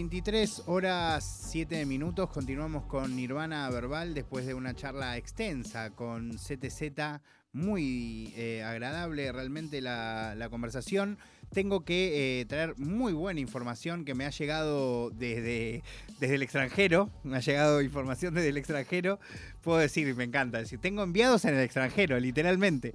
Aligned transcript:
23 0.00 0.62
horas 0.64 1.50
7 1.50 1.84
minutos. 1.84 2.30
Continuamos 2.30 2.86
con 2.86 3.14
Nirvana 3.14 3.68
Verbal 3.68 4.14
después 4.14 4.46
de 4.46 4.54
una 4.54 4.74
charla 4.74 5.18
extensa 5.18 5.90
con 5.90 6.38
CTZ. 6.38 7.20
Muy 7.52 8.32
eh, 8.34 8.62
agradable 8.64 9.30
realmente 9.30 9.82
la, 9.82 10.48
conversación 10.50 11.18
tengo 11.52 11.84
que 11.84 12.40
eh, 12.40 12.46
traer 12.46 12.78
muy 12.78 13.12
buena 13.12 13.40
información 13.40 14.06
que 14.06 14.14
me 14.14 14.24
ha 14.24 14.30
llegado 14.30 15.10
desde, 15.10 15.82
desde 16.18 16.36
el 16.36 16.42
extranjero. 16.44 17.10
Me 17.22 17.36
ha 17.36 17.40
llegado 17.40 17.82
información 17.82 18.32
desde 18.32 18.48
el 18.48 18.56
extranjero. 18.56 19.20
Puedo 19.60 19.80
decir, 19.80 20.14
me 20.16 20.24
encanta 20.24 20.60
decir, 20.60 20.78
tengo 20.78 21.02
enviados 21.02 21.44
en 21.44 21.56
el 21.56 21.60
extranjero, 21.60 22.18
literalmente. 22.18 22.94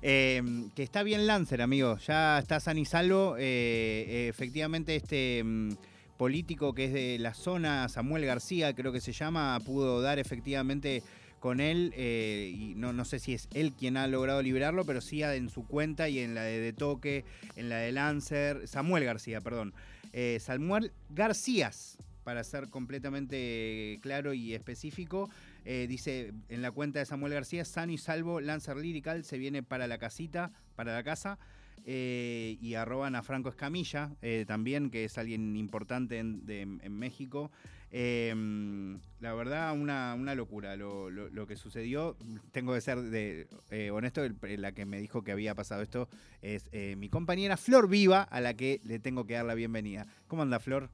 Em, 0.00 0.70
que 0.70 0.82
está 0.82 1.02
bien 1.02 1.26
Lancer, 1.26 1.60
amigo. 1.60 1.98
Ya 1.98 2.38
está 2.38 2.60
san 2.60 2.78
y 2.78 2.86
salvo. 2.86 3.36
Eh, 3.38 4.28
efectivamente, 4.30 4.96
este 4.96 5.42
mm, 5.44 5.72
político 6.16 6.74
que 6.74 6.86
es 6.86 6.92
de 6.92 7.18
la 7.18 7.34
zona, 7.34 7.88
Samuel 7.88 8.24
García, 8.24 8.74
creo 8.74 8.92
que 8.92 9.00
se 9.00 9.12
llama, 9.12 9.58
pudo 9.64 10.00
dar 10.00 10.18
efectivamente 10.18 11.02
con 11.40 11.60
él, 11.60 11.92
eh, 11.96 12.52
y 12.52 12.74
no, 12.74 12.92
no 12.92 13.04
sé 13.04 13.18
si 13.18 13.34
es 13.34 13.48
él 13.52 13.72
quien 13.72 13.96
ha 13.96 14.06
logrado 14.06 14.42
liberarlo, 14.42 14.84
pero 14.84 15.00
sí 15.00 15.22
en 15.22 15.50
su 15.50 15.66
cuenta 15.66 16.08
y 16.08 16.18
en 16.18 16.34
la 16.34 16.42
de, 16.42 16.58
de 16.58 16.72
Toque, 16.72 17.24
en 17.56 17.68
la 17.68 17.76
de 17.76 17.92
Lancer, 17.92 18.66
Samuel 18.66 19.04
García, 19.04 19.40
perdón. 19.40 19.74
Eh, 20.12 20.38
Samuel 20.40 20.92
Garcías, 21.10 21.98
para 22.24 22.42
ser 22.42 22.68
completamente 22.70 23.98
claro 24.02 24.32
y 24.34 24.54
específico, 24.54 25.30
eh, 25.64 25.86
dice 25.88 26.32
en 26.48 26.62
la 26.62 26.70
cuenta 26.70 26.98
de 26.98 27.06
Samuel 27.06 27.34
García, 27.34 27.64
sano 27.64 27.92
y 27.92 27.98
salvo, 27.98 28.40
Lancer 28.40 28.76
Lyrical 28.76 29.24
se 29.24 29.38
viene 29.38 29.62
para 29.62 29.86
la 29.86 29.98
casita, 29.98 30.50
para 30.74 30.94
la 30.94 31.02
casa. 31.02 31.38
Y 31.86 32.74
arroban 32.74 33.14
a 33.14 33.22
Franco 33.22 33.48
Escamilla, 33.48 34.10
también, 34.46 34.90
que 34.90 35.04
es 35.04 35.18
alguien 35.18 35.56
importante 35.56 36.18
en, 36.18 36.98
México, 36.98 37.50
Em, 37.98 38.98
la 39.20 39.32
verdad, 39.32 39.72
una, 39.72 40.14
una 40.14 40.34
locura 40.34 40.76
lo, 40.76 41.08
lo, 41.08 41.46
que 41.46 41.56
sucedió. 41.56 42.16
Tengo 42.52 42.74
que 42.74 42.80
ser 42.80 42.98
eh, 43.70 43.90
honesto, 43.90 44.22
la 44.42 44.72
que 44.72 44.84
me 44.84 45.00
dijo 45.00 45.22
que 45.22 45.32
había 45.32 45.54
pasado 45.54 45.82
esto 45.82 46.08
es 46.42 46.68
eh, 46.72 46.96
mi 46.96 47.08
compañera 47.08 47.56
Flor 47.56 47.88
Viva, 47.88 48.22
a 48.22 48.40
la 48.40 48.54
que 48.54 48.80
le 48.84 48.98
tengo 48.98 49.24
que 49.26 49.34
dar 49.34 49.44
la 49.44 49.54
bienvenida. 49.54 50.06
¿Cómo 50.26 50.42
anda, 50.42 50.58
Flor? 50.58 50.90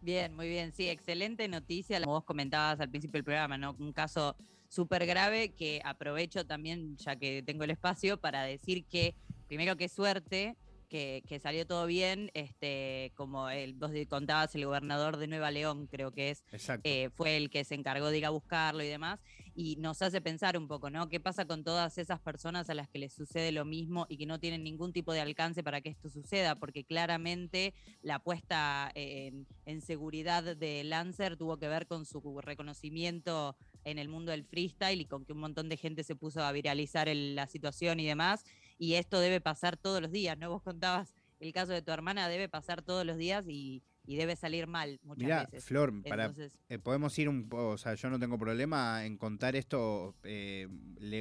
Bien, 0.00 0.34
muy 0.34 0.48
bien. 0.48 0.72
Sí, 0.72 0.88
excelente 0.88 1.46
noticia. 1.48 2.00
Como 2.00 2.14
vos 2.14 2.24
comentabas 2.24 2.80
al 2.80 2.88
principio 2.88 3.18
del 3.18 3.24
programa, 3.24 3.58
¿no? 3.58 3.76
Un 3.78 3.92
caso 3.92 4.34
súper 4.68 5.06
grave 5.06 5.50
que 5.50 5.80
aprovecho 5.84 6.46
también, 6.46 6.96
ya 6.96 7.16
que 7.16 7.42
tengo 7.42 7.64
el 7.64 7.70
espacio, 7.70 8.16
para 8.18 8.42
decir 8.42 8.84
que, 8.84 9.14
primero, 9.48 9.76
qué 9.76 9.88
suerte 9.88 10.56
que, 10.88 11.40
salió 11.42 11.66
todo 11.66 11.86
bien, 11.86 12.30
este, 12.34 13.12
como 13.14 13.50
el, 13.50 13.74
vos 13.74 13.90
contabas, 14.08 14.54
el 14.54 14.64
gobernador 14.64 15.18
de 15.18 15.26
Nueva 15.26 15.50
León, 15.50 15.86
creo 15.86 16.12
que 16.12 16.30
es, 16.30 16.44
eh, 16.84 17.10
fue 17.14 17.36
el 17.36 17.50
que 17.50 17.64
se 17.64 17.74
encargó 17.74 18.08
de 18.10 18.18
ir 18.18 18.26
a 18.26 18.30
buscarlo 18.30 18.82
y 18.82 18.88
demás, 18.88 19.20
y 19.54 19.76
nos 19.76 20.00
hace 20.02 20.20
pensar 20.20 20.56
un 20.56 20.68
poco, 20.68 20.88
¿no? 20.88 21.08
¿Qué 21.08 21.20
pasa 21.20 21.44
con 21.44 21.64
todas 21.64 21.98
esas 21.98 22.20
personas 22.20 22.70
a 22.70 22.74
las 22.74 22.88
que 22.88 22.98
les 22.98 23.12
sucede 23.12 23.52
lo 23.52 23.64
mismo 23.64 24.06
y 24.08 24.16
que 24.16 24.26
no 24.26 24.38
tienen 24.38 24.62
ningún 24.62 24.92
tipo 24.92 25.12
de 25.12 25.20
alcance 25.20 25.62
para 25.62 25.80
que 25.80 25.90
esto 25.90 26.08
suceda? 26.08 26.54
Porque 26.54 26.84
claramente 26.84 27.74
la 28.02 28.18
puesta 28.20 28.90
en, 28.94 29.46
en 29.66 29.80
seguridad 29.82 30.56
de 30.56 30.84
Lancer 30.84 31.36
tuvo 31.36 31.58
que 31.58 31.68
ver 31.68 31.86
con 31.86 32.06
su 32.06 32.40
reconocimiento 32.40 33.56
en 33.84 33.98
el 33.98 34.08
mundo 34.08 34.32
del 34.32 34.44
freestyle 34.44 35.00
y 35.00 35.06
con 35.06 35.24
que 35.24 35.32
un 35.32 35.40
montón 35.40 35.68
de 35.68 35.76
gente 35.76 36.04
se 36.04 36.14
puso 36.14 36.42
a 36.42 36.52
viralizar 36.52 37.08
la 37.14 37.46
situación 37.46 38.00
y 38.00 38.06
demás 38.06 38.44
y 38.78 38.94
esto 38.94 39.20
debe 39.20 39.40
pasar 39.40 39.76
todos 39.76 40.00
los 40.00 40.10
días, 40.10 40.38
¿no? 40.38 40.50
Vos 40.50 40.62
contabas 40.62 41.14
el 41.40 41.52
caso 41.52 41.72
de 41.72 41.82
tu 41.82 41.90
hermana, 41.90 42.28
debe 42.28 42.48
pasar 42.48 42.82
todos 42.82 43.04
los 43.04 43.16
días 43.16 43.44
y, 43.48 43.82
debe 44.06 44.36
salir 44.36 44.66
mal 44.66 44.98
muchas 45.02 45.22
Mirá, 45.22 45.44
veces. 45.44 45.66
Flor, 45.66 45.92
para, 46.02 46.32
eh, 46.70 46.78
podemos 46.78 47.18
ir 47.18 47.28
un 47.28 47.46
poco, 47.48 47.68
o 47.68 47.78
sea, 47.78 47.94
yo 47.94 48.08
no 48.08 48.18
tengo 48.18 48.38
problema 48.38 49.04
en 49.04 49.18
contar 49.18 49.54
esto, 49.54 50.14
eh, 50.22 50.66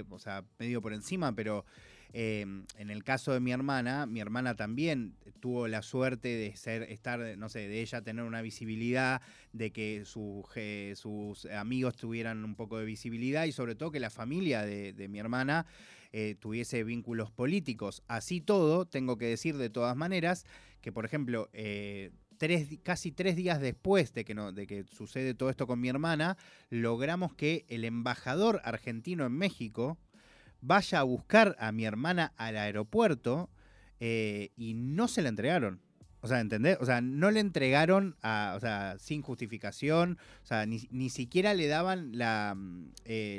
o 0.09 0.19
sea, 0.19 0.45
medio 0.57 0.81
por 0.81 0.93
encima, 0.93 1.35
pero 1.35 1.65
Em, 2.13 2.65
en 2.77 2.89
el 2.89 3.03
caso 3.03 3.33
de 3.33 3.39
mi 3.39 3.51
hermana, 3.51 4.05
mi 4.05 4.21
hermana 4.21 4.55
también 4.55 5.15
tuvo 5.39 5.67
la 5.67 5.81
suerte 5.81 6.29
de 6.29 6.55
ser, 6.55 6.83
estar, 6.83 7.19
no 7.37 7.49
sé, 7.49 7.67
de 7.67 7.81
ella 7.81 8.01
tener 8.01 8.23
una 8.23 8.41
visibilidad, 8.41 9.21
de 9.51 9.71
que 9.71 10.03
sus 10.05 11.45
amigos 11.45 11.95
tuvieran 11.95 12.43
un 12.45 12.55
poco 12.55 12.79
de 12.79 12.85
visibilidad 12.85 13.45
y 13.45 13.51
sobre 13.51 13.75
todo 13.75 13.91
que 13.91 13.99
la 13.99 14.09
familia 14.09 14.63
de, 14.63 15.07
mi 15.09 15.19
hermana 15.19 15.65
eh, 16.11 16.35
tuviese 16.39 16.83
vínculos 16.83 17.31
políticos. 17.31 18.03
Así 18.07 18.41
todo, 18.41 18.85
tengo 18.85 19.17
que 19.17 19.25
decir 19.25 19.57
de 19.57 19.69
todas 19.69 19.95
maneras 19.95 20.45
que, 20.81 20.91
por 20.91 21.05
ejemplo, 21.05 21.49
eh, 21.53 22.11
Tres, 22.37 22.77
casi 22.83 23.11
tres 23.11 23.35
días 23.35 23.59
después 23.59 24.13
de 24.13 24.23
que, 24.23 24.35
no, 24.35 24.51
de 24.51 24.67
que 24.67 24.83
sucede 24.83 25.33
todo 25.33 25.49
esto 25.49 25.65
con 25.65 25.81
mi 25.81 25.89
hermana, 25.89 26.37
logramos 26.69 27.33
que 27.33 27.65
el 27.67 27.83
embajador 27.83 28.61
argentino 28.63 29.25
en 29.25 29.31
México, 29.31 29.97
vaya 30.61 30.99
a 30.99 31.03
buscar 31.03 31.55
a 31.59 31.71
mi 31.71 31.85
hermana 31.85 32.33
al 32.37 32.57
aeropuerto 32.57 33.49
eh, 33.99 34.51
y 34.55 34.73
no 34.75 35.07
se 35.07 35.21
la 35.21 35.29
entregaron. 35.29 35.81
O 36.21 36.27
sea, 36.27 36.39
¿entendés? 36.39 36.77
O 36.81 36.85
sea, 36.85 36.99
no 37.01 37.31
le 37.31 37.39
entregaron 37.39 38.15
a, 38.21 38.53
o 38.57 38.59
sea, 38.59 38.97
sin 38.99 39.21
justificación, 39.21 40.17
o 40.43 40.45
sea, 40.45 40.65
ni, 40.65 41.09
siquiera 41.09 41.53
le 41.53 41.67
daban 41.67 42.17
la, 42.17 42.53
mm, 42.55 42.91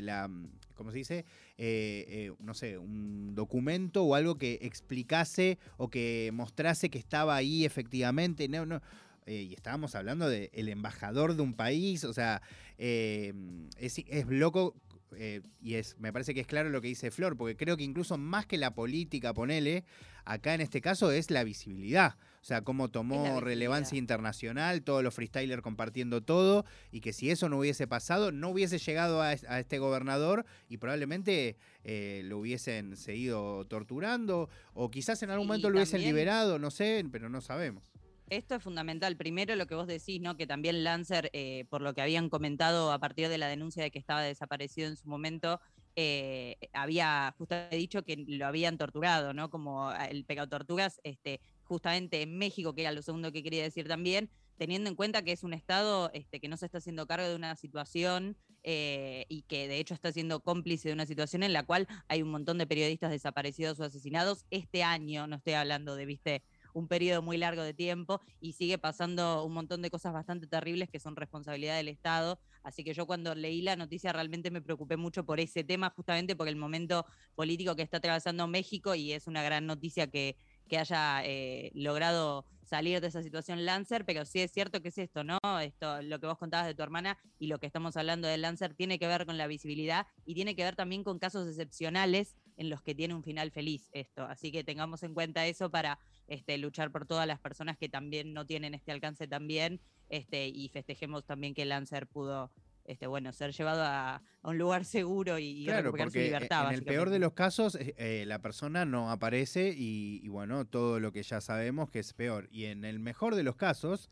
la 0.02 0.28
mm, 0.28 0.48
¿cómo 0.74 0.92
se 0.92 0.98
dice? 0.98 1.24
Eh, 1.60 2.32
no 2.38 2.54
sé, 2.54 2.78
un 2.78 3.34
documento 3.34 4.04
o 4.04 4.14
algo 4.14 4.36
que 4.38 4.60
explicase 4.62 5.58
o 5.76 5.90
que 5.90 6.30
mostrase 6.32 6.88
que 6.88 6.98
estaba 6.98 7.34
ahí 7.34 7.64
efectivamente. 7.64 8.48
No, 8.48 8.64
no. 8.64 8.80
y 9.26 9.54
estábamos 9.54 9.94
hablando 9.94 10.28
del 10.28 10.68
embajador 10.68 11.34
de 11.34 11.42
un 11.42 11.54
país, 11.54 12.04
o 12.04 12.12
sea, 12.12 12.42
es, 12.78 13.34
es 13.76 14.26
loco 14.28 14.74
eh, 15.16 15.40
y 15.60 15.74
es, 15.74 15.96
me 15.98 16.12
parece 16.12 16.34
que 16.34 16.40
es 16.40 16.46
claro 16.46 16.70
lo 16.70 16.80
que 16.80 16.88
dice 16.88 17.10
Flor, 17.10 17.36
porque 17.36 17.56
creo 17.56 17.76
que 17.76 17.84
incluso 17.84 18.18
más 18.18 18.46
que 18.46 18.58
la 18.58 18.74
política, 18.74 19.32
ponele, 19.32 19.84
acá 20.24 20.54
en 20.54 20.60
este 20.60 20.80
caso 20.80 21.10
es 21.10 21.30
la 21.30 21.44
visibilidad. 21.44 22.16
O 22.40 22.44
sea, 22.44 22.62
cómo 22.62 22.88
tomó 22.88 23.40
relevancia 23.40 23.98
internacional, 23.98 24.82
todos 24.82 25.02
los 25.02 25.14
freestylers 25.14 25.62
compartiendo 25.62 26.22
todo, 26.22 26.64
y 26.90 27.00
que 27.00 27.12
si 27.12 27.30
eso 27.30 27.48
no 27.48 27.58
hubiese 27.58 27.86
pasado, 27.86 28.32
no 28.32 28.50
hubiese 28.50 28.78
llegado 28.78 29.22
a, 29.22 29.32
este 29.32 29.78
gobernador 29.78 30.46
y 30.68 30.78
probablemente 30.78 31.56
eh, 31.84 32.22
lo 32.24 32.38
hubiesen 32.38 32.96
seguido 32.96 33.64
torturando, 33.66 34.48
o 34.74 34.90
quizás 34.90 35.22
en 35.22 35.30
algún 35.30 35.46
momento 35.46 35.70
lo 35.70 35.76
hubiesen 35.76 36.02
liberado, 36.02 36.58
no 36.58 36.70
sé, 36.70 37.04
pero 37.10 37.28
no 37.28 37.40
sabemos. 37.40 37.92
Esto 38.30 38.56
es 38.56 38.62
fundamental. 38.62 39.16
Primero 39.16 39.56
lo 39.56 39.66
que 39.66 39.74
vos 39.74 39.86
decís, 39.86 40.20
¿no? 40.20 40.36
Que 40.36 40.46
también 40.46 40.84
Lancer, 40.84 41.30
eh, 41.32 41.64
por 41.70 41.80
lo 41.80 41.94
que 41.94 42.02
habían 42.02 42.28
comentado 42.28 42.92
a 42.92 42.98
partir 42.98 43.28
de 43.28 43.38
la 43.38 43.48
denuncia 43.48 43.82
de 43.82 43.90
que 43.90 43.98
estaba 43.98 44.20
desaparecido 44.20 44.88
en 44.88 44.96
su 44.96 45.08
momento, 45.08 45.60
eh, 45.96 46.56
había 46.74 47.34
justamente 47.38 47.76
dicho 47.76 48.02
que 48.04 48.16
lo 48.28 48.46
habían 48.46 48.76
torturado, 48.76 49.32
¿no? 49.32 49.48
Como 49.48 49.92
el 49.92 50.24
pecado 50.24 50.48
tortugas, 50.48 51.00
este, 51.04 51.40
justamente 51.68 52.22
en 52.22 52.36
México, 52.38 52.74
que 52.74 52.80
era 52.80 52.92
lo 52.92 53.02
segundo 53.02 53.30
que 53.30 53.42
quería 53.42 53.62
decir 53.62 53.86
también, 53.86 54.30
teniendo 54.56 54.90
en 54.90 54.96
cuenta 54.96 55.22
que 55.22 55.32
es 55.32 55.44
un 55.44 55.52
Estado 55.52 56.10
este, 56.14 56.40
que 56.40 56.48
no 56.48 56.56
se 56.56 56.66
está 56.66 56.78
haciendo 56.78 57.06
cargo 57.06 57.28
de 57.28 57.36
una 57.36 57.54
situación 57.54 58.36
eh, 58.64 59.26
y 59.28 59.42
que 59.42 59.68
de 59.68 59.78
hecho 59.78 59.94
está 59.94 60.10
siendo 60.10 60.40
cómplice 60.40 60.88
de 60.88 60.94
una 60.94 61.06
situación 61.06 61.42
en 61.42 61.52
la 61.52 61.62
cual 61.62 61.86
hay 62.08 62.22
un 62.22 62.30
montón 62.30 62.58
de 62.58 62.66
periodistas 62.66 63.10
desaparecidos 63.10 63.78
o 63.78 63.84
asesinados. 63.84 64.44
Este 64.50 64.82
año, 64.82 65.26
no 65.26 65.36
estoy 65.36 65.52
hablando 65.52 65.94
de, 65.94 66.06
viste, 66.06 66.42
un 66.74 66.88
periodo 66.88 67.22
muy 67.22 67.36
largo 67.36 67.62
de 67.62 67.74
tiempo 67.74 68.20
y 68.40 68.52
sigue 68.52 68.78
pasando 68.78 69.44
un 69.44 69.52
montón 69.52 69.82
de 69.82 69.90
cosas 69.90 70.12
bastante 70.12 70.46
terribles 70.46 70.88
que 70.88 71.00
son 71.00 71.16
responsabilidad 71.16 71.76
del 71.76 71.88
Estado. 71.88 72.40
Así 72.62 72.84
que 72.84 72.94
yo 72.94 73.06
cuando 73.06 73.34
leí 73.34 73.62
la 73.62 73.76
noticia 73.76 74.12
realmente 74.12 74.50
me 74.50 74.60
preocupé 74.60 74.96
mucho 74.96 75.24
por 75.24 75.40
ese 75.40 75.64
tema, 75.64 75.90
justamente 75.90 76.36
por 76.36 76.48
el 76.48 76.56
momento 76.56 77.06
político 77.34 77.76
que 77.76 77.82
está 77.82 77.98
atravesando 77.98 78.46
México 78.46 78.94
y 78.94 79.12
es 79.12 79.26
una 79.26 79.42
gran 79.42 79.66
noticia 79.66 80.08
que, 80.08 80.36
que 80.68 80.78
haya 80.78 81.24
eh, 81.24 81.70
logrado 81.74 82.44
salir 82.68 83.00
de 83.00 83.08
esa 83.08 83.22
situación 83.22 83.64
Lancer, 83.64 84.04
pero 84.04 84.24
sí 84.24 84.40
es 84.40 84.52
cierto 84.52 84.82
que 84.82 84.88
es 84.88 84.98
esto, 84.98 85.24
¿no? 85.24 85.38
Esto, 85.60 86.02
lo 86.02 86.20
que 86.20 86.26
vos 86.26 86.38
contabas 86.38 86.66
de 86.66 86.74
tu 86.74 86.82
hermana 86.82 87.18
y 87.38 87.46
lo 87.46 87.58
que 87.58 87.66
estamos 87.66 87.96
hablando 87.96 88.28
de 88.28 88.36
Lancer 88.36 88.74
tiene 88.74 88.98
que 88.98 89.06
ver 89.06 89.24
con 89.24 89.38
la 89.38 89.46
visibilidad 89.46 90.06
y 90.26 90.34
tiene 90.34 90.54
que 90.54 90.64
ver 90.64 90.76
también 90.76 91.02
con 91.02 91.18
casos 91.18 91.48
excepcionales 91.48 92.36
en 92.56 92.68
los 92.68 92.82
que 92.82 92.94
tiene 92.94 93.14
un 93.14 93.22
final 93.22 93.50
feliz 93.50 93.88
esto. 93.92 94.24
Así 94.24 94.52
que 94.52 94.64
tengamos 94.64 95.02
en 95.02 95.14
cuenta 95.14 95.46
eso 95.46 95.70
para 95.70 95.98
este, 96.26 96.58
luchar 96.58 96.92
por 96.92 97.06
todas 97.06 97.26
las 97.26 97.40
personas 97.40 97.78
que 97.78 97.88
también 97.88 98.34
no 98.34 98.44
tienen 98.44 98.74
este 98.74 98.92
alcance 98.92 99.26
también 99.26 99.80
este, 100.10 100.48
y 100.48 100.68
festejemos 100.68 101.24
también 101.24 101.54
que 101.54 101.64
Lancer 101.64 102.06
pudo 102.06 102.52
este, 102.88 103.06
bueno, 103.06 103.34
ser 103.34 103.52
llevado 103.52 103.82
a, 103.84 104.22
un 104.42 104.56
lugar 104.56 104.84
seguro 104.86 105.38
y, 105.38 105.68
recuperar 105.68 106.10
su 106.10 106.18
libertad. 106.18 106.68
En 106.68 106.74
el 106.74 106.82
peor 106.82 107.10
de 107.10 107.18
los 107.18 107.34
casos, 107.34 107.74
eh, 107.74 107.94
eh, 107.98 108.24
la 108.26 108.40
persona 108.40 108.86
no 108.86 109.10
aparece 109.10 109.74
y, 109.76 110.26
bueno, 110.28 110.64
todo 110.64 110.98
lo 110.98 111.12
que 111.12 111.22
ya 111.22 111.42
sabemos 111.42 111.90
que 111.90 111.98
es 111.98 112.14
peor. 112.14 112.48
Y 112.50 112.64
en 112.64 112.86
el 112.86 112.98
mejor 112.98 113.34
de 113.34 113.42
los 113.42 113.56
casos, 113.56 114.08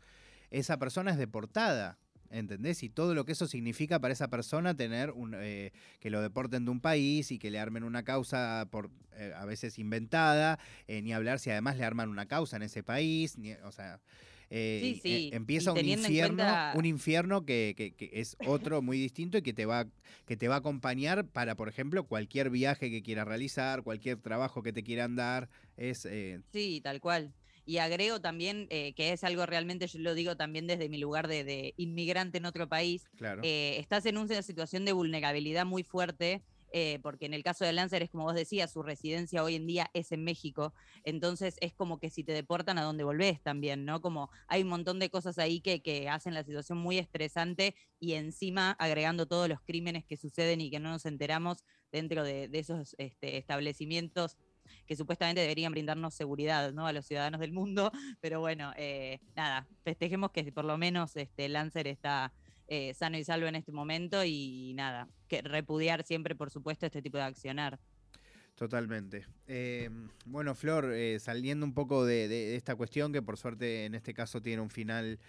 esa 0.51 0.77
persona 0.77 1.11
es 1.11 1.17
deportada. 1.17 1.97
¿Entendés? 2.29 2.83
Y 2.83 2.89
todo 2.89 3.15
lo 3.15 3.23
que 3.23 3.31
eso 3.31 3.47
significa 3.47 3.99
para 3.99 4.11
esa 4.11 4.27
persona 4.27 4.75
tener 4.75 5.11
un, 5.11 5.33
eh, 5.33 5.71
que 6.01 6.09
lo 6.09 6.21
deporten 6.21 6.65
de 6.65 6.71
un 6.71 6.81
país 6.81 7.31
y 7.31 7.39
que 7.39 7.49
le 7.49 7.57
armen 7.57 7.85
una 7.85 8.03
causa 8.03 8.67
por 8.69 8.91
a 9.33 9.45
veces 9.45 9.79
inventada, 9.79 10.59
ni 10.87 11.11
hablar 11.13 11.39
si 11.39 11.49
además 11.49 11.77
le 11.77 11.85
arman 11.85 12.09
una 12.09 12.27
causa 12.27 12.57
en 12.57 12.63
ese 12.63 12.83
país, 12.83 13.35
o 13.63 13.71
sea, 13.71 13.99
eh, 14.49 14.99
eh, 15.03 15.29
empieza 15.33 15.73
un 15.73 15.85
infierno, 15.85 16.43
un 16.75 16.85
infierno 16.85 17.45
que, 17.45 17.93
es 18.11 18.37
otro 18.45 18.81
muy 18.81 18.97
distinto 18.97 19.37
y 19.37 19.41
que 19.41 19.53
te 19.53 19.65
va 19.65 19.87
que 20.25 20.37
te 20.37 20.47
va 20.47 20.55
a 20.55 20.59
acompañar 20.59 21.25
para, 21.25 21.55
por 21.55 21.69
ejemplo, 21.69 22.05
cualquier 22.05 22.49
viaje 22.49 22.89
que 22.89 23.01
quieras 23.01 23.27
realizar, 23.27 23.83
cualquier 23.83 24.17
trabajo 24.17 24.63
que 24.63 24.73
te 24.73 24.83
quieran 24.83 25.15
dar. 25.15 25.49
Es, 25.75 26.05
eh, 26.05 26.41
Sí, 26.51 26.81
tal 26.81 27.01
cual. 27.01 27.33
Y 27.65 27.79
agrego 27.79 28.21
también 28.21 28.67
que 28.69 28.93
es 28.97 29.25
algo 29.25 29.45
realmente, 29.45 29.87
yo 29.87 29.99
lo 29.99 30.15
digo 30.15 30.37
también 30.37 30.67
desde 30.67 30.87
mi 30.87 30.97
lugar 30.97 31.27
de, 31.27 31.73
inmigrante 31.75 32.37
en 32.37 32.45
otro 32.45 32.69
país, 32.69 33.09
claro. 33.17 33.41
estás 33.43 34.05
en 34.05 34.17
una 34.17 34.41
situación 34.41 34.85
de 34.85 34.93
vulnerabilidad 34.93 35.65
muy 35.65 35.83
fuerte 35.83 36.41
eh, 36.79 36.99
porque 37.01 37.25
en 37.25 37.33
el 37.33 37.41
caso 37.41 37.65
de 37.65 37.73
Lancer 37.73 38.03
es 38.03 38.11
como 38.11 38.25
vos 38.25 38.35
decías, 38.35 38.71
su 38.71 38.83
residencia 38.83 39.43
hoy 39.43 39.55
en 39.55 39.65
día 39.65 39.89
es 39.95 40.11
en 40.11 40.23
México, 40.23 40.75
entonces 41.03 41.55
es 41.59 41.73
como 41.73 41.99
que 41.99 42.11
si 42.11 42.23
te 42.23 42.33
deportan 42.33 42.77
a 42.77 42.83
dónde 42.83 43.03
volvés 43.03 43.41
también, 43.41 43.83
¿no? 43.83 43.99
Como 43.99 44.29
hay 44.47 44.61
un 44.61 44.69
montón 44.69 44.99
de 44.99 45.09
cosas 45.09 45.39
ahí 45.39 45.59
que, 45.59 45.81
que 45.81 46.07
hacen 46.07 46.35
la 46.35 46.43
situación 46.43 46.77
muy 46.77 46.99
estresante 46.99 47.73
y 47.99 48.13
encima 48.13 48.73
agregando 48.73 49.25
todos 49.25 49.49
los 49.49 49.59
crímenes 49.61 50.05
que 50.05 50.17
suceden 50.17 50.61
y 50.61 50.69
que 50.69 50.79
no 50.79 50.91
nos 50.91 51.07
enteramos 51.07 51.63
dentro 51.91 52.23
de, 52.23 52.47
esos 52.53 52.95
este, 52.99 53.37
establecimientos 53.37 54.37
que 54.85 54.95
supuestamente 54.95 55.41
deberían 55.41 55.71
brindarnos 55.71 56.13
seguridad 56.13 56.73
¿no? 56.73 56.85
a 56.85 56.93
los 56.93 57.07
ciudadanos 57.07 57.39
del 57.39 57.53
mundo, 57.53 57.91
pero 58.21 58.39
bueno, 58.39 58.71
eh, 58.77 59.19
nada, 59.35 59.67
festejemos 59.83 60.29
que 60.29 60.51
por 60.51 60.65
lo 60.65 60.77
menos 60.77 61.15
este, 61.15 61.49
Lancer 61.49 61.87
está 61.87 62.33
eh, 62.67 62.93
sano 62.93 63.17
y 63.17 63.23
salvo 63.23 63.47
en 63.47 63.55
este 63.55 63.71
momento 63.71 64.23
y 64.23 64.73
nada, 64.75 65.07
que 65.27 65.41
repudiar 65.41 66.03
siempre, 66.03 66.35
por 66.35 66.49
supuesto, 66.49 66.85
este 66.85 67.01
tipo 67.01 67.17
de 67.17 67.23
accionar. 67.23 67.79
Totalmente. 68.57 69.27
Em, 69.47 70.09
bueno, 70.25 70.55
Flor, 70.55 70.91
eh, 70.91 71.19
saliendo 71.19 71.63
un 71.63 71.73
poco 71.73 72.05
de, 72.05 72.55
esta 72.55 72.75
cuestión, 72.75 73.13
que 73.13 73.21
por 73.21 73.37
suerte 73.37 73.85
en 73.85 73.93
este 73.93 74.15
caso 74.15 74.41
tiene 74.41 74.63
un 74.63 74.71
final 74.71 75.19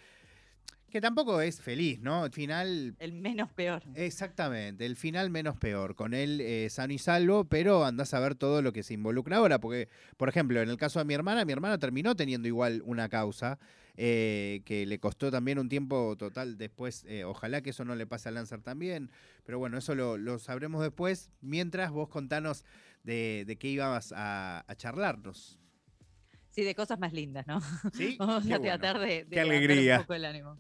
que 0.90 1.02
tampoco 1.02 1.43
es 1.43 1.61
feliz, 1.61 2.00
¿no? 2.00 2.25
El 2.25 2.32
final... 2.32 2.96
El 2.99 3.12
menos 3.12 3.52
peor. 3.52 3.82
Exactamente, 3.94 4.87
el 4.87 4.96
final 4.96 5.29
menos 5.29 5.58
peor, 5.58 5.94
con 5.94 6.14
él 6.14 6.40
eh, 6.40 6.70
sano 6.70 6.94
y 6.94 6.99
salvo, 6.99 7.44
pero 7.44 7.85
andás 7.85 8.14
a 8.14 8.20
ver 8.20 8.35
todo 8.35 8.62
lo 8.62 8.73
que 8.73 8.82
se 8.82 8.94
involucra 8.94 9.37
ahora, 9.37 9.61
porque, 9.61 9.90
por 10.17 10.31
ejemplo, 10.31 10.62
en 10.62 10.70
el 10.70 10.79
caso 10.79 10.99
de 10.99 11.05
mi 11.05 11.12
hermana, 11.12 11.44
mi 11.44 11.52
hermana 11.52 11.76
terminó 11.76 12.17
teniendo 12.17 12.49
igual 12.49 12.81
una 12.87 13.11
causa, 13.11 13.58
eh, 14.00 14.62
que 14.65 14.87
le 14.87 15.00
costó 15.00 15.29
también 15.29 15.59
un 15.59 15.69
tiempo 15.69 16.17
total 16.17 16.56
después, 16.56 17.05
eh, 17.09 17.25
ojalá 17.25 17.62
que 17.62 17.71
eso 17.71 17.85
no 17.85 17.97
le 17.97 18.06
pase 18.06 18.29
a 18.29 18.33
Lancer 18.33 18.62
también, 18.62 19.11
pero 19.45 19.59
bueno, 19.59 19.77
eso 19.77 19.97
lo, 19.97 20.39
sabremos 20.39 20.83
después, 20.83 21.33
mientras 21.41 21.91
vos 21.91 22.09
contanos 22.09 22.65
de, 23.03 23.56
qué 23.59 23.67
ibas 23.67 24.15
a, 24.17 24.65
charlarnos. 24.77 25.59
Sí, 26.50 26.62
de 26.62 26.77
cosas 26.77 27.00
más 27.00 27.12
lindas, 27.12 27.45
¿no? 27.49 27.61
Sí. 27.93 28.17
Vamos 28.21 28.49
a 28.49 28.61
tratar 28.61 29.00
de, 29.00 29.25
de 29.25 29.31
qué 29.31 29.41
alegría. 29.41 29.97
un 29.97 30.03
poco 30.03 30.15
el 30.15 30.27
ánimo. 30.27 30.56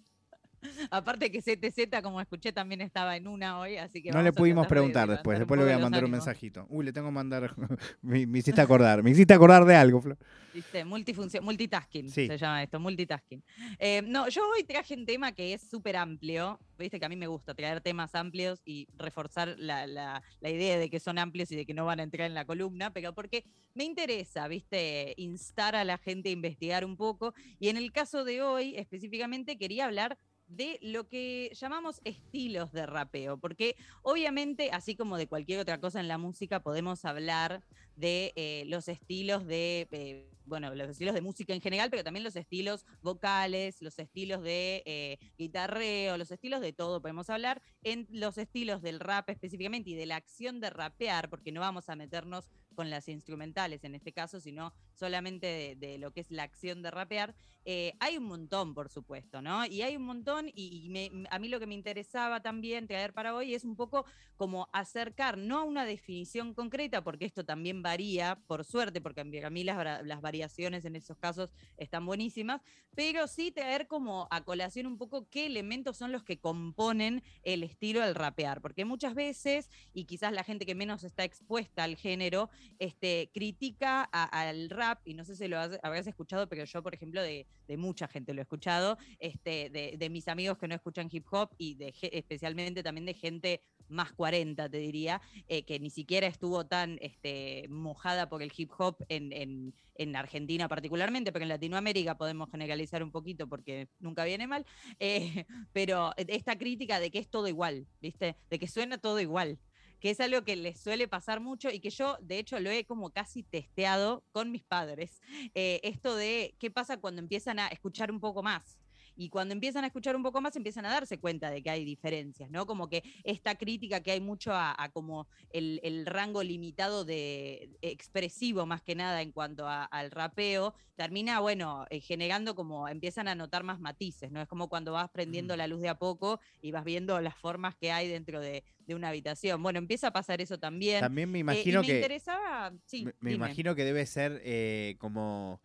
Aparte 0.90 1.30
que 1.30 1.40
CTZ, 1.40 2.02
como 2.02 2.20
escuché, 2.20 2.52
también 2.52 2.80
estaba 2.80 3.16
en 3.16 3.28
una 3.28 3.58
hoy, 3.58 3.76
así 3.76 4.02
que... 4.02 4.10
No 4.10 4.22
le 4.22 4.32
pudimos 4.32 4.66
preguntar 4.66 5.08
después, 5.08 5.38
después 5.38 5.58
le 5.58 5.64
voy 5.64 5.74
a 5.74 5.78
mandar 5.78 6.04
un 6.04 6.10
mensajito. 6.10 6.66
Uy, 6.68 6.84
le 6.84 6.92
tengo 6.92 7.08
que 7.08 7.12
mandar... 7.12 7.54
me, 8.02 8.20
hiciste 8.38 8.60
acordar, 8.60 9.02
me 9.02 9.10
hiciste 9.10 9.34
acordar 9.34 9.64
de 9.64 9.76
algo, 9.76 10.00
Flor. 10.00 10.18
Viste, 10.54 10.84
multifunción, 10.84 11.44
multitasking 11.44 12.08
se 12.10 12.38
llama 12.38 12.62
esto, 12.62 12.80
multitasking. 12.80 13.42
Eh, 13.78 14.02
no, 14.02 14.28
yo 14.28 14.42
hoy 14.50 14.64
traje 14.64 14.94
un 14.94 15.06
tema 15.06 15.32
que 15.32 15.52
es 15.52 15.62
súper 15.62 15.96
amplio, 15.96 16.58
viste 16.78 16.98
que 16.98 17.06
a 17.06 17.08
mí 17.08 17.16
me 17.16 17.26
gusta 17.26 17.54
traer 17.54 17.80
temas 17.80 18.14
amplios 18.14 18.60
y 18.64 18.88
reforzar 18.96 19.54
la, 19.58 19.86
la, 19.86 20.22
la 20.40 20.50
idea 20.50 20.78
de 20.78 20.90
que 20.90 21.00
son 21.00 21.18
amplios 21.18 21.52
y 21.52 21.56
de 21.56 21.66
que 21.66 21.74
no 21.74 21.84
van 21.84 22.00
a 22.00 22.02
entrar 22.02 22.26
en 22.26 22.34
la 22.34 22.44
columna, 22.44 22.92
pero 22.92 23.14
porque 23.14 23.44
me 23.74 23.84
interesa, 23.84 24.48
viste, 24.48 25.14
instar 25.16 25.76
a 25.76 25.84
la 25.84 25.98
gente 25.98 26.30
a 26.30 26.32
investigar 26.32 26.84
un 26.84 26.96
poco. 26.96 27.34
Y 27.60 27.68
en 27.68 27.76
el 27.76 27.92
caso 27.92 28.24
de 28.24 28.42
hoy, 28.42 28.74
específicamente, 28.76 29.56
quería 29.56 29.84
hablar 29.84 30.18
de 30.48 30.78
lo 30.82 31.08
que 31.08 31.50
llamamos 31.54 32.00
estilos 32.04 32.72
de 32.72 32.86
rapeo, 32.86 33.38
porque 33.38 33.76
obviamente, 34.02 34.70
así 34.72 34.96
como 34.96 35.16
de 35.16 35.26
cualquier 35.26 35.60
otra 35.60 35.78
cosa 35.78 36.00
en 36.00 36.08
la 36.08 36.18
música, 36.18 36.62
podemos 36.62 37.04
hablar 37.04 37.62
de 37.96 38.32
eh, 38.36 38.64
los 38.66 38.88
estilos 38.88 39.44
de, 39.44 39.88
eh, 39.90 40.30
bueno, 40.46 40.74
los 40.74 40.88
estilos 40.88 41.14
de 41.14 41.20
música 41.20 41.52
en 41.52 41.60
general, 41.60 41.90
pero 41.90 42.04
también 42.04 42.22
los 42.24 42.36
estilos 42.36 42.86
vocales, 43.02 43.82
los 43.82 43.98
estilos 43.98 44.42
de 44.42 44.82
eh, 44.86 45.18
guitarreo, 45.36 46.16
los 46.16 46.30
estilos 46.30 46.60
de 46.60 46.72
todo, 46.72 47.02
podemos 47.02 47.28
hablar, 47.28 47.60
en 47.82 48.06
los 48.10 48.38
estilos 48.38 48.82
del 48.82 49.00
rap 49.00 49.28
específicamente 49.30 49.90
y 49.90 49.94
de 49.94 50.06
la 50.06 50.16
acción 50.16 50.60
de 50.60 50.70
rapear, 50.70 51.28
porque 51.28 51.50
no 51.52 51.60
vamos 51.60 51.88
a 51.88 51.96
meternos 51.96 52.48
con 52.76 52.90
las 52.90 53.08
instrumentales 53.08 53.82
en 53.82 53.96
este 53.96 54.12
caso, 54.12 54.38
sino 54.40 54.72
solamente 54.94 55.76
de, 55.76 55.98
lo 55.98 56.12
que 56.12 56.20
es 56.20 56.30
la 56.30 56.44
acción 56.44 56.80
de 56.82 56.92
rapear, 56.92 57.34
eh, 57.70 57.92
hay 58.00 58.16
un 58.16 58.24
montón, 58.24 58.72
por 58.72 58.88
supuesto, 58.88 59.42
¿no? 59.42 59.66
Y 59.66 59.82
hay 59.82 59.94
un 59.94 60.04
montón, 60.04 60.50
y, 60.54 60.90
a 61.28 61.38
mí 61.38 61.48
lo 61.50 61.60
que 61.60 61.66
me 61.66 61.74
interesaba 61.74 62.40
también 62.40 62.86
traer 62.86 63.12
para 63.12 63.34
hoy 63.34 63.52
es 63.52 63.62
un 63.62 63.76
poco 63.76 64.06
como 64.38 64.70
acercar, 64.72 65.36
no 65.36 65.58
a 65.58 65.64
una 65.64 65.84
definición 65.84 66.54
concreta, 66.54 67.04
porque 67.04 67.26
esto 67.26 67.44
también 67.44 67.82
varía, 67.82 68.40
por 68.46 68.64
suerte, 68.64 69.02
porque 69.02 69.20
a 69.20 69.50
mí 69.50 69.64
las, 69.64 70.02
las 70.06 70.22
variaciones 70.22 70.86
en 70.86 70.96
esos 70.96 71.18
casos 71.18 71.52
están 71.76 72.06
buenísimas, 72.06 72.62
pero 72.94 73.26
sí 73.26 73.50
traer 73.50 73.86
como 73.86 74.28
a 74.30 74.44
colación 74.44 74.86
un 74.86 74.96
poco 74.96 75.28
qué 75.28 75.44
elementos 75.44 75.98
son 75.98 76.10
los 76.10 76.24
que 76.24 76.38
componen 76.38 77.22
el 77.42 77.62
estilo 77.62 78.00
del 78.00 78.14
rapear, 78.14 78.62
porque 78.62 78.86
muchas 78.86 79.14
veces, 79.14 79.68
y 79.92 80.06
quizás 80.06 80.32
la 80.32 80.42
gente 80.42 80.64
que 80.64 80.74
menos 80.74 81.04
está 81.04 81.22
expuesta 81.24 81.84
al 81.84 81.96
género, 81.96 82.48
este, 82.78 83.30
critica 83.34 84.04
al 84.04 84.70
rap, 84.70 85.06
y 85.06 85.12
no 85.12 85.26
sé 85.26 85.36
si 85.36 85.48
lo 85.48 85.58
habrás 85.58 86.06
escuchado, 86.06 86.48
pero 86.48 86.64
yo, 86.64 86.82
por 86.82 86.94
ejemplo, 86.94 87.20
de, 87.20 87.46
mucha 87.76 88.08
gente 88.08 88.32
lo 88.34 88.40
he 88.40 88.42
escuchado, 88.42 88.98
este, 89.18 89.70
de, 89.70 90.10
mis 90.10 90.28
amigos 90.28 90.58
que 90.58 90.68
no 90.68 90.74
escuchan 90.74 91.08
hip 91.10 91.26
hop 91.30 91.50
y 91.58 91.74
de, 91.74 91.94
especialmente 92.12 92.82
también 92.82 93.06
de 93.06 93.14
gente 93.14 93.62
más 93.88 94.12
40, 94.12 94.68
te 94.68 94.78
diría, 94.78 95.20
eh, 95.48 95.64
que 95.64 95.80
ni 95.80 95.90
siquiera 95.90 96.26
estuvo 96.26 96.66
tan 96.66 96.98
este, 97.00 97.66
mojada 97.68 98.28
por 98.28 98.42
el 98.42 98.52
hip 98.56 98.70
hop 98.78 98.96
en, 99.08 99.74
Argentina 100.14 100.68
particularmente, 100.68 101.32
pero 101.32 101.44
en 101.44 101.48
Latinoamérica 101.48 102.16
podemos 102.16 102.50
generalizar 102.50 103.02
un 103.02 103.10
poquito 103.10 103.48
porque 103.48 103.88
nunca 103.98 104.24
viene 104.24 104.46
mal, 104.46 104.64
eh, 105.00 105.44
pero 105.72 106.12
esta 106.16 106.56
crítica 106.56 107.00
de 107.00 107.10
que 107.10 107.18
es 107.18 107.28
todo 107.28 107.48
igual, 107.48 107.86
¿viste? 108.00 108.36
De 108.48 108.58
que 108.58 108.68
suena 108.68 108.98
todo 108.98 109.20
igual 109.20 109.58
que 110.00 110.10
es 110.10 110.20
algo 110.20 110.44
que 110.44 110.56
les 110.56 110.80
suele 110.80 111.08
pasar 111.08 111.40
mucho 111.40 111.70
y 111.70 111.80
que 111.80 111.90
yo, 111.90 112.16
de 112.20 112.38
hecho, 112.38 112.60
lo 112.60 112.70
he 112.70 112.84
como 112.84 113.10
casi 113.10 113.42
testeado 113.42 114.24
con 114.32 114.50
mis 114.50 114.64
padres. 114.64 115.20
Eh, 115.54 115.80
esto 115.82 116.16
de 116.16 116.54
qué 116.58 116.70
pasa 116.70 116.98
cuando 116.98 117.20
empiezan 117.20 117.58
a 117.58 117.68
escuchar 117.68 118.10
un 118.10 118.20
poco 118.20 118.42
más. 118.42 118.77
Y 119.18 119.30
cuando 119.30 119.52
empiezan 119.52 119.82
a 119.82 119.88
escuchar 119.88 120.14
un 120.14 120.22
poco 120.22 120.40
más, 120.40 120.54
empiezan 120.54 120.86
a 120.86 120.90
darse 120.90 121.18
cuenta 121.18 121.50
de 121.50 121.60
que 121.60 121.70
hay 121.70 121.84
diferencias, 121.84 122.50
¿no? 122.52 122.66
Como 122.66 122.88
que 122.88 123.02
esta 123.24 123.56
crítica 123.56 124.00
que 124.00 124.12
hay 124.12 124.20
mucho 124.20 124.52
a, 124.54 124.90
como 124.92 125.26
el, 125.50 126.06
rango 126.06 126.44
limitado 126.44 127.04
de 127.04 127.76
expresivo 127.82 128.64
más 128.64 128.80
que 128.80 128.94
nada 128.94 129.20
en 129.20 129.32
cuanto 129.32 129.66
al 129.66 130.12
rapeo, 130.12 130.72
termina, 130.94 131.40
bueno, 131.40 131.84
eh, 131.90 132.00
generando 132.00 132.54
como 132.54 132.88
empiezan 132.88 133.26
a 133.26 133.34
notar 133.34 133.64
más 133.64 133.80
matices, 133.80 134.30
¿no? 134.30 134.40
Es 134.40 134.46
como 134.46 134.68
cuando 134.68 134.92
vas 134.92 135.10
prendiendo 135.10 135.56
la 135.56 135.66
luz 135.66 135.80
de 135.80 135.88
a 135.88 135.98
poco 135.98 136.38
y 136.62 136.70
vas 136.70 136.84
viendo 136.84 137.20
las 137.20 137.36
formas 137.36 137.74
que 137.74 137.90
hay 137.90 138.06
dentro 138.08 138.40
de, 138.40 138.62
una 138.86 139.08
habitación. 139.08 139.60
Bueno, 139.62 139.80
empieza 139.80 140.06
a 140.06 140.12
pasar 140.12 140.40
eso 140.40 140.58
también. 140.58 141.00
También 141.00 141.30
me 141.30 141.38
eh, 141.38 141.40
imagino 141.40 141.82
que. 141.82 141.96
Interesaba, 141.96 142.72
sí, 142.86 143.08
me, 143.18 143.32
imagino 143.32 143.74
que 143.74 143.84
debe 143.84 144.06
ser 144.06 144.40
eh, 144.44 144.94
como 144.98 145.60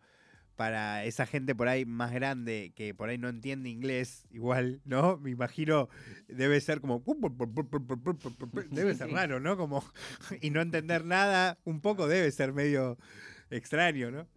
para 0.56 1.04
esa 1.04 1.26
gente 1.26 1.54
por 1.54 1.68
ahí 1.68 1.84
más 1.84 2.12
grande 2.12 2.72
que 2.74 2.94
por 2.94 3.08
ahí 3.08 3.18
no 3.18 3.28
entiende 3.28 3.68
inglés, 3.68 4.26
igual, 4.30 4.80
¿no? 4.84 5.16
Me 5.18 5.30
imagino, 5.30 5.88
debe 6.28 6.60
ser 6.60 6.80
como. 6.80 7.02
Debe 8.70 8.94
ser 8.94 9.10
raro, 9.10 9.40
¿no? 9.40 9.56
Como. 9.56 9.84
Y 10.40 10.50
no 10.50 10.60
entender 10.60 11.04
nada, 11.04 11.58
un 11.64 11.80
poco 11.80 12.06
debe 12.06 12.30
ser 12.30 12.52
medio 12.52 12.98
extraño, 13.50 14.10
¿no? 14.10 14.28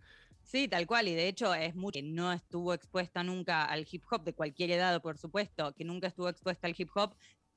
Sí, 0.43 0.69
tal 0.69 0.87
cual, 0.87 1.09
y 1.09 1.13
de 1.13 1.27
hecho 1.27 1.53
es 1.53 1.75
mucho 1.75 1.99
que 1.99 2.03
no 2.03 2.31
estuvo 2.31 2.73
expuesta 2.73 3.21
nunca 3.21 3.65
al 3.65 3.85
hip 3.91 4.03
hop, 4.09 4.23
de 4.23 4.33
cualquier 4.33 4.71
edad, 4.71 5.01
por 5.01 5.17
supuesto, 5.17 5.73
que 5.73 5.83
nunca 5.83 6.07
estuvo 6.07 6.29
expuesta 6.29 6.67
al 6.67 6.75
hip 6.77 6.89
hop, 6.95 7.15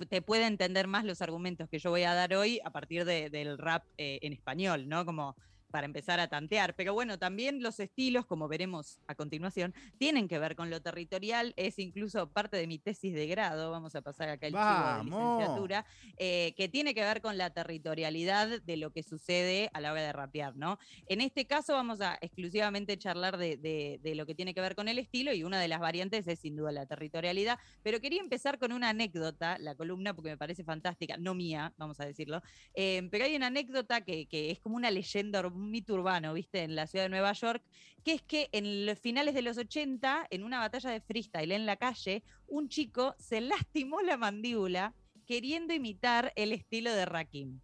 te 0.08 0.22
puede 0.22 0.46
entender 0.46 0.88
más 0.88 1.04
los 1.04 1.22
argumentos 1.22 1.68
que 1.68 1.78
yo 1.78 1.90
voy 1.90 2.02
a 2.02 2.14
dar 2.14 2.34
hoy 2.34 2.60
a 2.64 2.70
partir 2.70 3.04
del 3.04 3.58
rap 3.58 3.84
eh, 3.96 4.18
en 4.22 4.32
español, 4.32 4.88
¿no? 4.88 5.04
Como 5.04 5.36
para 5.70 5.86
empezar 5.86 6.20
a 6.20 6.28
tantear. 6.28 6.74
Pero 6.74 6.94
bueno, 6.94 7.18
también 7.18 7.62
los 7.62 7.80
estilos, 7.80 8.26
como 8.26 8.48
veremos 8.48 9.00
a 9.06 9.14
continuación, 9.14 9.74
tienen 9.98 10.28
que 10.28 10.38
ver 10.38 10.56
con 10.56 10.70
lo 10.70 10.80
territorial. 10.82 11.54
Es 11.56 11.78
incluso 11.78 12.30
parte 12.30 12.56
de 12.56 12.66
mi 12.66 12.78
tesis 12.78 13.14
de 13.14 13.26
grado, 13.26 13.70
vamos 13.70 13.94
a 13.94 14.02
pasar 14.02 14.28
acá 14.28 14.46
el 14.46 14.52
chivo 14.52 14.98
de 14.98 15.04
licenciatura, 15.04 15.86
eh, 16.16 16.54
que 16.56 16.68
tiene 16.68 16.94
que 16.94 17.02
ver 17.02 17.20
con 17.20 17.38
la 17.38 17.50
territorialidad 17.50 18.60
de 18.62 18.76
lo 18.76 18.92
que 18.92 19.02
sucede 19.02 19.70
a 19.72 19.80
la 19.80 19.92
hora 19.92 20.02
de 20.02 20.12
rapear, 20.12 20.56
¿no? 20.56 20.78
En 21.06 21.20
este 21.20 21.46
caso 21.46 21.72
vamos 21.72 22.00
a 22.00 22.18
exclusivamente 22.20 22.98
charlar 22.98 23.36
de, 23.36 23.56
de 23.56 24.14
lo 24.14 24.26
que 24.26 24.34
tiene 24.34 24.54
que 24.54 24.60
ver 24.60 24.74
con 24.74 24.88
el 24.88 24.98
estilo 24.98 25.32
y 25.32 25.44
una 25.44 25.60
de 25.60 25.68
las 25.68 25.80
variantes 25.80 26.26
es 26.26 26.40
sin 26.40 26.56
duda 26.56 26.72
la 26.72 26.86
territorialidad. 26.86 27.58
Pero 27.82 28.00
quería 28.00 28.20
empezar 28.20 28.58
con 28.58 28.72
una 28.72 28.90
anécdota, 28.90 29.58
la 29.58 29.74
columna, 29.74 30.14
porque 30.14 30.30
me 30.30 30.38
parece 30.38 30.64
fantástica, 30.64 31.16
no 31.16 31.34
mía, 31.34 31.72
vamos 31.76 32.00
a 32.00 32.06
decirlo. 32.06 32.42
Eh, 32.74 33.08
pero 33.10 33.24
hay 33.24 33.36
una 33.36 33.46
anécdota 33.46 34.02
que, 34.02 34.26
que 34.26 34.50
es 34.50 34.60
como 34.60 34.76
una 34.76 34.90
leyenda 34.90 35.40
un 35.60 35.70
mito 35.70 35.94
urbano, 35.94 36.34
¿viste? 36.34 36.62
En 36.62 36.74
la 36.74 36.86
ciudad 36.86 37.04
de 37.04 37.10
Nueva 37.10 37.32
York, 37.32 37.62
que 38.04 38.14
es 38.14 38.22
que 38.22 38.48
en 38.52 38.86
los 38.86 38.98
finales 38.98 39.34
de 39.34 39.42
los 39.42 39.58
80, 39.58 40.26
en 40.30 40.42
una 40.44 40.58
batalla 40.58 40.90
de 40.90 41.00
freestyle 41.00 41.52
en 41.52 41.66
la 41.66 41.76
calle, 41.76 42.22
un 42.46 42.68
chico 42.68 43.14
se 43.18 43.40
lastimó 43.40 44.00
la 44.00 44.16
mandíbula 44.16 44.94
queriendo 45.26 45.74
imitar 45.74 46.32
el 46.36 46.52
estilo 46.52 46.92
de 46.92 47.04
Rakim. 47.04 47.60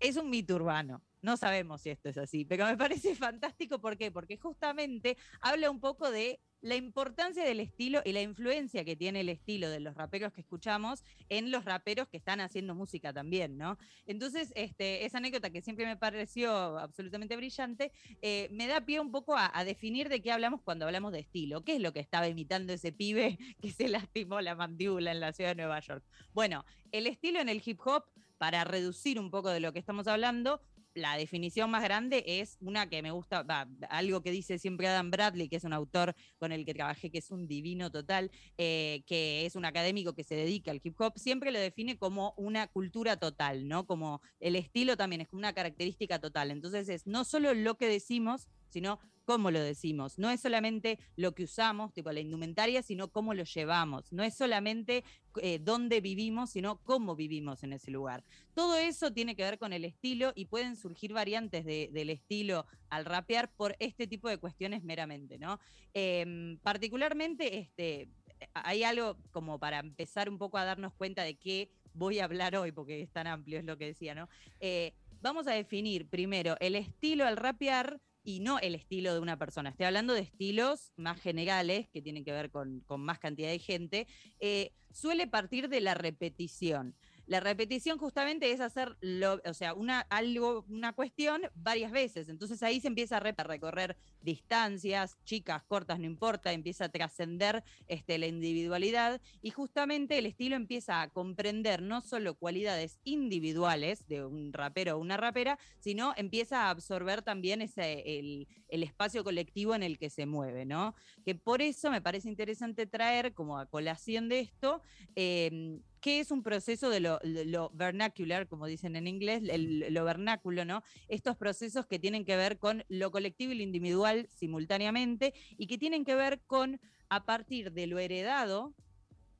Es 0.00 0.16
un 0.16 0.28
mito 0.28 0.54
urbano. 0.56 1.02
No 1.22 1.36
sabemos 1.36 1.82
si 1.82 1.90
esto 1.90 2.08
es 2.08 2.18
así, 2.18 2.44
pero 2.44 2.66
me 2.66 2.76
parece 2.76 3.14
fantástico. 3.16 3.80
¿Por 3.80 3.96
qué? 3.96 4.10
Porque 4.10 4.36
justamente 4.36 5.16
habla 5.40 5.70
un 5.70 5.80
poco 5.80 6.10
de 6.10 6.40
la 6.62 6.76
importancia 6.76 7.42
del 7.42 7.60
estilo 7.60 8.02
y 8.04 8.12
la 8.12 8.20
influencia 8.20 8.84
que 8.84 8.96
tiene 8.96 9.20
el 9.20 9.28
estilo 9.28 9.70
de 9.70 9.80
los 9.80 9.94
raperos 9.94 10.32
que 10.32 10.42
escuchamos 10.42 11.02
en 11.28 11.50
los 11.50 11.64
raperos 11.64 12.08
que 12.08 12.18
están 12.18 12.40
haciendo 12.40 12.74
música 12.74 13.12
también, 13.12 13.56
¿no? 13.56 13.78
Entonces, 14.06 14.52
este, 14.54 15.06
esa 15.06 15.18
anécdota 15.18 15.50
que 15.50 15.62
siempre 15.62 15.86
me 15.86 15.96
pareció 15.96 16.78
absolutamente 16.78 17.36
brillante, 17.36 17.92
eh, 18.20 18.48
me 18.52 18.66
da 18.66 18.82
pie 18.82 19.00
un 19.00 19.10
poco 19.10 19.36
a, 19.36 19.50
a, 19.52 19.64
definir 19.64 20.08
de 20.08 20.20
qué 20.20 20.32
hablamos 20.32 20.60
cuando 20.62 20.84
hablamos 20.84 21.12
de 21.12 21.20
estilo. 21.20 21.64
¿Qué 21.64 21.76
es 21.76 21.80
lo 21.80 21.92
que 21.92 22.00
estaba 22.00 22.28
imitando 22.28 22.72
ese 22.72 22.92
pibe 22.92 23.38
que 23.62 23.72
se 23.72 23.88
lastimó 23.88 24.40
la 24.40 24.54
mandíbula 24.54 25.12
en 25.12 25.20
la 25.20 25.32
ciudad 25.32 25.50
de 25.50 25.62
Nueva 25.62 25.80
York? 25.80 26.04
Bueno, 26.34 26.64
el 26.92 27.06
estilo 27.06 27.40
en 27.40 27.48
el 27.48 27.62
hip 27.64 27.80
hop, 27.84 28.04
para 28.36 28.64
reducir 28.64 29.20
un 29.20 29.30
poco 29.30 29.50
de 29.50 29.60
lo 29.60 29.72
que 29.72 29.78
estamos 29.78 30.06
hablando, 30.06 30.62
la 30.94 31.16
definición 31.16 31.70
más 31.70 31.82
grande 31.82 32.24
es 32.26 32.56
una 32.60 32.88
que 32.88 33.02
me 33.02 33.10
gusta, 33.10 33.44
algo 33.88 34.22
que 34.22 34.30
dice 34.30 34.58
siempre 34.58 34.88
Adam 34.88 35.10
Bradley, 35.10 35.48
que 35.48 35.56
es 35.56 35.64
un 35.64 35.72
autor 35.72 36.14
con 36.38 36.52
el 36.52 36.64
que 36.64 36.74
trabajé, 36.74 37.10
que 37.10 37.18
es 37.18 37.30
un 37.30 37.46
divino 37.46 37.90
total, 37.90 38.30
eh, 38.58 39.02
que 39.06 39.46
es 39.46 39.56
un 39.56 39.64
académico 39.64 40.14
que 40.14 40.24
se 40.24 40.34
dedica 40.34 40.70
al 40.70 40.80
hip 40.82 41.00
hop, 41.00 41.18
siempre 41.18 41.52
lo 41.52 41.58
define 41.58 41.98
como 41.98 42.34
una 42.36 42.66
cultura 42.66 43.16
total, 43.16 43.68
¿no? 43.68 43.86
Como 43.86 44.20
el 44.40 44.56
estilo 44.56 44.96
también 44.96 45.20
es 45.22 45.28
como 45.28 45.40
una 45.40 45.52
característica 45.52 46.18
total. 46.18 46.50
Entonces 46.50 46.88
es 46.88 47.06
no 47.06 47.24
solo 47.24 47.54
lo 47.54 47.76
que 47.76 47.86
decimos, 47.86 48.48
sino 48.68 49.00
cómo 49.30 49.52
lo 49.52 49.62
decimos. 49.62 50.18
No 50.18 50.28
es 50.28 50.40
solamente 50.40 50.98
lo 51.14 51.36
que 51.36 51.44
usamos, 51.44 51.92
tipo 51.92 52.10
la 52.10 52.18
indumentaria, 52.18 52.82
sino 52.82 53.12
cómo 53.12 53.32
lo 53.32 53.44
llevamos. 53.44 54.12
No 54.12 54.24
es 54.24 54.34
solamente 54.34 55.04
eh, 55.40 55.60
dónde 55.60 56.00
vivimos, 56.00 56.50
sino 56.50 56.82
cómo 56.82 57.14
vivimos 57.14 57.62
en 57.62 57.72
ese 57.72 57.92
lugar. 57.92 58.24
Todo 58.54 58.76
eso 58.76 59.12
tiene 59.12 59.36
que 59.36 59.44
ver 59.44 59.60
con 59.60 59.72
el 59.72 59.84
estilo 59.84 60.32
y 60.34 60.46
pueden 60.46 60.74
surgir 60.74 61.12
variantes 61.12 61.64
del 61.64 62.10
estilo 62.10 62.66
al 62.88 63.04
rapear 63.04 63.52
por 63.54 63.76
este 63.78 64.08
tipo 64.08 64.28
de 64.28 64.38
cuestiones 64.38 64.82
meramente, 64.82 65.38
¿no? 65.38 65.60
Em, 65.94 66.58
particularmente, 66.58 67.56
este, 67.56 68.08
hay 68.52 68.82
algo 68.82 69.16
como 69.30 69.60
para 69.60 69.78
empezar 69.78 70.28
un 70.28 70.38
poco 70.38 70.58
a 70.58 70.64
darnos 70.64 70.92
cuenta 70.94 71.22
de 71.22 71.36
qué 71.36 71.70
voy 71.94 72.18
a 72.18 72.24
hablar 72.24 72.56
hoy, 72.56 72.72
porque 72.72 73.00
es 73.00 73.12
tan 73.12 73.28
amplio, 73.28 73.60
es 73.60 73.64
lo 73.64 73.78
que 73.78 73.86
decía, 73.86 74.12
¿no? 74.12 74.28
Eh, 74.58 74.92
vamos 75.22 75.46
a 75.46 75.52
definir 75.52 76.08
primero 76.08 76.56
el 76.58 76.74
estilo 76.74 77.26
al 77.26 77.36
rapear 77.36 78.00
y 78.22 78.40
no 78.40 78.58
el 78.58 78.74
estilo 78.74 79.12
de 79.12 79.20
una 79.20 79.38
persona. 79.38 79.70
Estoy 79.70 79.86
hablando 79.86 80.14
de 80.14 80.20
estilos 80.20 80.92
más 80.96 81.20
generales 81.20 81.88
que 81.92 82.02
tienen 82.02 82.24
que 82.24 82.32
ver 82.32 82.50
con, 82.50 82.80
con 82.80 83.00
más 83.00 83.18
cantidad 83.18 83.48
de 83.48 83.58
gente. 83.58 84.06
Eh, 84.40 84.72
suele 84.90 85.26
partir 85.26 85.68
de 85.68 85.80
la 85.80 85.94
repetición. 85.94 86.96
La 87.30 87.38
repetición 87.38 87.96
justamente 87.96 88.50
es 88.50 88.58
hacer 88.58 88.96
lo, 89.00 89.40
o 89.44 89.54
sea, 89.54 89.72
una, 89.74 90.00
algo, 90.10 90.64
una 90.68 90.94
cuestión 90.94 91.42
varias 91.54 91.92
veces. 91.92 92.28
Entonces 92.28 92.60
ahí 92.64 92.80
se 92.80 92.88
empieza 92.88 93.18
a 93.18 93.20
recorrer 93.20 93.96
distancias, 94.20 95.16
chicas, 95.22 95.62
cortas, 95.62 96.00
no 96.00 96.06
importa, 96.06 96.52
empieza 96.52 96.86
a 96.86 96.88
trascender 96.88 97.62
este, 97.86 98.18
la 98.18 98.26
individualidad 98.26 99.20
y 99.42 99.50
justamente 99.50 100.18
el 100.18 100.26
estilo 100.26 100.56
empieza 100.56 101.02
a 101.02 101.10
comprender 101.10 101.82
no 101.82 102.00
solo 102.00 102.34
cualidades 102.34 102.98
individuales 103.04 104.08
de 104.08 104.24
un 104.24 104.52
rapero 104.52 104.96
o 104.96 104.98
una 104.98 105.16
rapera, 105.16 105.56
sino 105.78 106.12
empieza 106.16 106.64
a 106.64 106.70
absorber 106.70 107.22
también 107.22 107.62
ese, 107.62 108.18
el, 108.18 108.48
espacio 108.70 109.22
colectivo 109.22 109.76
en 109.76 109.84
el 109.84 109.98
que 109.98 110.10
se 110.10 110.26
mueve, 110.26 110.64
¿no? 110.64 110.96
Que 111.24 111.36
por 111.36 111.62
eso 111.62 111.92
me 111.92 112.02
parece 112.02 112.28
interesante 112.28 112.88
traer 112.88 113.34
como 113.34 113.56
a 113.56 113.66
colación 113.66 114.28
de 114.28 114.40
esto 114.40 114.82
eh, 115.14 115.78
¿Qué 116.00 116.20
es 116.20 116.30
un 116.30 116.42
proceso 116.42 116.88
de 116.88 117.00
lo, 117.00 117.70
vernacular, 117.74 118.48
como 118.48 118.66
dicen 118.66 118.96
en 118.96 119.06
inglés, 119.06 119.42
lo 119.44 120.04
vernáculo, 120.04 120.64
¿no? 120.64 120.82
Estos 121.08 121.36
procesos 121.36 121.86
que 121.86 121.98
tienen 121.98 122.24
que 122.24 122.36
ver 122.36 122.58
con 122.58 122.84
lo 122.88 123.10
colectivo 123.10 123.52
y 123.52 123.56
lo 123.56 123.62
individual 123.62 124.26
simultáneamente 124.28 125.34
y 125.58 125.66
que 125.66 125.78
tienen 125.78 126.04
que 126.04 126.14
ver 126.14 126.40
con, 126.46 126.80
a 127.10 127.24
partir 127.24 127.72
de 127.72 127.86
lo 127.86 127.98
heredado, 127.98 128.74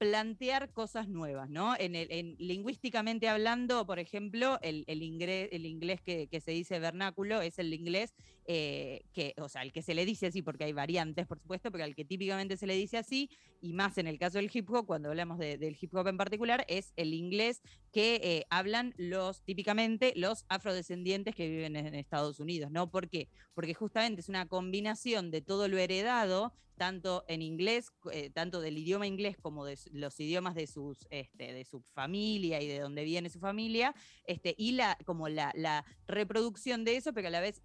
plantear 0.00 0.73
cosas 0.73 1.09
nuevas, 1.09 1.50
¿no? 1.50 1.75
En, 1.79 1.95
el, 1.95 2.35
lingüísticamente 2.38 3.29
hablando, 3.29 3.87
por 3.87 3.99
ejemplo, 3.99 4.59
el, 4.62 4.85
el 4.87 5.02
inglés 5.02 6.00
que, 6.00 6.40
se 6.43 6.50
dice 6.52 6.79
vernáculo 6.79 7.43
es 7.43 7.59
el 7.59 7.75
inglés 7.75 8.14
eh, 8.52 9.04
que, 9.12 9.33
o 9.38 9.49
sea, 9.49 9.62
el 9.62 9.71
que 9.71 9.80
se 9.80 9.95
le 9.95 10.04
dice 10.04 10.26
así, 10.26 10.42
porque 10.42 10.64
hay 10.64 10.73
variantes, 10.73 11.25
por 11.25 11.38
supuesto, 11.38 11.71
pero 11.71 11.85
al 11.85 11.95
que 11.95 12.04
típicamente 12.04 12.57
se 12.57 12.66
le 12.66 12.75
dice 12.75 12.99
así, 12.99 13.30
y 13.61 13.75
más 13.75 13.97
en 13.97 14.09
el 14.09 14.19
caso 14.19 14.38
del 14.38 14.50
hip 14.52 14.69
hop, 14.69 14.87
cuando 14.87 15.09
hablamos 15.09 15.38
del 15.38 15.78
hip 15.80 15.95
hop 15.95 16.09
en 16.09 16.16
particular, 16.16 16.64
es 16.66 16.92
el 16.97 17.14
inglés 17.14 17.62
que 17.92 18.16
eh, 18.25 18.47
hablan 18.50 18.92
los, 18.97 19.45
típicamente, 19.45 20.14
los 20.16 20.47
afrodescendientes 20.49 21.37
que 21.37 21.49
viven 21.49 21.76
en 21.76 21.95
Estados 21.95 22.40
Unidos, 22.40 22.73
¿no? 22.73 22.90
¿Por 22.90 23.09
qué? 23.09 23.28
Porque 23.54 23.73
justamente 23.73 24.21
es 24.21 24.28
una 24.28 24.49
combinación 24.49 25.30
de 25.30 25.42
todo 25.42 25.69
lo 25.69 25.78
heredado 25.78 26.52
tanto 26.80 27.26
en 27.28 27.42
inglés, 27.42 27.92
eh, 28.11 28.30
tanto 28.30 28.62
del 28.62 28.78
idioma 28.78 29.07
inglés 29.07 29.37
como 29.37 29.66
de 29.66 29.78
los 29.92 30.19
idiomas 30.19 30.54
de, 30.54 30.66
sus, 30.66 31.07
este, 31.11 31.52
de 31.52 31.66
su 31.66 31.83
familia 31.92 32.62
y 32.62 32.69
de 32.69 32.80
donde 32.80 33.04
viene 33.04 33.28
su 33.28 33.38
familia, 33.38 33.95
este, 34.25 34.54
y 34.57 34.73
la, 34.73 34.97
como 35.04 35.28
la, 35.28 35.52
la, 35.54 35.85
reproducción 36.07 36.85
de 36.85 36.97
eso, 36.97 37.12
pero 37.12 37.28
a 37.28 37.30
la 37.30 37.42
vez 37.42 37.61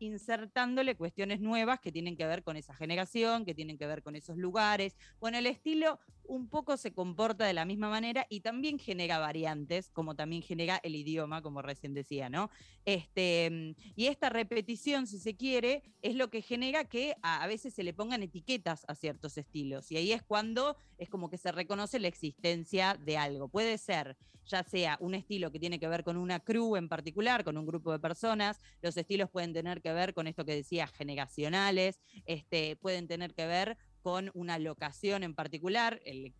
cuestiones 0.95 1.39
nuevas 1.39 1.79
que 1.79 1.91
tienen 1.91 2.17
que 2.17 2.25
ver 2.25 2.43
con 2.43 2.57
esa 2.57 2.73
generación, 2.73 3.45
que 3.45 3.55
tienen 3.55 3.77
que 3.77 3.87
ver 3.87 4.03
con 4.03 4.15
esos 4.15 4.37
lugares. 4.37 4.97
Bueno, 5.19 5.37
el 5.37 5.47
estilo 5.47 5.99
un 6.27 6.49
poco 6.49 6.77
se 6.77 6.93
comporta 6.93 7.45
de 7.45 7.53
la 7.53 7.65
misma 7.65 7.89
manera 7.89 8.25
y 8.29 8.41
también 8.41 8.79
genera 8.79 9.19
variantes, 9.19 9.89
como 9.89 10.15
también 10.15 10.41
genera 10.41 10.79
el 10.83 10.95
idioma, 10.95 11.41
como 11.41 11.61
recién 11.61 11.93
decía, 11.93 12.29
¿no? 12.29 12.49
Este, 12.85 13.75
y 13.95 14.07
esta 14.07 14.29
repetición, 14.29 15.07
si 15.07 15.19
se 15.19 15.35
quiere, 15.35 15.83
es 16.01 16.15
lo 16.15 16.29
que 16.29 16.41
genera 16.41 16.85
que 16.85 17.15
a, 17.21 17.43
a 17.43 17.47
veces 17.47 17.73
se 17.73 17.83
le 17.83 17.93
pongan 17.93 18.23
etiquetas 18.23 18.85
a 18.87 18.95
ciertos 18.95 19.37
estilos. 19.37 19.91
Y 19.91 19.97
ahí 19.97 20.11
es 20.11 20.23
cuando 20.23 20.77
es 20.97 21.09
como 21.09 21.29
que 21.29 21.37
se 21.37 21.51
reconoce 21.51 21.99
la 21.99 22.07
existencia 22.07 22.97
de 22.99 23.17
algo. 23.17 23.49
Puede 23.49 23.77
ser 23.77 24.17
ya 24.45 24.63
sea 24.63 24.97
un 24.99 25.15
estilo 25.15 25.51
que 25.51 25.59
tiene 25.59 25.79
que 25.79 25.87
ver 25.87 26.03
con 26.03 26.17
una 26.17 26.39
crew 26.39 26.75
en 26.75 26.87
particular, 26.87 27.43
con 27.43 27.57
un 27.57 27.65
grupo 27.65 27.91
de 27.91 27.99
personas, 27.99 28.59
los 28.81 28.95
estilos 28.97 29.29
pueden 29.29 29.53
tener 29.53 29.81
que 29.81 29.91
ver 29.91 30.13
con 30.13 30.27
esto 30.27 30.45
que 30.45 30.55
decía, 30.55 30.87
generacionales, 30.87 31.99
este, 32.25 32.75
pueden 32.75 33.07
tener 33.07 33.33
que 33.33 33.47
ver 33.47 33.77
con 34.05 34.29
una 34.35 34.59
locación 34.59 35.23
en 35.23 35.33
particular. 35.33 35.99
El 36.05 36.35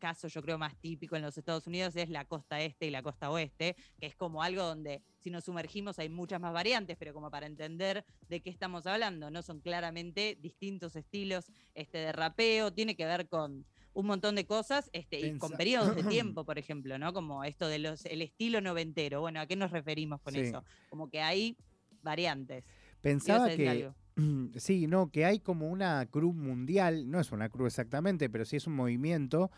caso 0.00 0.26
yo 0.26 0.42
creo 0.42 0.58
más 0.58 0.76
típico 0.80 1.14
en 1.14 1.22
los 1.22 1.38
Estados 1.38 1.64
Unidos 1.68 1.94
es 1.94 2.10
la 2.10 2.24
costa 2.24 2.60
este 2.60 2.86
y 2.86 2.90
la 2.90 3.00
costa 3.00 3.30
oeste, 3.30 3.76
que 4.00 4.06
es 4.06 4.16
como 4.16 4.42
algo 4.42 4.64
donde 4.64 5.04
si 5.20 5.30
nos 5.30 5.44
sumergimos 5.44 6.00
hay 6.00 6.08
muchas 6.08 6.40
más 6.40 6.52
variantes, 6.52 6.96
pero 6.98 7.14
como 7.14 7.30
para 7.30 7.46
entender 7.46 8.04
de 8.28 8.40
qué 8.40 8.50
estamos 8.50 8.88
hablando, 8.88 9.30
no 9.30 9.42
son 9.42 9.60
claramente 9.60 10.36
distintos 10.40 10.96
estilos 10.96 11.52
este, 11.74 11.98
de 11.98 12.10
rapeo, 12.10 12.72
tiene 12.72 12.96
que 12.96 13.06
ver 13.06 13.28
con 13.28 13.64
un 13.92 14.06
montón 14.06 14.34
de 14.34 14.44
cosas 14.44 14.90
este, 14.92 15.20
y 15.20 15.38
con 15.38 15.52
periodos 15.52 15.94
de 15.94 16.02
tiempo, 16.10 16.44
por 16.44 16.58
ejemplo, 16.58 16.98
¿no? 16.98 17.12
Como 17.12 17.44
esto 17.44 17.68
de 17.68 17.78
los 17.78 18.04
el 18.06 18.20
estilo 18.20 18.60
noventero. 18.60 19.20
Bueno, 19.20 19.38
¿a 19.38 19.46
qué 19.46 19.54
nos 19.54 19.70
referimos 19.70 20.20
con 20.22 20.34
eso? 20.34 20.64
Como 20.88 21.08
que 21.08 21.20
hay 21.20 21.56
variantes. 22.02 22.64
Pensaba 23.00 23.48
que 23.48 23.92
Sí, 24.56 24.86
no, 24.86 25.10
que 25.10 25.24
hay 25.24 25.40
como 25.40 25.68
una 25.68 26.06
cruz 26.06 26.34
mundial, 26.34 27.10
no 27.10 27.20
es 27.20 27.32
una 27.32 27.48
cruz 27.48 27.68
exactamente, 27.68 28.28
pero 28.30 28.44
sí 28.44 28.56
es 28.56 28.66
un 28.66 28.74
movimiento 28.74 29.50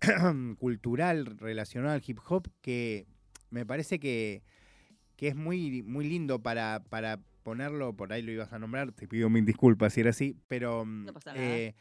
cultural 0.58 1.26
relacionado 1.38 1.94
al 1.94 2.02
hip 2.06 2.18
hop 2.28 2.48
que 2.60 3.06
me 3.50 3.66
parece 3.66 3.98
que, 3.98 4.42
que 5.16 5.28
es 5.28 5.36
muy, 5.36 5.82
muy 5.82 6.08
lindo 6.08 6.42
para, 6.42 6.82
para 6.88 7.20
ponerlo, 7.42 7.94
por 7.94 8.12
ahí 8.12 8.22
lo 8.22 8.32
ibas 8.32 8.52
a 8.52 8.58
nombrar, 8.58 8.92
te 8.92 9.08
pido 9.08 9.30
mil 9.30 9.44
disculpas 9.44 9.94
si 9.94 10.00
era 10.00 10.10
así, 10.10 10.36
pero... 10.48 10.84
Mm, 10.84 11.06
no 11.06 11.12
pasa 11.12 11.32
nada. 11.32 11.44
Eh, 11.44 11.74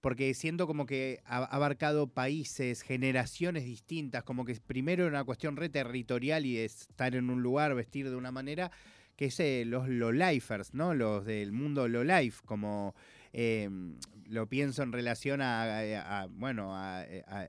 porque 0.00 0.32
siento 0.34 0.68
como 0.68 0.86
que 0.86 1.20
ha 1.24 1.38
abarcado 1.38 2.06
países, 2.06 2.82
generaciones 2.82 3.64
distintas, 3.64 4.22
como 4.22 4.44
que 4.44 4.54
primero 4.54 5.04
era 5.04 5.10
una 5.16 5.24
cuestión 5.24 5.56
re 5.56 5.68
territorial 5.68 6.46
y 6.46 6.58
estar 6.58 7.16
en 7.16 7.30
un 7.30 7.42
lugar, 7.42 7.74
vestir 7.74 8.08
de 8.08 8.14
una 8.14 8.30
manera, 8.30 8.70
que 9.18 9.26
es 9.26 9.40
eh, 9.40 9.64
los 9.66 9.88
low-lifers, 9.88 10.74
¿no? 10.74 10.94
Los 10.94 11.24
del 11.26 11.50
mundo 11.50 11.88
low-life, 11.88 12.40
como 12.44 12.94
em, 13.32 13.96
lo 14.28 14.48
pienso 14.48 14.84
en 14.84 14.92
relación 14.92 15.40
a, 15.42 16.28
bueno, 16.30 16.76
a, 16.76 17.02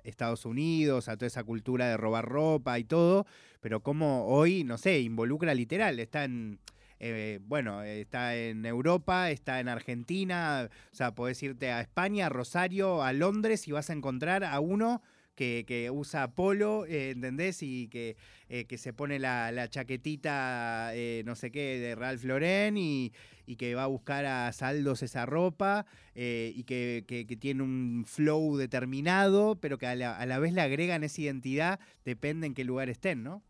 Estados 0.04 0.46
Unidos, 0.46 1.08
a 1.08 1.16
toda 1.16 1.28
esa 1.28 1.44
cultura 1.44 1.88
de 1.88 1.96
robar 1.96 2.26
ropa 2.26 2.80
y 2.80 2.86
todo, 2.86 3.28
pero 3.62 3.84
como 3.84 4.26
hoy, 4.26 4.64
no 4.64 4.80
sé, 4.80 5.00
involucra 5.00 5.54
literal, 5.54 6.00
está 6.00 6.24
en... 6.24 6.60
Eh, 7.02 7.40
bueno, 7.44 7.84
está 7.84 8.36
en 8.36 8.66
Europa, 8.66 9.30
está 9.32 9.62
en 9.62 9.70
Argentina, 9.70 10.70
o 10.92 10.96
sea, 10.96 11.16
podés 11.16 11.42
irte 11.44 11.72
a 11.72 11.80
España, 11.80 12.26
a 12.26 12.30
Rosario, 12.30 13.04
a 13.04 13.14
Londres 13.14 13.70
y 13.70 13.72
vas 13.72 13.90
a 13.90 13.94
encontrar 13.94 14.44
a 14.44 14.60
uno 14.60 15.02
que, 15.40 15.90
usa 15.92 16.32
polo, 16.32 16.86
eh, 16.86 17.12
¿entendés? 17.12 17.64
Y 17.64 17.88
que, 17.88 18.18
eh, 18.50 18.66
que 18.66 18.78
se 18.78 18.92
pone 18.92 19.20
la, 19.20 19.68
chaquetita, 19.70 20.92
eh, 20.94 21.24
no 21.26 21.36
sé 21.36 21.52
qué, 21.52 21.80
de 21.80 21.96
Ralph 21.96 22.24
Lauren 22.26 22.78
y, 22.78 23.12
que 23.58 23.74
va 23.74 23.84
a 23.84 23.88
buscar 23.88 24.26
a 24.26 24.52
saldos 24.52 25.02
esa 25.02 25.26
ropa 25.26 25.88
y 26.14 26.64
que, 26.66 27.38
tiene 27.40 27.64
un 27.64 28.04
flow 28.06 28.58
determinado, 28.58 29.56
pero 29.60 29.80
que 29.80 29.88
a 29.88 29.96
la, 29.96 30.16
a 30.16 30.26
la 30.28 30.38
vez 30.38 30.54
le 30.54 30.62
agregan 30.62 31.04
esa 31.04 31.22
identidad, 31.22 31.80
depende 32.06 32.46
en 32.46 32.54
qué 32.54 32.64
lugar 32.64 32.90
estén, 32.90 33.24
¿no? 33.24 33.42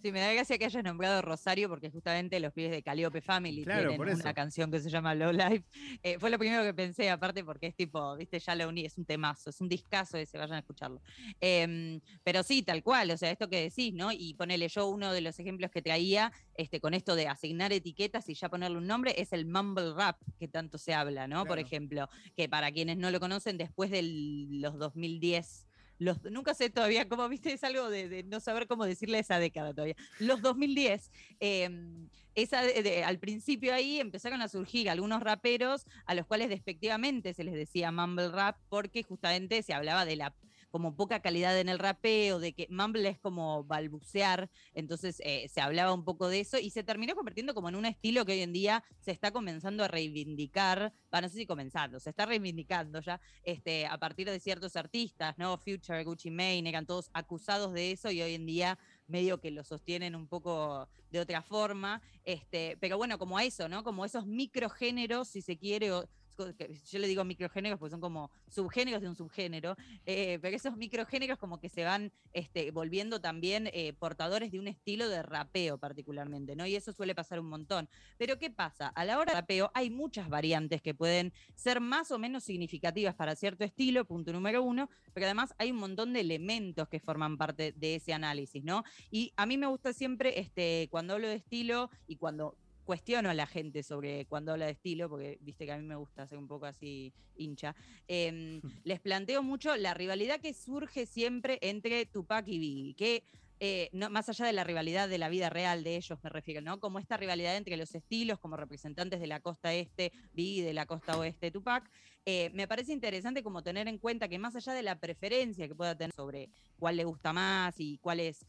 Sí, 0.00 0.12
me 0.12 0.20
da 0.20 0.32
gracia 0.32 0.56
que 0.58 0.64
hayas 0.64 0.84
nombrado 0.84 1.22
Rosario 1.22 1.68
porque 1.68 1.90
justamente 1.90 2.38
los 2.38 2.52
pibes 2.52 2.70
de 2.70 2.84
Calliope 2.84 3.20
Family 3.20 3.64
tienen 3.64 4.00
una 4.00 4.32
canción 4.32 4.70
que 4.70 4.78
se 4.78 4.90
llama 4.90 5.12
Low 5.16 5.32
Life. 5.32 5.64
Eh, 6.04 6.20
fue 6.20 6.30
lo 6.30 6.38
primero 6.38 6.62
que 6.62 6.72
pensé, 6.72 7.10
aparte 7.10 7.42
porque 7.42 7.66
es 7.66 7.74
tipo, 7.74 8.16
viste, 8.16 8.38
ya 8.38 8.54
lo 8.54 8.68
uní, 8.68 8.84
es 8.84 8.96
un 8.96 9.04
temazo, 9.04 9.50
es 9.50 9.60
un 9.60 9.68
discazo 9.68 10.16
ese, 10.16 10.38
vayan 10.38 10.54
a 10.54 10.58
escucharlo. 10.60 11.02
Em, 11.40 12.00
pero 12.22 12.44
sí, 12.44 12.62
tal 12.62 12.84
cual, 12.84 13.10
o 13.10 13.16
sea, 13.16 13.32
esto 13.32 13.50
que 13.50 13.60
decís, 13.60 13.92
¿no? 13.92 14.12
Y 14.12 14.34
ponele 14.34 14.68
yo 14.68 14.86
uno 14.86 15.12
de 15.12 15.20
los 15.20 15.36
ejemplos 15.40 15.72
que 15.72 15.82
traía 15.82 16.32
este, 16.54 16.80
con 16.80 16.94
esto 16.94 17.16
de 17.16 17.26
asignar 17.26 17.72
etiquetas 17.72 18.28
y 18.28 18.34
ya 18.34 18.48
ponerle 18.48 18.78
un 18.78 18.86
nombre, 18.86 19.20
es 19.20 19.32
el 19.32 19.46
mumble 19.46 19.94
rap 19.94 20.20
que 20.38 20.46
tanto 20.46 20.78
se 20.78 20.94
habla, 20.94 21.26
¿no? 21.26 21.44
Por 21.44 21.58
ejemplo, 21.58 22.08
que 22.36 22.48
para 22.48 22.70
quienes 22.70 22.98
no 22.98 23.10
lo 23.10 23.18
conocen, 23.18 23.58
después 23.58 23.90
de 23.90 24.02
los 24.02 24.78
2010 24.78 25.67
nunca 25.98 26.54
sé 26.54 26.70
todavía 26.70 27.08
cómo, 27.08 27.28
viste, 27.28 27.52
es 27.52 27.64
algo 27.64 27.90
de, 27.90 28.24
no 28.24 28.40
saber 28.40 28.66
cómo 28.66 28.84
decirle 28.84 29.18
esa 29.18 29.38
década 29.38 29.72
todavía. 29.72 29.96
Los 30.18 30.42
2010, 30.42 31.10
em, 31.40 32.08
esa 32.34 32.62
al 33.04 33.18
principio 33.18 33.74
ahí 33.74 34.00
empezaron 34.00 34.42
a 34.42 34.48
surgir 34.48 34.88
algunos 34.88 35.22
raperos 35.22 35.86
a 36.06 36.14
los 36.14 36.26
cuales 36.26 36.48
despectivamente 36.48 37.34
se 37.34 37.44
les 37.44 37.54
decía 37.54 37.90
mumble 37.90 38.28
rap 38.28 38.56
porque 38.68 39.02
justamente 39.02 39.62
se 39.62 39.74
hablaba 39.74 40.04
de 40.04 40.16
la 40.16 40.34
como 40.70 40.96
poca 40.96 41.20
calidad 41.20 41.58
en 41.58 41.68
el 41.68 41.78
rapeo, 41.78 42.38
de 42.38 42.52
que 42.52 42.66
Mumble 42.70 43.08
es 43.08 43.18
como 43.18 43.64
balbucear, 43.64 44.50
entonces 44.74 45.20
eh, 45.24 45.48
se 45.48 45.60
hablaba 45.60 45.92
un 45.92 46.04
poco 46.04 46.28
de 46.28 46.40
eso 46.40 46.58
y 46.58 46.70
se 46.70 46.82
terminó 46.82 47.14
convirtiendo 47.14 47.54
como 47.54 47.68
en 47.68 47.76
un 47.76 47.86
estilo 47.86 48.24
que 48.24 48.32
hoy 48.32 48.42
en 48.42 48.52
día 48.52 48.84
se 49.00 49.10
está 49.10 49.30
comenzando 49.30 49.84
a 49.84 49.88
reivindicar, 49.88 50.92
bueno, 51.10 51.26
no 51.26 51.32
sé 51.32 51.38
si 51.38 51.46
comenzando, 51.46 52.00
se 52.00 52.10
está 52.10 52.26
reivindicando 52.26 53.00
ya 53.00 53.20
este, 53.42 53.86
a 53.86 53.98
partir 53.98 54.28
de 54.30 54.40
ciertos 54.40 54.76
artistas, 54.76 55.36
¿no? 55.38 55.56
Future, 55.58 56.04
Gucci 56.04 56.30
Mane, 56.30 56.68
eran 56.68 56.86
todos 56.86 57.10
acusados 57.12 57.72
de 57.72 57.92
eso 57.92 58.10
y 58.10 58.22
hoy 58.22 58.34
en 58.34 58.46
día 58.46 58.78
medio 59.06 59.40
que 59.40 59.50
lo 59.50 59.64
sostienen 59.64 60.14
un 60.14 60.28
poco 60.28 60.88
de 61.10 61.20
otra 61.20 61.42
forma, 61.42 62.02
este, 62.24 62.76
pero 62.80 62.98
bueno, 62.98 63.18
como 63.18 63.38
a 63.38 63.44
eso, 63.44 63.68
¿no? 63.68 63.82
Como 63.82 64.04
esos 64.04 64.26
microgéneros, 64.26 65.28
si 65.28 65.40
se 65.40 65.56
quiere, 65.56 65.90
yo 66.38 66.98
le 66.98 67.08
digo 67.08 67.24
microgéneros 67.24 67.78
porque 67.78 67.90
son 67.90 68.00
como 68.00 68.30
subgéneros 68.48 69.02
de 69.02 69.08
un 69.08 69.16
subgénero, 69.16 69.76
eh, 70.06 70.38
pero 70.40 70.56
esos 70.56 70.76
microgéneros 70.76 71.38
como 71.38 71.60
que 71.60 71.68
se 71.68 71.84
van 71.84 72.12
este, 72.32 72.70
volviendo 72.70 73.20
también 73.20 73.68
eh, 73.72 73.92
portadores 73.94 74.52
de 74.52 74.58
un 74.58 74.68
estilo 74.68 75.08
de 75.08 75.22
rapeo 75.22 75.78
particularmente, 75.78 76.56
¿no? 76.56 76.66
Y 76.66 76.76
eso 76.76 76.92
suele 76.92 77.14
pasar 77.14 77.40
un 77.40 77.48
montón. 77.48 77.88
Pero 78.16 78.38
¿qué 78.38 78.50
pasa? 78.50 78.88
A 78.88 79.04
la 79.04 79.18
hora 79.18 79.32
de 79.32 79.40
rapeo 79.40 79.70
hay 79.74 79.90
muchas 79.90 80.28
variantes 80.28 80.82
que 80.82 80.94
pueden 80.94 81.32
ser 81.54 81.80
más 81.80 82.10
o 82.10 82.18
menos 82.18 82.44
significativas 82.44 83.14
para 83.14 83.36
cierto 83.36 83.64
estilo, 83.64 84.04
punto 84.04 84.32
número 84.32 84.62
uno, 84.62 84.88
pero 85.12 85.26
además 85.26 85.54
hay 85.58 85.70
un 85.70 85.78
montón 85.78 86.12
de 86.12 86.20
elementos 86.20 86.88
que 86.88 87.00
forman 87.00 87.36
parte 87.36 87.72
de 87.72 87.96
ese 87.96 88.12
análisis, 88.12 88.62
¿no? 88.64 88.84
Y 89.10 89.32
a 89.36 89.46
mí 89.46 89.56
me 89.58 89.66
gusta 89.66 89.92
siempre, 89.92 90.40
este, 90.40 90.88
cuando 90.90 91.14
hablo 91.14 91.28
de 91.28 91.36
estilo 91.36 91.90
y 92.06 92.16
cuando 92.16 92.56
cuestiono 92.88 93.28
a 93.28 93.34
la 93.34 93.46
gente 93.46 93.82
sobre 93.82 94.24
cuando 94.24 94.52
habla 94.52 94.64
de 94.64 94.72
estilo, 94.72 95.10
porque 95.10 95.36
viste 95.42 95.66
que 95.66 95.72
a 95.72 95.76
mí 95.76 95.84
me 95.84 95.94
gusta 95.96 96.26
ser 96.26 96.38
un 96.38 96.48
poco 96.48 96.64
así 96.64 97.12
hincha, 97.36 97.76
em, 98.06 98.62
les 98.84 98.98
planteo 98.98 99.42
mucho 99.42 99.76
la 99.76 99.92
rivalidad 99.92 100.40
que 100.40 100.54
surge 100.54 101.04
siempre 101.04 101.58
entre 101.60 102.06
Tupac 102.06 102.48
y 102.48 102.58
Biggie, 102.58 102.94
que 102.94 103.24
eh, 103.60 103.90
no, 103.92 104.08
más 104.08 104.30
allá 104.30 104.46
de 104.46 104.54
la 104.54 104.64
rivalidad 104.64 105.06
de 105.06 105.18
la 105.18 105.28
vida 105.28 105.50
real 105.50 105.84
de 105.84 105.96
ellos, 105.96 106.18
me 106.22 106.30
refiero, 106.30 106.62
¿no? 106.62 106.80
Como 106.80 106.98
esta 106.98 107.18
rivalidad 107.18 107.56
entre 107.56 107.76
los 107.76 107.94
estilos, 107.94 108.38
como 108.38 108.56
representantes 108.56 109.20
de 109.20 109.26
la 109.26 109.40
costa 109.40 109.74
este, 109.74 110.10
Biggie 110.32 110.64
de 110.64 110.72
la 110.72 110.86
costa 110.86 111.18
oeste, 111.18 111.50
Tupac, 111.50 111.90
eh, 112.24 112.48
me 112.54 112.66
parece 112.66 112.94
interesante 112.94 113.42
como 113.42 113.62
tener 113.62 113.86
en 113.86 113.98
cuenta 113.98 114.28
que 114.28 114.38
más 114.38 114.56
allá 114.56 114.72
de 114.72 114.82
la 114.82 114.98
preferencia 114.98 115.68
que 115.68 115.74
pueda 115.74 115.94
tener 115.94 116.14
sobre 116.14 116.48
cuál 116.78 116.96
le 116.96 117.04
gusta 117.04 117.34
más 117.34 117.78
y 117.80 117.98
cuál 117.98 118.20
es 118.20 118.46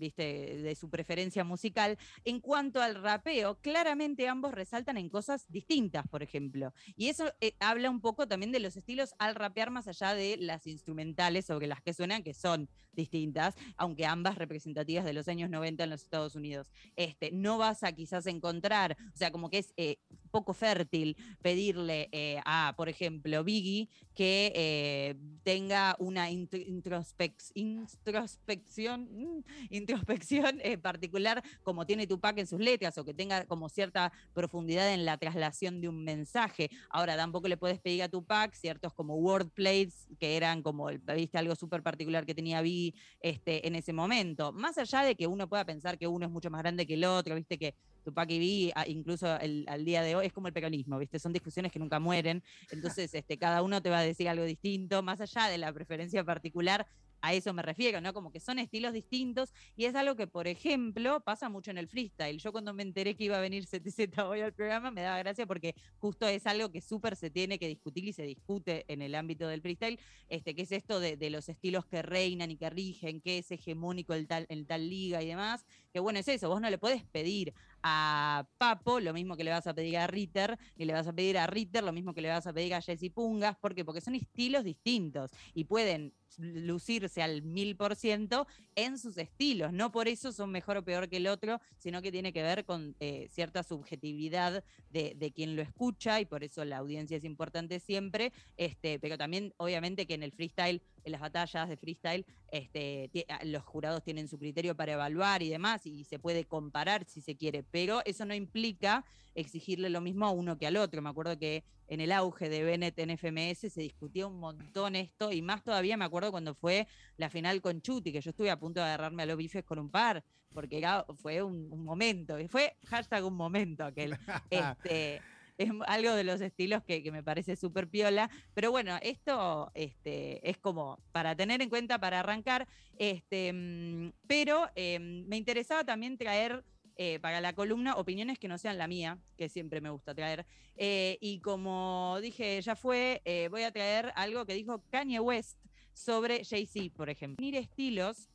viste, 0.00 0.58
de 0.62 0.74
su 0.74 0.88
preferencia 0.90 1.44
musical. 1.44 1.98
En 2.24 2.40
cuanto 2.40 2.82
al 2.82 2.96
rapeo, 2.96 3.60
claramente 3.60 4.26
ambos 4.28 4.52
resaltan 4.52 4.96
en 4.96 5.08
cosas 5.08 5.46
distintas, 5.48 6.06
por 6.08 6.22
ejemplo. 6.22 6.72
Y 6.96 7.08
eso 7.08 7.32
eh, 7.40 7.54
habla 7.60 7.90
un 7.90 8.00
poco 8.00 8.28
también 8.28 8.52
de 8.52 8.60
los 8.60 8.76
estilos 8.76 9.14
al 9.18 9.34
rapear 9.34 9.70
más 9.70 9.88
allá 9.88 10.14
de 10.14 10.36
las 10.38 10.66
instrumentales 10.66 11.46
sobre 11.46 11.66
las 11.66 11.82
que 11.82 11.94
suenan, 11.94 12.22
que 12.22 12.34
son 12.34 12.68
distintas, 12.92 13.54
aunque 13.76 14.06
ambas 14.06 14.36
representativas 14.36 15.04
de 15.04 15.12
los 15.12 15.28
años 15.28 15.50
90 15.50 15.84
en 15.84 15.90
los 15.90 16.02
Estados 16.02 16.34
Unidos. 16.34 16.70
Este, 16.96 17.30
no 17.32 17.58
vas 17.58 17.82
a 17.82 17.92
quizás 17.92 18.26
encontrar, 18.26 18.96
o 19.14 19.16
sea, 19.16 19.30
como 19.30 19.50
que 19.50 19.58
es 19.58 19.74
eh, 19.76 19.98
poco 20.30 20.54
fértil 20.54 21.16
pedirle 21.42 22.08
eh, 22.12 22.40
a, 22.44 22.74
por 22.76 22.88
ejemplo, 22.88 23.44
Biggie 23.44 23.88
que 24.14 25.16
tenga 25.42 25.96
una 25.98 26.30
introspección, 26.30 29.08
mm, 29.10 29.44
introspección 29.70 30.60
eh, 30.62 30.78
particular 30.78 31.42
como 31.62 31.86
tiene 31.86 32.06
Tupac 32.06 32.38
en 32.38 32.46
sus 32.46 32.60
letras 32.60 32.96
o 32.98 33.04
que 33.04 33.14
tenga 33.14 33.44
como 33.46 33.68
cierta 33.68 34.12
profundidad 34.32 34.92
en 34.92 35.04
la 35.04 35.16
traslación 35.16 35.80
de 35.80 35.88
un 35.88 36.04
mensaje. 36.04 36.70
Ahora, 36.90 37.16
tampoco 37.16 37.48
le 37.48 37.56
puedes 37.56 37.80
pedir 37.80 38.02
a 38.02 38.08
Tupac 38.08 38.54
ciertos 38.54 38.92
como 38.94 39.16
wordplays 39.16 40.08
que 40.18 40.36
eran 40.36 40.62
como, 40.62 40.88
viste, 41.14 41.38
algo 41.38 41.54
súper 41.54 41.82
particular 41.82 42.26
que 42.26 42.34
tenía 42.34 42.62
Vi 42.62 42.94
este, 43.20 43.66
en 43.66 43.74
ese 43.74 43.92
momento. 43.92 44.52
Más 44.52 44.78
allá 44.78 45.02
de 45.02 45.14
que 45.14 45.26
uno 45.26 45.48
pueda 45.48 45.64
pensar 45.64 45.98
que 45.98 46.06
uno 46.06 46.26
es 46.26 46.32
mucho 46.32 46.50
más 46.50 46.62
grande 46.62 46.86
que 46.86 46.94
el 46.94 47.04
otro, 47.04 47.34
viste 47.34 47.58
que 47.58 47.74
Tupac 48.04 48.30
y 48.30 48.38
Vi, 48.38 48.72
incluso 48.86 49.26
al 49.26 49.84
día 49.84 50.02
de 50.02 50.16
hoy, 50.16 50.26
es 50.26 50.32
como 50.32 50.46
el 50.46 50.52
peronismo, 50.52 50.98
¿viste? 50.98 51.18
Son 51.18 51.32
discusiones 51.32 51.70
que 51.72 51.78
nunca 51.78 51.98
mueren. 51.98 52.42
Entonces, 52.70 53.12
este, 53.14 53.38
cada 53.38 53.62
uno 53.62 53.82
te 53.82 53.90
va 53.90 53.98
a 53.98 54.02
decir 54.02 54.28
algo 54.28 54.44
distinto, 54.44 55.02
más 55.02 55.20
allá 55.20 55.46
de 55.48 55.58
la 55.58 55.72
preferencia 55.72 56.24
particular 56.24 56.86
a 57.22 57.34
eso 57.34 57.52
me 57.52 57.62
refiero, 57.62 58.00
¿no? 58.00 58.12
Como 58.12 58.32
que 58.32 58.40
son 58.40 58.58
estilos 58.58 58.92
distintos 58.92 59.52
y 59.76 59.84
es 59.84 59.94
algo 59.94 60.16
que, 60.16 60.26
por 60.26 60.46
ejemplo, 60.46 61.20
pasa 61.20 61.48
mucho 61.48 61.70
en 61.70 61.78
el 61.78 61.88
freestyle. 61.88 62.38
Yo 62.38 62.52
cuando 62.52 62.72
me 62.74 62.82
enteré 62.82 63.16
que 63.16 63.24
iba 63.24 63.36
a 63.36 63.40
venir 63.40 63.66
CTZ 63.66 64.18
hoy 64.24 64.40
al 64.40 64.52
programa 64.52 64.90
me 64.90 65.02
daba 65.02 65.18
gracia 65.18 65.46
porque 65.46 65.74
justo 65.98 66.26
es 66.26 66.46
algo 66.46 66.70
que 66.70 66.80
súper 66.80 67.16
se 67.16 67.30
tiene 67.30 67.58
que 67.58 67.68
discutir 67.68 68.04
y 68.04 68.12
se 68.12 68.22
discute 68.22 68.84
en 68.88 69.02
el 69.02 69.14
ámbito 69.14 69.46
del 69.48 69.60
freestyle, 69.60 69.98
este, 70.28 70.54
que 70.54 70.62
es 70.62 70.72
esto 70.72 71.00
de, 71.00 71.30
los 71.30 71.48
estilos 71.48 71.86
que 71.86 72.02
reinan 72.02 72.50
y 72.50 72.56
que 72.56 72.70
rigen, 72.70 73.20
que 73.20 73.38
es 73.38 73.50
hegemónico 73.50 74.14
en 74.14 74.26
tal, 74.26 74.46
en 74.48 74.66
tal 74.66 74.88
liga 74.88 75.22
y 75.22 75.28
demás, 75.28 75.64
que 75.92 76.00
bueno, 76.00 76.18
es 76.18 76.28
eso, 76.28 76.48
vos 76.48 76.60
no 76.60 76.68
le 76.70 76.78
podés 76.78 77.04
pedir 77.04 77.54
a 77.82 78.46
Papo 78.58 79.00
lo 79.00 79.12
mismo 79.12 79.36
que 79.36 79.44
le 79.44 79.50
vas 79.50 79.66
a 79.66 79.74
pedir 79.74 79.98
a 79.98 80.06
Ritter, 80.06 80.58
y 80.76 80.84
le 80.84 80.92
vas 80.92 81.06
a 81.06 81.12
pedir 81.12 81.38
a 81.38 81.46
Ritter 81.46 81.82
lo 81.82 81.92
mismo 81.92 82.14
que 82.14 82.20
le 82.20 82.28
vas 82.28 82.46
a 82.46 82.52
pedir 82.52 82.74
a 82.74 82.82
Jesse 82.82 83.10
Pungas, 83.12 83.56
¿por 83.56 83.74
qué? 83.74 83.84
Porque 83.84 84.00
son 84.00 84.14
estilos 84.14 84.64
distintos 84.64 85.30
y 85.54 85.64
pueden 85.64 86.14
lucirse 86.38 87.22
al 87.22 87.42
mil 87.42 87.76
por 87.76 87.96
ciento 87.96 88.46
en 88.74 88.98
sus 88.98 89.16
estilos. 89.18 89.72
No 89.72 89.90
por 89.90 90.08
eso 90.08 90.32
son 90.32 90.50
mejor 90.50 90.76
o 90.78 90.84
peor 90.84 91.08
que 91.08 91.16
el 91.16 91.26
otro, 91.26 91.60
sino 91.78 92.02
que 92.02 92.12
tiene 92.12 92.32
que 92.32 92.42
ver 92.42 92.64
con 92.64 92.96
eh, 93.00 93.28
cierta 93.30 93.62
subjetividad 93.62 94.64
de, 94.90 95.32
quien 95.34 95.56
lo 95.56 95.62
escucha 95.62 96.20
y 96.20 96.26
por 96.26 96.42
eso 96.42 96.64
la 96.64 96.78
audiencia 96.78 97.16
es 97.16 97.24
importante 97.24 97.80
siempre. 97.80 98.32
Este, 98.56 98.98
pero 98.98 99.16
también, 99.16 99.54
obviamente, 99.56 100.06
que 100.06 100.14
en 100.14 100.22
el 100.22 100.32
freestyle, 100.32 100.82
en 101.04 101.12
las 101.12 101.20
batallas 101.20 101.68
de 101.68 101.76
freestyle, 101.76 102.26
este, 102.50 103.10
ah, 103.28 103.40
los 103.44 103.62
jurados 103.64 104.02
tienen 104.02 104.28
su 104.28 104.38
criterio 104.38 104.76
para 104.76 104.92
evaluar 104.92 105.42
y 105.42 105.48
demás, 105.48 105.86
y 105.86 106.04
se 106.04 106.18
puede 106.18 106.44
comparar 106.44 107.04
si 107.06 107.20
se 107.20 107.36
quiere, 107.36 107.62
pero 107.62 108.02
eso 108.04 108.24
no 108.24 108.34
implica 108.34 109.04
exigirle 109.34 109.90
lo 109.90 110.00
mismo 110.00 110.26
a 110.26 110.30
uno 110.30 110.58
que 110.58 110.66
al 110.66 110.76
otro. 110.76 111.02
Me 111.02 111.10
acuerdo 111.10 111.38
que 111.38 111.64
en 111.88 112.00
el 112.00 112.12
auge 112.12 112.48
de 112.48 112.62
Bennett 112.62 112.98
en 112.98 113.16
FMS 113.16 113.72
se 113.72 113.80
discutía 113.80 114.26
un 114.26 114.38
montón 114.38 114.96
esto, 114.96 115.32
y 115.32 115.42
más 115.42 115.62
todavía 115.62 115.96
me 115.96 116.04
acuerdo 116.04 116.30
cuando 116.30 116.54
fue 116.54 116.86
la 117.16 117.30
final 117.30 117.60
con 117.60 117.80
Chuti, 117.80 118.12
que 118.12 118.20
yo 118.20 118.30
estuve 118.30 118.50
a 118.50 118.58
punto 118.58 118.80
de 118.80 118.86
agarrarme 118.86 119.22
a 119.22 119.26
los 119.26 119.36
bifes 119.36 119.64
con 119.64 119.78
un 119.78 119.90
par, 119.90 120.24
porque 120.52 120.84
fue 121.16 121.42
un, 121.42 121.84
momento, 121.84 122.38
y 122.38 122.48
fue 122.48 122.76
hashtag 122.86 123.24
un 123.24 123.34
momento 123.34 123.84
aquel. 123.84 124.16
este, 124.50 125.20
es 125.60 125.70
algo 125.86 126.14
de 126.14 126.24
los 126.24 126.40
estilos 126.40 126.82
que, 126.82 127.10
me 127.12 127.22
parece 127.22 127.54
súper 127.54 127.86
piola. 127.86 128.30
Pero 128.54 128.70
bueno, 128.70 128.98
esto 129.02 129.70
este, 129.74 130.48
es 130.48 130.56
como 130.56 130.98
para 131.12 131.36
tener 131.36 131.60
en 131.60 131.68
cuenta, 131.68 131.98
para 131.98 132.20
arrancar. 132.20 132.66
Este, 132.96 133.52
mm, 133.52 134.12
pero 134.26 134.68
em, 134.74 135.26
me 135.26 135.36
interesaba 135.36 135.84
también 135.84 136.16
traer 136.16 136.64
eh, 136.96 137.18
para 137.20 137.42
la 137.42 137.52
columna 137.52 137.96
opiniones 137.96 138.38
que 138.38 138.48
no 138.48 138.56
sean 138.56 138.78
la 138.78 138.88
mía, 138.88 139.18
que 139.36 139.50
siempre 139.50 139.82
me 139.82 139.90
gusta 139.90 140.14
traer. 140.14 140.46
Eh, 140.76 141.18
y 141.20 141.40
como 141.40 142.18
dije, 142.22 142.60
ya 142.62 142.74
fue, 142.74 143.20
eh, 143.26 143.48
voy 143.50 143.64
a 143.64 143.70
traer 143.70 144.12
algo 144.16 144.46
que 144.46 144.54
dijo 144.54 144.82
Kanye 144.90 145.20
West 145.20 145.58
sobre 145.92 146.42
Jay-Z, 146.42 146.94
por 146.96 147.10
ejemplo. 147.10 147.42
Unir 147.42 147.56
estilos, 147.56 148.30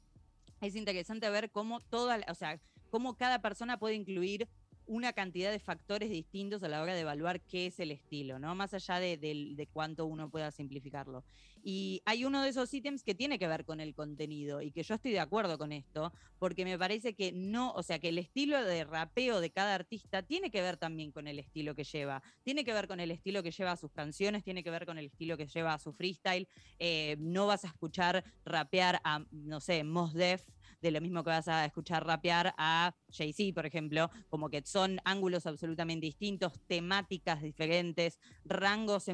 es 0.61 0.75
interesante 0.75 1.27
ver 1.31 1.49
cómo 1.49 1.79
toda, 1.79 2.19
o 2.29 2.35
sea, 2.35 2.59
cómo 2.91 3.17
cada 3.17 3.41
persona 3.41 3.79
puede 3.79 3.95
incluir 3.95 4.47
una 4.87 5.13
cantidad 5.13 5.51
de 5.51 5.59
factores 5.59 6.09
distintos 6.09 6.63
a 6.63 6.67
la 6.67 6.81
hora 6.81 6.93
de 6.93 7.01
evaluar 7.01 7.41
qué 7.41 7.67
es 7.67 7.79
el 7.79 7.91
estilo, 7.91 8.39
¿no? 8.39 8.55
Más 8.55 8.73
allá 8.73 8.99
de, 8.99 9.17
de, 9.17 9.67
cuánto 9.67 10.05
uno 10.05 10.29
pueda 10.29 10.51
simplificarlo. 10.51 11.23
Y 11.63 12.01
hay 12.05 12.25
uno 12.25 12.43
de 12.43 12.49
esos 12.49 12.73
ítems 12.73 13.03
que 13.03 13.15
tiene 13.15 13.39
que 13.39 13.47
ver 13.47 13.65
con 13.65 13.79
el 13.79 13.95
contenido 13.95 14.61
y 14.61 14.71
que 14.71 14.83
yo 14.83 14.95
estoy 14.95 15.11
de 15.11 15.19
acuerdo 15.19 15.57
con 15.57 15.71
esto, 15.71 16.13
porque 16.37 16.63
me 16.63 16.77
parece 16.77 17.15
que 17.15 17.31
no, 17.31 17.71
o 17.71 17.81
sea, 17.81 17.97
que 17.99 18.09
el 18.09 18.19
estilo 18.19 18.63
de 18.63 18.83
rapeo 18.83 19.41
de 19.41 19.49
cada 19.49 19.73
artista 19.73 20.21
tiene 20.21 20.51
que 20.51 20.61
ver 20.61 20.77
también 20.77 21.11
con 21.11 21.27
el 21.27 21.39
estilo 21.39 21.73
que 21.73 21.83
lleva, 21.83 22.21
tiene 22.43 22.63
que 22.63 22.73
ver 22.73 22.87
con 22.87 22.99
el 22.99 23.09
estilo 23.09 23.41
que 23.41 23.51
lleva 23.51 23.71
a 23.71 23.77
sus 23.77 23.91
canciones, 23.91 24.43
tiene 24.43 24.63
que 24.63 24.69
ver 24.69 24.85
con 24.85 24.99
el 24.99 25.05
estilo 25.05 25.37
que 25.37 25.47
lleva 25.47 25.73
a 25.73 25.79
su 25.79 25.91
freestyle. 25.93 26.47
Eh, 26.77 27.15
no 27.19 27.47
vas 27.47 27.65
a 27.65 27.67
escuchar 27.69 28.23
rapear 28.45 29.01
a, 29.03 29.25
no 29.31 29.59
sé, 29.59 29.83
Mos 29.83 30.13
Def 30.13 30.43
de 30.81 30.91
lo 30.91 31.01
mismo 31.01 31.23
que 31.23 31.29
vas 31.29 31.47
a 31.47 31.65
escuchar 31.65 32.05
rapear 32.05 32.53
a 32.57 32.95
Jay-Z, 33.09 33.53
por 33.53 33.65
ejemplo, 33.65 34.09
como 34.29 34.49
que 34.49 34.61
son 34.65 34.99
ángulos 35.05 35.45
absolutamente 35.45 36.05
distintos, 36.05 36.59
temáticas 36.67 37.41
diferentes, 37.41 38.19
rangos 38.43 39.05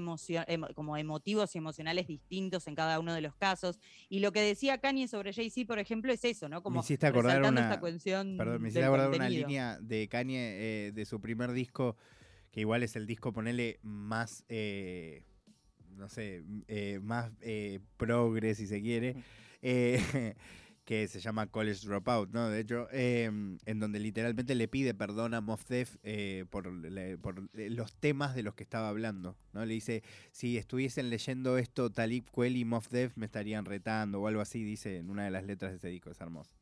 como 0.76 0.98
emotivos 0.98 1.56
y 1.56 1.58
emocionales 1.58 2.08
distintos 2.08 2.68
en 2.68 2.76
cada 2.76 3.00
uno 3.00 3.14
de 3.14 3.22
los 3.22 3.36
casos. 3.36 3.80
Y 4.10 4.20
lo 4.20 4.32
que 4.32 4.42
decía 4.42 4.80
Kanye 4.80 5.08
sobre 5.08 5.34
Jay-Z, 5.34 5.68
por 5.68 5.80
ejemplo, 5.80 6.12
es 6.12 6.24
eso, 6.26 6.50
¿no? 6.50 6.62
Como 6.64 6.76
me 6.76 6.82
hiciste 6.82 7.08
acordar 7.08 7.42
una, 7.42 7.80
perdón, 7.80 8.62
me 8.62 8.70
hiciste 8.70 8.84
acordar 8.84 9.10
una 9.10 9.30
línea 9.30 9.80
de 9.80 10.08
Kanye 10.08 10.88
eh, 10.88 10.92
de 10.92 11.06
su 11.06 11.20
primer 11.22 11.52
disco, 11.52 11.98
que 12.52 12.62
igual 12.62 12.84
es 12.84 12.96
el 12.96 13.08
disco, 13.08 13.34
ponele, 13.34 13.80
más... 13.82 14.44
Eh, 14.50 15.24
no 15.98 16.10
sé, 16.10 16.44
eh, 16.68 17.00
más 17.04 17.32
progres 17.98 18.58
si 18.58 18.66
se 18.66 18.82
quiere. 18.82 19.18
que 20.92 21.08
se 21.08 21.22
llama 21.22 21.48
College 21.48 21.88
Dropout, 21.88 22.32
¿no? 22.34 22.50
De 22.50 22.60
hecho, 22.60 22.90
em, 22.92 23.58
en 23.66 23.80
donde 23.80 23.98
literalmente 23.98 24.56
le 24.56 24.68
pide 24.68 24.94
perdón 24.94 25.34
a 25.34 25.40
Moff 25.40 25.66
Def 25.70 25.96
eh, 26.04 26.44
por, 26.50 26.70
por, 27.22 27.50
los 27.54 27.96
temas 27.96 28.36
de 28.36 28.44
los 28.44 28.56
que 28.56 28.64
estaba 28.64 28.90
hablando, 28.90 29.38
¿no? 29.54 29.66
Le 29.66 29.74
dice, 29.74 30.04
si 30.34 30.58
estuviesen 30.58 31.10
leyendo 31.10 31.58
esto 31.58 31.92
Talib 31.92 32.30
Kweli 32.30 32.60
y 32.60 32.66
Moff 32.66 32.90
Def 32.90 33.16
me 33.16 33.26
estarían 33.26 33.64
retando 33.64 34.20
o 34.20 34.28
algo 34.28 34.42
así, 34.42 34.66
dice 34.66 34.98
en 34.98 35.10
una 35.10 35.24
de 35.24 35.32
las 35.32 35.46
letras 35.46 35.72
de 35.72 35.78
ese 35.78 35.88
disco, 35.88 36.12
es 36.12 36.20
hermoso. 36.20 36.54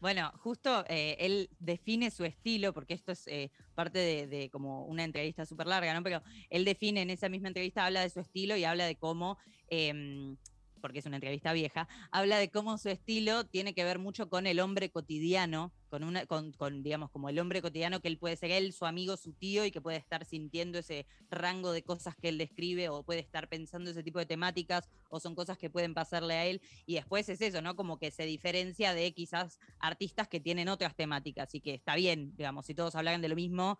Bueno, 0.00 0.32
justo 0.38 0.86
eh, 0.88 1.18
él 1.20 1.50
define 1.58 2.10
su 2.10 2.24
estilo, 2.24 2.72
porque 2.72 2.94
esto 2.94 3.12
es 3.12 3.26
eh, 3.26 3.50
parte 3.74 3.98
de, 3.98 4.26
de, 4.26 4.48
como 4.48 4.86
una 4.86 5.04
entrevista 5.04 5.44
súper 5.44 5.66
larga, 5.66 5.92
¿no? 5.92 6.02
Pero 6.02 6.22
él 6.48 6.64
define 6.64 7.02
en 7.02 7.10
esa 7.10 7.28
misma 7.28 7.48
entrevista, 7.48 7.84
habla 7.84 8.00
de 8.00 8.08
su 8.08 8.20
estilo 8.20 8.56
y 8.56 8.64
habla 8.64 8.86
de 8.86 8.96
cómo 8.96 9.36
em, 9.68 10.38
porque 10.80 11.00
es 11.00 11.06
una 11.06 11.16
entrevista 11.16 11.52
vieja, 11.52 11.88
habla 12.10 12.38
de 12.38 12.50
cómo 12.50 12.78
su 12.78 12.88
estilo 12.88 13.44
tiene 13.44 13.74
que 13.74 13.84
ver 13.84 13.98
mucho 13.98 14.28
con 14.28 14.46
el 14.46 14.60
hombre 14.60 14.90
cotidiano, 14.90 15.72
con, 15.88 16.04
una, 16.04 16.26
con, 16.26 16.82
digamos, 16.82 17.10
como 17.10 17.28
el 17.28 17.38
hombre 17.38 17.62
cotidiano 17.62 18.00
que 18.00 18.08
él 18.08 18.18
puede 18.18 18.36
ser 18.36 18.50
él, 18.50 18.72
su 18.72 18.86
amigo, 18.86 19.16
su 19.16 19.32
tío, 19.32 19.64
y 19.64 19.70
que 19.70 19.80
puede 19.80 19.98
estar 19.98 20.24
sintiendo 20.24 20.78
ese 20.78 21.06
rango 21.30 21.72
de 21.72 21.82
cosas 21.82 22.14
que 22.16 22.28
él 22.28 22.38
describe, 22.38 22.88
o 22.88 23.02
puede 23.02 23.20
estar 23.20 23.48
pensando 23.48 23.90
ese 23.90 24.02
tipo 24.02 24.18
de 24.18 24.26
temáticas, 24.26 24.88
o 25.08 25.20
son 25.20 25.34
cosas 25.34 25.58
que 25.58 25.70
pueden 25.70 25.94
pasarle 25.94 26.34
a 26.34 26.46
él, 26.46 26.60
y 26.86 26.94
después 26.94 27.28
es 27.28 27.40
eso, 27.40 27.60
¿no? 27.60 27.76
Como 27.76 27.98
que 27.98 28.10
se 28.10 28.24
diferencia 28.24 28.94
de 28.94 29.12
quizás 29.12 29.58
artistas 29.78 30.28
que 30.28 30.40
tienen 30.40 30.68
otras 30.68 30.94
temáticas, 30.94 31.54
y 31.54 31.60
que 31.60 31.74
está 31.74 31.96
bien, 31.96 32.36
digamos, 32.36 32.66
si 32.66 32.74
todos 32.74 32.94
hablaran 32.94 33.20
de 33.20 33.28
lo 33.28 33.36
mismo, 33.36 33.78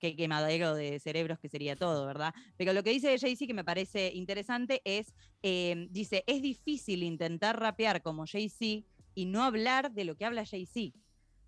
qué 0.00 0.16
quemadero 0.16 0.74
de 0.74 0.98
cerebros 0.98 1.38
que 1.38 1.48
sería 1.48 1.76
todo, 1.76 2.06
¿verdad? 2.06 2.34
Pero 2.56 2.72
lo 2.72 2.82
que 2.82 2.90
dice 2.90 3.16
Jay-Z 3.18 3.46
que 3.46 3.54
me 3.54 3.64
parece 3.64 4.10
interesante 4.14 4.80
es, 4.84 5.14
eh, 5.42 5.86
dice, 5.90 6.24
es 6.26 6.42
difícil 6.42 7.02
intentar 7.04 7.60
rapear 7.60 8.02
como 8.02 8.26
Jay-Z 8.26 8.84
y 9.14 9.26
no 9.26 9.44
hablar 9.44 9.92
de 9.92 10.04
lo 10.04 10.16
que 10.16 10.24
habla 10.24 10.44
Jay-Z. 10.44 10.98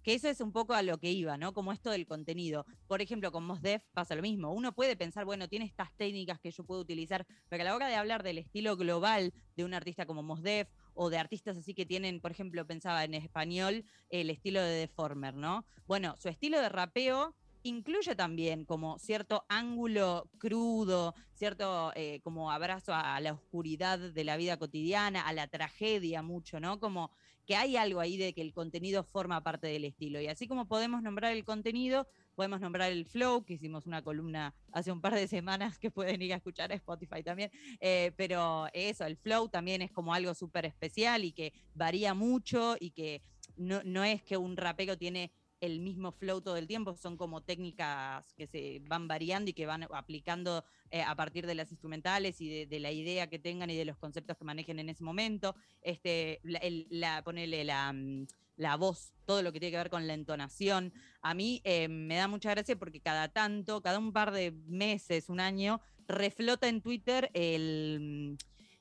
Que 0.02 0.14
eso 0.14 0.28
es 0.28 0.40
un 0.40 0.50
poco 0.50 0.74
a 0.74 0.82
lo 0.82 0.98
que 0.98 1.12
iba, 1.12 1.36
¿no? 1.38 1.52
Como 1.52 1.72
esto 1.72 1.90
del 1.90 2.06
contenido. 2.06 2.66
Por 2.88 3.00
ejemplo, 3.00 3.30
con 3.30 3.44
Mos 3.44 3.62
Def 3.62 3.84
pasa 3.92 4.16
lo 4.16 4.22
mismo. 4.22 4.52
Uno 4.52 4.74
puede 4.74 4.96
pensar, 4.96 5.24
bueno, 5.24 5.48
tiene 5.48 5.64
estas 5.64 5.96
técnicas 5.96 6.40
que 6.40 6.50
yo 6.50 6.64
puedo 6.64 6.80
utilizar, 6.80 7.24
pero 7.48 7.62
a 7.62 7.66
la 7.66 7.76
hora 7.76 7.86
de 7.86 7.94
hablar 7.94 8.24
del 8.24 8.38
estilo 8.38 8.76
global 8.76 9.32
de 9.54 9.64
un 9.64 9.74
artista 9.74 10.04
como 10.04 10.24
Mos 10.24 10.42
Def 10.42 10.68
o 10.94 11.08
de 11.08 11.18
artistas 11.18 11.56
así 11.56 11.72
que 11.72 11.86
tienen, 11.86 12.20
por 12.20 12.32
ejemplo, 12.32 12.66
pensaba 12.66 13.04
en 13.04 13.14
español, 13.14 13.84
el 14.10 14.28
estilo 14.28 14.60
de 14.60 14.72
Deformer, 14.72 15.34
¿no? 15.34 15.64
Bueno, 15.86 16.16
su 16.18 16.28
estilo 16.28 16.60
de 16.60 16.68
rapeo 16.68 17.36
incluye 17.62 18.14
también 18.14 18.64
como 18.64 18.98
cierto 18.98 19.44
ángulo 19.48 20.28
crudo, 20.38 21.14
cierto 21.34 21.92
eh, 21.94 22.20
como 22.22 22.50
abrazo 22.50 22.92
a, 22.94 23.20
la 23.20 23.32
oscuridad 23.32 23.98
de 23.98 24.24
la 24.24 24.36
vida 24.36 24.56
cotidiana, 24.56 25.26
a 25.26 25.32
la 25.32 25.46
tragedia 25.48 26.22
mucho, 26.22 26.60
¿no? 26.60 26.80
Como 26.80 27.10
que 27.46 27.56
hay 27.56 27.76
algo 27.76 28.00
ahí 28.00 28.16
de 28.16 28.32
que 28.32 28.40
el 28.40 28.52
contenido 28.52 29.02
forma 29.04 29.42
parte 29.42 29.66
del 29.66 29.84
estilo. 29.84 30.20
Y 30.20 30.28
así 30.28 30.46
como 30.46 30.66
podemos 30.66 31.02
nombrar 31.02 31.32
el 31.32 31.44
contenido, 31.44 32.06
podemos 32.34 32.60
nombrar 32.60 32.92
el 32.92 33.04
flow, 33.04 33.44
que 33.44 33.54
hicimos 33.54 33.86
una 33.86 34.02
columna 34.02 34.54
hace 34.72 34.92
un 34.92 35.00
par 35.00 35.14
de 35.14 35.26
semanas 35.26 35.78
que 35.78 35.90
pueden 35.90 36.22
ir 36.22 36.32
a 36.32 36.36
escuchar 36.36 36.72
a 36.72 36.76
Spotify 36.76 37.22
también, 37.22 37.50
eh, 37.80 38.12
pero 38.16 38.66
eso, 38.72 39.04
el 39.04 39.16
flow 39.16 39.48
también 39.48 39.82
es 39.82 39.90
como 39.90 40.14
algo 40.14 40.34
súper 40.34 40.66
especial 40.66 41.24
y 41.24 41.32
que 41.32 41.52
varía 41.74 42.14
mucho 42.14 42.76
y 42.78 42.90
que 42.90 43.22
no, 43.56 43.82
no 43.84 44.04
es 44.04 44.22
que 44.22 44.36
un 44.36 44.56
rapero 44.56 44.96
tiene 44.96 45.32
el 45.62 45.78
mismo 45.78 46.10
flow 46.10 46.40
todo 46.40 46.56
el 46.56 46.66
tiempo, 46.66 46.96
son 46.96 47.16
como 47.16 47.40
técnicas 47.40 48.34
que 48.34 48.48
se 48.48 48.82
van 48.88 49.06
variando 49.06 49.48
y 49.48 49.54
que 49.54 49.64
van 49.64 49.86
aplicando 49.92 50.64
eh, 50.90 51.02
a 51.02 51.14
partir 51.14 51.46
de 51.46 51.54
las 51.54 51.70
instrumentales 51.70 52.40
y 52.40 52.66
de, 52.66 52.80
la 52.80 52.90
idea 52.90 53.28
que 53.28 53.38
tengan 53.38 53.70
y 53.70 53.76
de 53.76 53.84
los 53.84 53.96
conceptos 53.96 54.36
que 54.36 54.44
manejen 54.44 54.80
en 54.80 54.88
ese 54.88 55.04
momento. 55.04 55.54
Este, 55.80 56.40
la, 56.42 56.60
la, 56.90 57.92
mm, 57.92 58.26
la, 58.56 58.76
voz, 58.76 59.12
todo 59.24 59.42
lo 59.42 59.52
que 59.52 59.60
tiene 59.60 59.70
que 59.70 59.78
ver 59.78 59.90
con 59.90 60.08
la 60.08 60.14
entonación. 60.14 60.92
A 61.22 61.32
mí 61.32 61.60
eh, 61.62 61.86
me 61.86 62.16
da 62.16 62.26
mucha 62.26 62.50
gracia 62.50 62.76
porque 62.76 63.00
cada 63.00 63.28
tanto, 63.28 63.82
cada 63.82 64.00
un 64.00 64.12
par 64.12 64.32
de 64.32 64.50
meses, 64.66 65.28
un 65.28 65.38
año, 65.38 65.80
reflota 66.08 66.68
en 66.68 66.82
Twitter 66.82 67.30
el, 67.34 68.36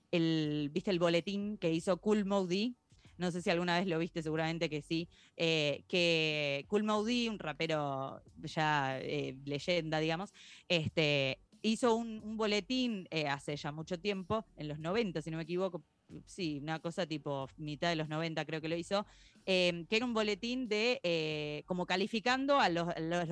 el, 0.10 0.72
¿viste 0.74 0.89
el 0.89 0.98
boletín 0.98 1.60
que 1.60 1.72
hizo 1.72 1.98
Cool 1.98 2.26
Modi? 2.26 2.76
No 3.22 3.30
sé 3.30 3.44
si 3.44 3.52
alguna 3.52 3.78
vez 3.78 3.88
lo 3.88 4.00
viste, 4.00 4.24
seguramente 4.24 4.68
que 4.68 4.82
sí, 4.82 5.08
eh, 5.38 5.84
que 5.88 6.66
Cool 6.68 6.84
Maudie, 6.84 7.30
un 7.30 7.38
rapero 7.38 8.20
ya 8.42 9.00
eh, 9.00 9.38
leyenda, 9.46 10.00
digamos, 10.00 10.34
este, 10.68 11.40
hizo 11.62 11.96
un, 11.96 12.36
boletín 12.36 13.08
eh, 13.12 13.28
hace 13.28 13.56
ya 13.56 13.72
mucho 13.72 14.00
tiempo, 14.00 14.44
en 14.58 14.68
los 14.68 14.80
90, 14.80 15.22
si 15.22 15.30
no 15.30 15.38
me 15.38 15.44
equivoco, 15.44 15.84
sí, 16.26 16.58
una 16.64 16.80
cosa 16.80 17.06
tipo 17.06 17.48
mitad 17.58 17.90
de 17.90 17.96
los 17.96 18.10
90 18.10 18.44
creo 18.46 18.60
que 18.60 18.70
lo 18.70 18.76
hizo, 18.76 19.06
que 19.46 19.86
era 19.90 20.06
un 20.06 20.14
boletín 20.16 20.68
de 20.68 21.64
como 21.68 21.86
calificando 21.86 22.60
a 22.60 22.70
los 22.70 22.88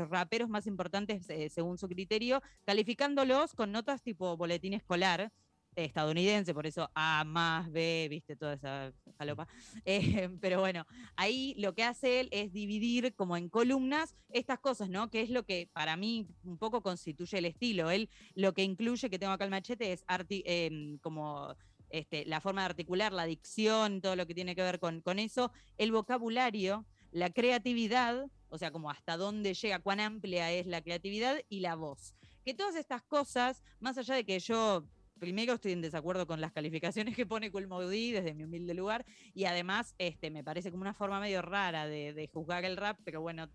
raperos 0.09 0.49
más 0.49 0.67
importantes 0.67 1.25
según 1.51 1.79
su 1.79 1.87
criterio, 1.89 2.41
calificándolos 2.63 3.53
con 3.53 3.71
notas 3.71 4.03
tipo 4.03 4.37
boletín 4.37 4.73
escolar, 4.73 5.31
estadounidense, 5.85 6.53
por 6.53 6.65
eso 6.65 6.89
A 6.95 7.23
más 7.23 7.71
B, 7.71 8.07
viste, 8.09 8.35
toda 8.35 8.53
esa 8.53 8.93
jalopa. 9.17 9.47
Eh, 9.85 10.29
pero 10.41 10.59
bueno, 10.59 10.85
ahí 11.15 11.55
lo 11.57 11.73
que 11.73 11.83
hace 11.83 12.19
él 12.19 12.29
es 12.31 12.51
dividir 12.51 13.15
como 13.15 13.37
en 13.37 13.49
columnas 13.49 14.15
estas 14.29 14.59
cosas, 14.59 14.89
¿no? 14.89 15.09
Que 15.09 15.21
es 15.21 15.29
lo 15.29 15.43
que 15.43 15.69
para 15.73 15.97
mí 15.97 16.27
un 16.43 16.57
poco 16.57 16.81
constituye 16.81 17.37
el 17.37 17.45
estilo. 17.45 17.89
Él 17.89 18.09
lo 18.35 18.53
que 18.53 18.63
incluye, 18.63 19.09
que 19.09 19.17
tengo 19.17 19.33
acá 19.33 19.45
el 19.45 19.51
machete, 19.51 19.91
es 19.93 20.03
em, 20.29 20.97
como 20.99 21.55
este, 21.89 22.25
la 22.25 22.41
forma 22.41 22.61
de 22.61 22.65
articular, 22.65 23.13
la 23.13 23.25
dicción, 23.25 24.01
todo 24.01 24.15
lo 24.15 24.27
que 24.27 24.35
tiene 24.35 24.55
que 24.55 24.61
ver 24.61 24.79
con, 24.79 25.01
con 25.01 25.17
eso, 25.17 25.51
el 25.77 25.91
vocabulario, 25.91 26.85
la 27.11 27.31
creatividad, 27.31 28.27
o 28.49 28.57
sea, 28.57 28.71
como 28.71 28.91
hasta 28.91 29.17
dónde 29.17 29.53
llega, 29.53 29.79
cuán 29.79 29.99
amplia 29.99 30.51
es 30.51 30.67
la 30.67 30.81
creatividad 30.81 31.39
y 31.49 31.61
la 31.61 31.75
voz. 31.75 32.13
Que 32.45 32.53
todas 32.53 32.75
estas 32.75 33.01
cosas, 33.03 33.63
más 33.79 33.97
allá 33.97 34.15
de 34.15 34.25
que 34.25 34.39
yo 34.39 34.85
primero 35.19 35.53
estoy 35.53 35.73
en 35.73 35.81
desacuerdo 35.81 36.25
con 36.25 36.41
las 36.41 36.51
calificaciones 36.51 37.15
que 37.15 37.25
pone 37.25 37.51
Maudí 37.67 38.11
desde 38.11 38.33
mi 38.33 38.43
humilde 38.43 38.73
lugar 38.73 39.05
y 39.33 39.45
además 39.45 39.93
este, 39.97 40.31
me 40.31 40.43
parece 40.43 40.71
como 40.71 40.81
una 40.81 40.93
forma 40.93 41.19
medio 41.19 41.41
rara 41.41 41.87
de, 41.87 42.29
juzgar 42.33 42.65
el 42.65 42.77
rap, 42.77 42.97
pero 43.03 43.21
bueno, 43.21 43.49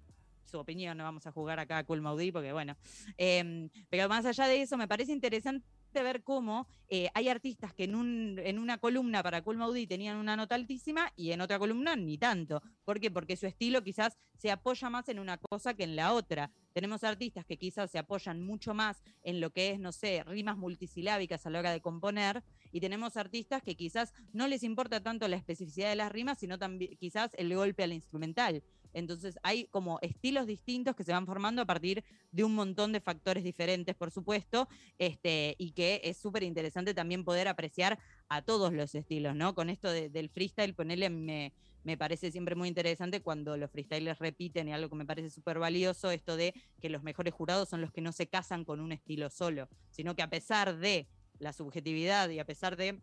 su 0.44 0.59
opinión, 0.59 0.96
no 0.96 1.05
vamos 1.05 1.27
a 1.27 1.33
jugar 1.33 1.59
acá 1.59 1.79
a 1.79 1.85
Maudí 1.96 2.31
porque 2.31 2.53
bueno, 2.53 2.77
em, 3.16 3.70
pero 3.88 4.09
más 4.09 4.27
allá 4.27 4.46
de 4.46 4.62
eso 4.62 4.77
me 4.77 4.87
parece 4.87 5.12
interesante 5.12 5.66
ver 6.02 6.22
cómo 6.22 6.66
eh, 6.88 7.09
hay 7.14 7.28
artistas 7.28 7.72
que 7.72 7.85
en, 7.85 7.94
un, 7.94 8.38
en 8.38 8.59
una 8.59 8.78
columna 8.78 9.22
para 9.22 9.42
Cool 9.42 9.57
Maudí 9.57 9.87
tenían 9.87 10.16
una 10.16 10.37
nota 10.37 10.54
altísima 10.54 11.12
y 11.16 11.33
en 11.33 11.40
otra 11.40 11.59
columna 11.59 11.96
ni 11.96 12.18
tanto. 12.18 12.62
¿Por 12.85 13.00
qué? 13.00 13.11
Porque 13.11 13.37
su 13.37 13.46
estilo 13.46 13.83
quizás 13.83 14.18
se 14.37 14.50
apoya 14.50 14.90
más 14.90 15.09
en 15.09 15.18
una 15.18 15.38
cosa 15.38 15.74
que 15.74 15.85
en 15.85 15.96
la 15.96 16.12
otra. 16.12 16.50
Tenemos 16.72 17.04
artistas 17.04 17.44
que 17.46 17.57
quizás 17.57 17.90
se 17.90 17.98
apoyan 17.98 18.42
mucho 18.42 18.74
más 18.74 19.02
en 19.22 19.40
lo 19.40 19.50
que 19.50 19.70
es, 19.70 19.78
no 19.78 19.92
sé, 19.92 20.24
rimas 20.24 20.57
multisilábicas 20.57 21.46
a 21.46 21.50
la 21.50 21.61
hora 21.61 21.72
de 21.72 21.80
componer, 21.80 22.42
y 22.72 22.80
tenemos 22.80 23.16
artistas 23.16 23.62
que 23.62 23.76
quizás 23.76 24.12
no 24.33 24.48
les 24.48 24.64
importa 24.64 25.00
tanto 25.00 25.28
la 25.28 25.37
especificidad 25.37 25.90
de 25.90 25.96
las 25.96 26.11
rimas, 26.11 26.38
sino 26.38 26.59
también 26.59 26.96
quizás 26.96 27.30
el 27.35 27.54
golpe 27.54 27.85
al 27.85 27.92
instrumental. 27.92 28.64
Entonces 28.94 29.38
hay 29.42 29.66
como 29.66 29.98
estilos 30.00 30.46
distintos 30.46 30.96
que 30.96 31.04
se 31.04 31.12
van 31.12 31.26
formando 31.26 31.61
a 31.61 31.66
partir 31.66 32.04
de 32.33 32.44
un 32.44 32.54
montón 32.54 32.92
de 32.92 33.00
factores 33.00 33.44
diferentes, 33.44 33.94
por 33.94 34.11
supuesto, 34.11 34.68
este, 34.98 35.54
y 35.59 35.72
que 35.72 36.00
es 36.04 36.16
súper 36.16 36.42
interesante 36.44 36.94
también 36.94 37.24
poder 37.24 37.48
apreciar 37.48 37.98
a 38.28 38.42
todos 38.42 38.72
los 38.72 38.94
estilos, 38.94 39.37
¿no? 39.37 39.54
Con 39.54 39.68
esto 39.68 39.90
del 39.90 40.30
freestyle, 40.30 40.74
ponerle 40.74 41.11
me, 41.11 41.52
me 41.83 41.96
parece 41.98 42.33
siempre 42.33 42.54
muy 42.54 42.68
interesante 42.68 43.20
cuando 43.20 43.57
los 43.57 43.70
freestylers 43.70 44.18
repiten, 44.18 44.68
y 44.68 44.72
algo 44.72 44.88
que 44.88 44.96
me 44.96 45.07
parece 45.07 45.30
súper 45.30 45.59
valioso, 45.59 46.11
esto 46.11 46.37
de 46.37 46.54
que 46.80 46.88
los 46.88 47.02
mejores 47.02 47.35
jurados 47.35 47.68
son 47.68 47.80
los 47.80 47.92
que 47.92 48.00
no 48.00 48.12
se 48.12 48.26
casan 48.26 48.64
con 48.64 48.80
un 48.80 48.92
estilo 48.92 49.28
solo, 49.30 49.68
sino 49.90 50.16
que 50.16 50.22
a 50.22 50.30
pesar 50.30 50.78
de 50.78 51.09
la 51.38 51.52
subjetividad 51.52 52.30
y 52.30 52.38
a 52.38 52.46
pesar 52.46 52.76
de 52.76 53.00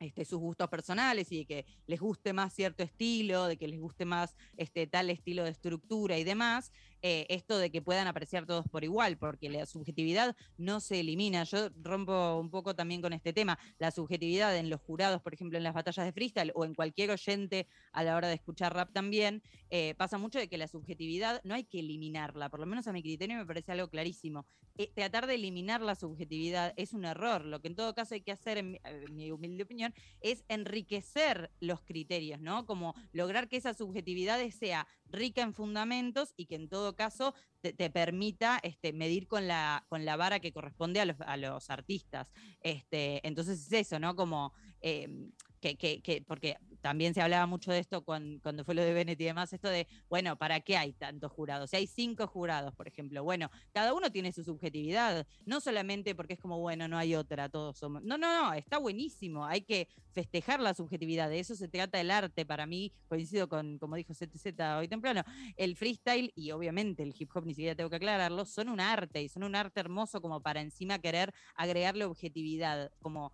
este, 0.00 0.24
sus 0.24 0.38
gustos 0.38 0.68
personales 0.68 1.32
y 1.32 1.38
de 1.38 1.46
que 1.46 1.66
les 1.86 2.00
guste 2.00 2.32
más 2.32 2.52
cierto 2.54 2.82
estilo, 2.82 3.46
de 3.46 3.56
que 3.56 3.68
les 3.68 3.80
guste 3.80 4.04
más 4.04 4.36
este, 4.56 4.86
tal 4.86 5.10
estilo 5.10 5.44
de 5.44 5.50
estructura 5.50 6.18
y 6.18 6.24
demás, 6.24 6.72
eh, 7.02 7.26
esto 7.28 7.58
de 7.58 7.70
que 7.70 7.82
puedan 7.82 8.06
apreciar 8.06 8.46
todos 8.46 8.68
por 8.68 8.84
igual, 8.84 9.18
porque 9.18 9.48
la 9.48 9.66
subjetividad 9.66 10.36
no 10.56 10.80
se 10.80 11.00
elimina. 11.00 11.44
Yo 11.44 11.70
rompo 11.82 12.38
un 12.38 12.50
poco 12.50 12.74
también 12.74 13.00
con 13.02 13.12
este 13.12 13.32
tema. 13.32 13.58
La 13.78 13.90
subjetividad 13.90 14.56
en 14.56 14.70
los 14.70 14.80
jurados, 14.80 15.22
por 15.22 15.34
ejemplo, 15.34 15.58
en 15.58 15.64
las 15.64 15.74
batallas 15.74 16.04
de 16.04 16.12
freestyle 16.12 16.52
o 16.54 16.64
en 16.64 16.74
cualquier 16.74 17.10
oyente 17.10 17.66
a 17.92 18.02
la 18.02 18.16
hora 18.16 18.28
de 18.28 18.34
escuchar 18.34 18.74
rap 18.74 18.92
también, 18.92 19.42
eh, 19.70 19.94
pasa 19.96 20.18
mucho 20.18 20.38
de 20.38 20.48
que 20.48 20.58
la 20.58 20.66
subjetividad 20.66 21.40
no 21.44 21.54
hay 21.54 21.64
que 21.64 21.80
eliminarla, 21.80 22.48
por 22.48 22.60
lo 22.60 22.66
menos 22.66 22.86
a 22.86 22.92
mi 22.92 23.02
criterio 23.02 23.36
me 23.36 23.46
parece 23.46 23.72
algo 23.72 23.88
clarísimo. 23.88 24.46
Eh, 24.76 24.90
tratar 24.94 25.26
de 25.26 25.34
eliminar 25.34 25.80
la 25.80 25.94
subjetividad 25.94 26.72
es 26.76 26.92
un 26.92 27.04
error. 27.04 27.44
Lo 27.44 27.60
que 27.60 27.68
en 27.68 27.74
todo 27.74 27.94
caso 27.94 28.14
hay 28.14 28.20
que 28.20 28.32
hacer, 28.32 28.58
en 28.58 28.78
mi 29.10 29.30
humilde 29.30 29.64
opinión, 29.64 29.92
es 30.20 30.44
enriquecer 30.48 31.50
los 31.60 31.80
criterios, 31.82 32.40
¿no? 32.40 32.64
Como 32.66 32.94
lograr 33.12 33.48
que 33.48 33.56
esa 33.56 33.74
subjetividad 33.74 34.38
sea 34.50 34.86
rica 35.10 35.42
en 35.42 35.54
fundamentos 35.54 36.32
y 36.36 36.46
que 36.46 36.54
en 36.56 36.68
todo 36.68 36.96
caso 36.96 37.34
te, 37.60 37.90
permita 37.90 38.58
este, 38.62 38.92
medir 38.92 39.26
con 39.26 39.48
la, 39.48 39.84
con 39.88 40.04
la 40.04 40.16
vara 40.16 40.40
que 40.40 40.52
corresponde 40.52 41.00
a 41.00 41.04
los, 41.04 41.20
a 41.20 41.36
los 41.36 41.70
artistas. 41.70 42.30
Este, 42.60 43.26
entonces 43.26 43.66
es 43.66 43.72
eso, 43.72 43.98
¿no? 43.98 44.14
Como 44.16 44.52
em, 44.80 45.32
que, 45.60 45.76
que, 45.76 46.00
que, 46.02 46.22
porque 46.22 46.56
también 46.80 47.14
se 47.14 47.20
hablaba 47.20 47.46
mucho 47.46 47.72
de 47.72 47.78
esto 47.78 48.04
cuando, 48.04 48.64
fue 48.64 48.74
lo 48.74 48.82
de 48.82 48.92
Bennett 48.92 49.20
y 49.20 49.24
demás, 49.24 49.52
esto 49.52 49.68
de, 49.68 49.86
bueno, 50.08 50.36
¿para 50.36 50.60
qué 50.60 50.76
hay 50.76 50.92
tantos 50.92 51.32
jurados? 51.32 51.70
Si 51.70 51.76
hay 51.76 51.86
cinco 51.86 52.26
jurados, 52.26 52.74
por 52.74 52.88
ejemplo, 52.88 53.24
bueno, 53.24 53.50
cada 53.72 53.94
uno 53.94 54.10
tiene 54.10 54.32
su 54.32 54.44
subjetividad, 54.44 55.26
no 55.44 55.60
solamente 55.60 56.14
porque 56.14 56.34
es 56.34 56.40
como, 56.40 56.58
bueno, 56.58 56.88
no 56.88 56.98
hay 56.98 57.14
otra, 57.14 57.48
todos 57.48 57.78
somos. 57.78 58.02
No, 58.02 58.18
no, 58.18 58.32
no, 58.32 58.52
está 58.54 58.78
buenísimo, 58.78 59.44
hay 59.44 59.62
que 59.62 59.88
festejar 60.12 60.60
la 60.60 60.74
subjetividad, 60.74 61.28
de 61.28 61.40
eso 61.40 61.54
se 61.54 61.68
trata 61.68 62.00
el 62.00 62.10
arte, 62.10 62.44
para 62.44 62.66
mí, 62.66 62.92
coincido 63.08 63.48
con, 63.48 63.78
como 63.78 63.96
dijo 63.96 64.14
ZZ 64.14 64.46
hoy 64.78 64.88
temprano, 64.88 65.22
el 65.56 65.76
freestyle 65.76 66.32
y 66.34 66.50
obviamente 66.50 67.02
el 67.02 67.14
hip 67.18 67.30
hop, 67.34 67.46
ni 67.46 67.54
siquiera 67.54 67.74
tengo 67.74 67.90
que 67.90 67.96
aclararlo, 67.96 68.44
son 68.44 68.68
un 68.68 68.80
arte 68.80 69.22
y 69.22 69.28
son 69.28 69.44
un 69.44 69.54
arte 69.54 69.80
hermoso 69.80 70.20
como 70.20 70.40
para 70.40 70.60
encima 70.60 70.98
querer 70.98 71.32
agregarle 71.54 72.04
objetividad, 72.04 72.90
como 73.00 73.32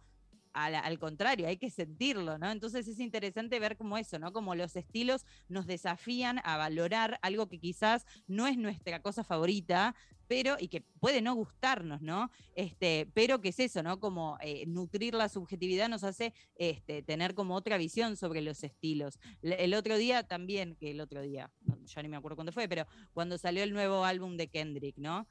al, 0.54 0.98
contrario, 0.98 1.48
hay 1.48 1.56
que 1.56 1.70
sentirlo, 1.70 2.38
¿no? 2.38 2.50
Entonces 2.50 2.86
es 2.86 3.00
interesante 3.00 3.58
ver 3.58 3.76
cómo 3.76 3.98
eso, 3.98 4.18
¿no? 4.18 4.32
Como 4.32 4.54
los 4.54 4.76
estilos 4.76 5.26
nos 5.48 5.66
desafían 5.66 6.40
a 6.44 6.56
valorar 6.56 7.18
algo 7.22 7.48
que 7.48 7.58
quizás 7.58 8.06
no 8.28 8.46
es 8.46 8.56
nuestra 8.56 9.02
cosa 9.02 9.24
favorita, 9.24 9.94
pero, 10.28 10.56
y 10.58 10.68
que 10.68 10.80
puede 11.00 11.20
no 11.20 11.34
gustarnos, 11.34 12.00
¿no? 12.00 12.30
Este, 12.54 13.10
pero 13.14 13.40
que 13.40 13.50
es 13.50 13.58
eso, 13.58 13.82
¿no? 13.82 14.00
Como 14.00 14.38
eh, 14.40 14.64
nutrir 14.66 15.14
la 15.14 15.28
subjetividad 15.28 15.88
nos 15.88 16.04
hace 16.04 16.32
este, 16.54 17.02
tener 17.02 17.34
como 17.34 17.54
otra 17.56 17.76
visión 17.76 18.16
sobre 18.16 18.40
los 18.40 18.62
estilos. 18.62 19.18
El 19.42 19.74
otro 19.74 19.98
día 19.98 20.22
también, 20.22 20.76
que 20.76 20.92
el 20.92 21.00
otro 21.00 21.20
día, 21.20 21.50
ya 21.84 22.02
ni 22.02 22.08
me 22.08 22.16
acuerdo 22.16 22.36
cuándo 22.36 22.52
fue, 22.52 22.68
pero 22.68 22.86
cuando 23.12 23.36
salió 23.38 23.62
el 23.62 23.72
nuevo 23.72 24.04
álbum 24.04 24.36
de 24.36 24.48
Kendrick, 24.48 24.96
¿no? 24.98 25.26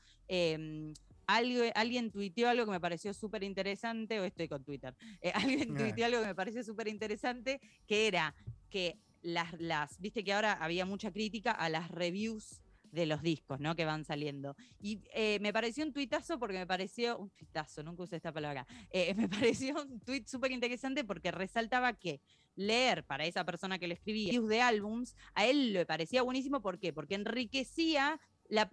Alguien 1.38 2.12
tuiteó 2.12 2.50
algo 2.50 2.66
que 2.66 2.72
me 2.72 2.80
pareció 2.80 3.14
súper 3.14 3.44
interesante, 3.44 4.20
o 4.20 4.26
estoy 4.26 4.48
con 4.48 4.64
Twitter, 4.64 4.96
eh, 5.22 5.32
alguien 5.34 5.76
tuiteó 5.76 6.06
algo 6.06 6.22
que 6.22 6.28
me 6.28 6.36
pareció 6.36 6.64
súper 6.64 6.88
interesante, 6.88 7.60
que 7.88 8.08
era 8.08 8.36
que 8.70 9.00
las, 9.22 9.54
las, 9.60 10.00
viste 10.00 10.24
que 10.24 10.34
ahora 10.34 10.54
había 10.54 10.86
mucha 10.86 11.12
crítica 11.12 11.52
a 11.52 11.70
las 11.70 11.90
reviews 11.90 12.62
de 12.94 13.08
los 13.08 13.24
discos, 13.24 13.60
¿no? 13.60 13.76
Que 13.76 13.86
van 13.86 14.06
saliendo. 14.06 14.56
Y 14.80 15.02
eh, 15.16 15.40
me 15.42 15.52
pareció 15.52 15.84
un 15.84 15.94
tuitazo 15.94 16.38
porque 16.38 16.60
me 16.60 16.68
pareció, 16.68 17.18
un 17.18 17.32
tuitazo, 17.32 17.82
nunca 17.82 18.04
usé 18.04 18.18
esta 18.18 18.32
palabra, 18.32 18.68
eh, 18.92 19.14
me 19.18 19.28
pareció 19.28 19.82
un 19.82 20.00
tuit 20.00 20.28
súper 20.28 20.52
interesante 20.52 21.04
porque 21.04 21.32
resaltaba 21.32 21.94
que 21.94 22.22
leer 22.56 23.04
para 23.04 23.26
esa 23.26 23.44
persona 23.44 23.80
que 23.80 23.88
le 23.88 23.96
escribía 23.96 24.28
reviews 24.28 24.48
de 24.48 24.62
álbums, 24.62 25.16
a 25.34 25.48
él 25.48 25.74
le 25.74 25.88
parecía 25.88 26.22
buenísimo, 26.22 26.62
¿por 26.62 26.78
qué? 26.78 26.94
Porque 26.94 27.16
enriquecía 27.16 28.20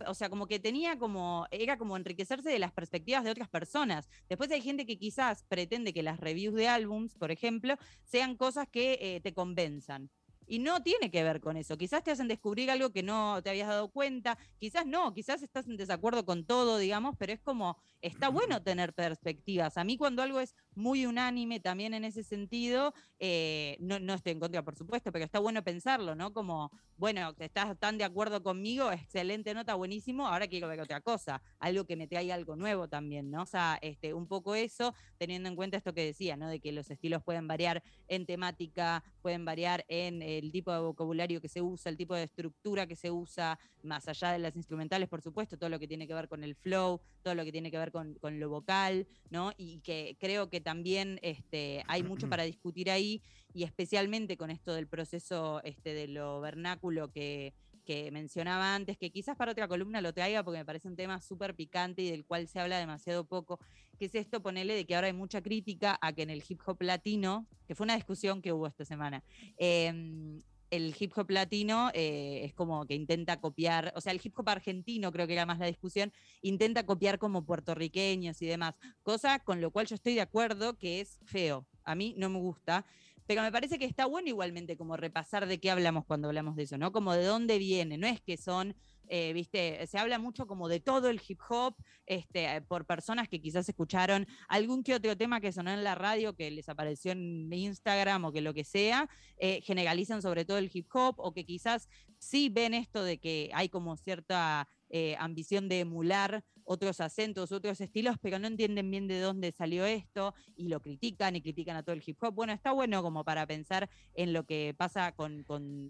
o 0.06 0.14
sea, 0.14 0.28
como 0.28 0.46
que 0.46 0.58
tenía 0.58 0.98
como, 0.98 1.46
era 1.50 1.78
como 1.78 1.96
enriquecerse 1.96 2.50
de 2.50 2.58
las 2.58 2.72
perspectivas 2.72 3.24
de 3.24 3.30
otras 3.30 3.48
personas. 3.48 4.08
Después 4.28 4.50
hay 4.50 4.60
gente 4.60 4.86
que 4.86 4.98
quizás 4.98 5.44
pretende 5.48 5.92
que 5.92 6.02
las 6.02 6.20
reviews 6.20 6.54
de 6.54 6.68
álbums, 6.68 7.14
por 7.14 7.30
ejemplo, 7.30 7.76
sean 8.04 8.36
cosas 8.36 8.68
que 8.68 8.98
eh, 9.00 9.20
te 9.20 9.32
convenzan. 9.32 10.10
Y 10.50 10.58
no 10.58 10.82
tiene 10.82 11.12
que 11.12 11.22
ver 11.22 11.40
con 11.40 11.56
eso. 11.56 11.78
Quizás 11.78 12.02
te 12.02 12.10
hacen 12.10 12.26
descubrir 12.26 12.72
algo 12.72 12.90
que 12.90 13.04
no 13.04 13.40
te 13.40 13.50
habías 13.50 13.68
dado 13.68 13.88
cuenta, 13.88 14.36
quizás 14.58 14.84
no, 14.84 15.14
quizás 15.14 15.44
estás 15.44 15.68
en 15.68 15.76
desacuerdo 15.76 16.24
con 16.24 16.44
todo, 16.44 16.76
digamos, 16.78 17.14
pero 17.16 17.32
es 17.32 17.40
como, 17.40 17.76
está 18.02 18.28
bueno 18.58 18.60
tener 18.60 18.92
perspectivas. 18.92 19.76
A 19.76 19.84
mí 19.84 19.96
cuando 19.96 20.22
algo 20.22 20.40
es 20.40 20.56
muy 20.74 21.06
unánime 21.06 21.60
también 21.60 21.94
en 21.94 22.04
ese 22.04 22.22
sentido, 22.22 22.94
eh, 23.18 23.76
no, 23.80 23.98
no, 23.98 24.14
estoy 24.14 24.32
en 24.32 24.40
contra, 24.40 24.62
por 24.62 24.76
supuesto, 24.76 25.12
pero 25.12 25.24
está 25.24 25.38
bueno 25.38 25.62
pensarlo, 25.62 26.14
¿no? 26.14 26.32
Como, 26.32 26.70
bueno, 26.96 27.34
estás 27.38 27.78
tan 27.78 27.98
de 27.98 28.04
acuerdo 28.04 28.42
conmigo, 28.42 28.92
excelente 28.92 29.52
nota, 29.54 29.74
buenísimo, 29.74 30.26
ahora 30.26 30.46
quiero 30.46 30.68
ver 30.68 30.80
otra 30.80 31.00
cosa, 31.00 31.42
algo 31.58 31.84
que 31.84 31.96
me 31.96 32.06
traiga 32.06 32.34
algo 32.34 32.56
nuevo 32.56 32.88
también, 32.88 33.30
¿no? 33.30 33.42
O 33.42 33.46
sea, 33.46 33.78
este, 33.82 34.14
un 34.14 34.26
poco 34.26 34.54
eso, 34.54 34.94
teniendo 35.18 35.48
en 35.48 35.56
cuenta 35.56 35.76
esto 35.76 35.92
que 35.92 36.04
decía, 36.04 36.36
¿no? 36.36 36.48
De 36.48 36.60
que 36.60 36.72
los 36.72 36.90
estilos 36.90 37.22
pueden 37.22 37.46
variar 37.48 37.82
en 38.08 38.26
temática, 38.26 39.02
pueden 39.22 39.44
variar 39.44 39.84
en... 39.88 40.20
El 40.22 40.50
tipo 40.52 40.72
de 40.72 40.80
vocabulario 40.80 41.40
que 41.40 41.48
se 41.48 41.62
usa, 41.62 41.90
el 41.90 41.96
tipo 41.96 42.14
de 42.14 42.24
estructura 42.24 42.86
que 42.86 42.96
se 42.96 43.10
usa, 43.10 43.58
más 43.82 44.08
allá 44.08 44.32
de 44.32 44.38
las 44.38 44.56
instrumentales, 44.56 45.08
por 45.08 45.22
supuesto, 45.22 45.56
todo 45.56 45.70
lo 45.70 45.78
que 45.78 45.88
tiene 45.88 46.06
que 46.06 46.14
ver 46.14 46.28
con 46.28 46.44
el 46.44 46.54
flow, 46.54 47.00
todo 47.22 47.34
lo 47.34 47.44
que 47.44 47.52
tiene 47.52 47.70
que 47.70 47.78
ver 47.78 47.92
con, 47.92 48.18
lo 48.22 48.48
vocal, 48.48 49.06
¿no? 49.30 49.52
Y 49.56 49.80
que 49.80 50.16
creo 50.18 50.48
que 50.48 50.60
también 50.60 51.18
este, 51.22 51.82
hay 51.86 52.02
mucho 52.02 52.28
para 52.28 52.44
discutir 52.44 52.90
ahí, 52.90 53.22
y 53.52 53.64
especialmente 53.64 54.36
con 54.36 54.50
esto 54.50 54.74
del 54.74 54.86
proceso 54.86 55.60
este, 55.64 55.94
de 55.94 56.08
lo 56.08 56.40
vernáculo 56.40 57.10
que, 57.10 57.54
que 57.84 58.10
mencionaba 58.10 58.74
antes, 58.74 58.96
que 58.96 59.10
quizás 59.10 59.36
para 59.36 59.52
otra 59.52 59.68
columna 59.68 60.00
lo 60.00 60.12
traiga 60.12 60.42
porque 60.44 60.58
me 60.58 60.64
parece 60.64 60.88
un 60.88 60.96
tema 60.96 61.20
súper 61.20 61.54
picante 61.54 62.02
y 62.02 62.10
del 62.10 62.24
cual 62.24 62.46
se 62.46 62.60
habla 62.60 62.78
demasiado 62.78 63.24
poco, 63.24 63.58
que 63.98 64.06
es 64.06 64.14
esto, 64.14 64.40
ponerle 64.40 64.74
de 64.74 64.86
que 64.86 64.94
ahora 64.94 65.08
hay 65.08 65.12
mucha 65.12 65.42
crítica 65.42 65.98
a 66.00 66.12
que 66.12 66.22
en 66.22 66.30
el 66.30 66.44
hip 66.48 66.60
hop 66.66 66.80
latino, 66.82 67.46
que 67.66 67.74
fue 67.74 67.84
una 67.84 67.96
discusión 67.96 68.42
que 68.42 68.52
hubo 68.52 68.66
esta 68.66 68.84
semana, 68.84 69.24
em, 69.56 70.40
el 70.70 70.94
hip 70.98 71.12
hop 71.16 71.30
latino 71.30 71.90
eh, 71.94 72.42
es 72.44 72.54
como 72.54 72.86
que 72.86 72.94
intenta 72.94 73.40
copiar, 73.40 73.92
o 73.96 74.00
sea, 74.00 74.12
el 74.12 74.20
hip 74.22 74.38
hop 74.38 74.48
argentino 74.48 75.12
creo 75.12 75.26
que 75.26 75.32
era 75.34 75.46
más 75.46 75.58
la 75.58 75.66
discusión, 75.66 76.12
intenta 76.42 76.86
copiar 76.86 77.18
como 77.18 77.44
puertorriqueños 77.44 78.40
y 78.42 78.46
demás, 78.46 78.74
cosa 79.02 79.40
con 79.40 79.60
lo 79.60 79.70
cual 79.70 79.86
yo 79.86 79.94
estoy 79.94 80.14
de 80.14 80.20
acuerdo 80.20 80.78
que 80.78 81.00
es 81.00 81.18
feo, 81.24 81.66
a 81.84 81.94
mí 81.94 82.14
no 82.16 82.28
me 82.28 82.38
gusta, 82.38 82.86
pero 83.26 83.42
me 83.42 83.52
parece 83.52 83.78
que 83.78 83.84
está 83.84 84.06
bueno 84.06 84.28
igualmente 84.28 84.76
como 84.76 84.96
repasar 84.96 85.46
de 85.46 85.60
qué 85.60 85.70
hablamos 85.70 86.04
cuando 86.04 86.28
hablamos 86.28 86.56
de 86.56 86.64
eso, 86.64 86.78
¿no? 86.78 86.90
Como 86.90 87.12
de 87.12 87.24
dónde 87.24 87.58
viene, 87.58 87.96
no 87.96 88.08
es 88.08 88.20
que 88.20 88.36
son 88.36 88.74
eh, 89.12 89.32
viste, 89.32 89.84
se 89.88 89.98
habla 89.98 90.20
mucho 90.20 90.46
como 90.46 90.68
de 90.68 90.78
todo 90.78 91.08
el 91.08 91.20
hip 91.26 91.40
hop, 91.48 91.74
este, 92.06 92.62
por 92.62 92.86
personas 92.86 93.28
que 93.28 93.40
quizás 93.40 93.68
escucharon 93.68 94.24
algún 94.46 94.84
que 94.84 94.94
otro 94.94 95.16
tema 95.16 95.40
que 95.40 95.50
sonó 95.50 95.72
en 95.72 95.82
la 95.82 95.96
radio, 95.96 96.36
que 96.36 96.48
les 96.52 96.68
apareció 96.68 97.10
en 97.10 97.52
Instagram 97.52 98.24
o 98.24 98.32
que 98.32 98.40
lo 98.40 98.54
que 98.54 98.62
sea, 98.62 99.08
eh, 99.38 99.62
generalizan 99.62 100.22
sobre 100.22 100.44
todo 100.44 100.58
el 100.58 100.70
hip 100.72 100.86
hop 100.94 101.16
o 101.18 101.32
que 101.32 101.44
quizás 101.44 101.88
sí 102.18 102.50
ven 102.50 102.72
esto 102.72 103.02
de 103.02 103.18
que 103.18 103.50
hay 103.52 103.68
como 103.68 103.96
cierta 103.96 104.68
eh, 104.90 105.16
ambición 105.18 105.68
de 105.68 105.80
emular 105.80 106.44
otros 106.70 107.00
acentos, 107.00 107.50
otros 107.50 107.80
estilos, 107.80 108.16
pero 108.22 108.38
no 108.38 108.46
entienden 108.46 108.88
bien 108.92 109.08
de 109.08 109.18
dónde 109.18 109.50
salió 109.50 109.86
esto 109.86 110.34
y 110.54 110.68
lo 110.68 110.78
critican 110.78 111.34
y 111.34 111.42
critican 111.42 111.76
a 111.76 111.82
todo 111.82 111.96
el 111.96 112.02
hip 112.06 112.22
hop. 112.22 112.32
Bueno, 112.32 112.52
está 112.52 112.70
bueno 112.70 113.02
como 113.02 113.24
para 113.24 113.44
pensar 113.44 113.90
en 114.14 114.32
lo 114.32 114.44
que 114.44 114.72
pasa 114.78 115.10
con, 115.10 115.44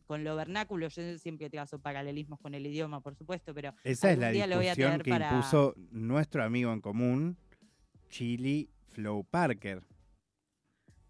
lo 0.09 0.37
vernáculo. 0.37 0.89
Yo 0.89 1.19
siempre 1.19 1.51
trazo 1.51 1.81
paralelismos 1.81 2.41
con 2.41 2.55
el 2.55 2.67
idioma, 2.67 3.03
por 3.03 3.15
supuesto, 3.15 3.53
pero 3.53 3.75
esa 3.85 4.13
es 4.13 4.19
la 4.19 4.31
discusión 4.31 5.03
que 5.03 5.11
impuso 5.11 5.75
nuestro 5.91 6.43
amigo 6.43 6.73
en 6.73 6.81
común, 6.81 7.37
Chili 8.09 8.71
Flow 8.89 9.23
Parker. 9.25 9.83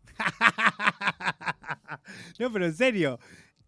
no, 2.41 2.53
pero 2.53 2.67
en 2.67 2.75
serio, 2.75 3.21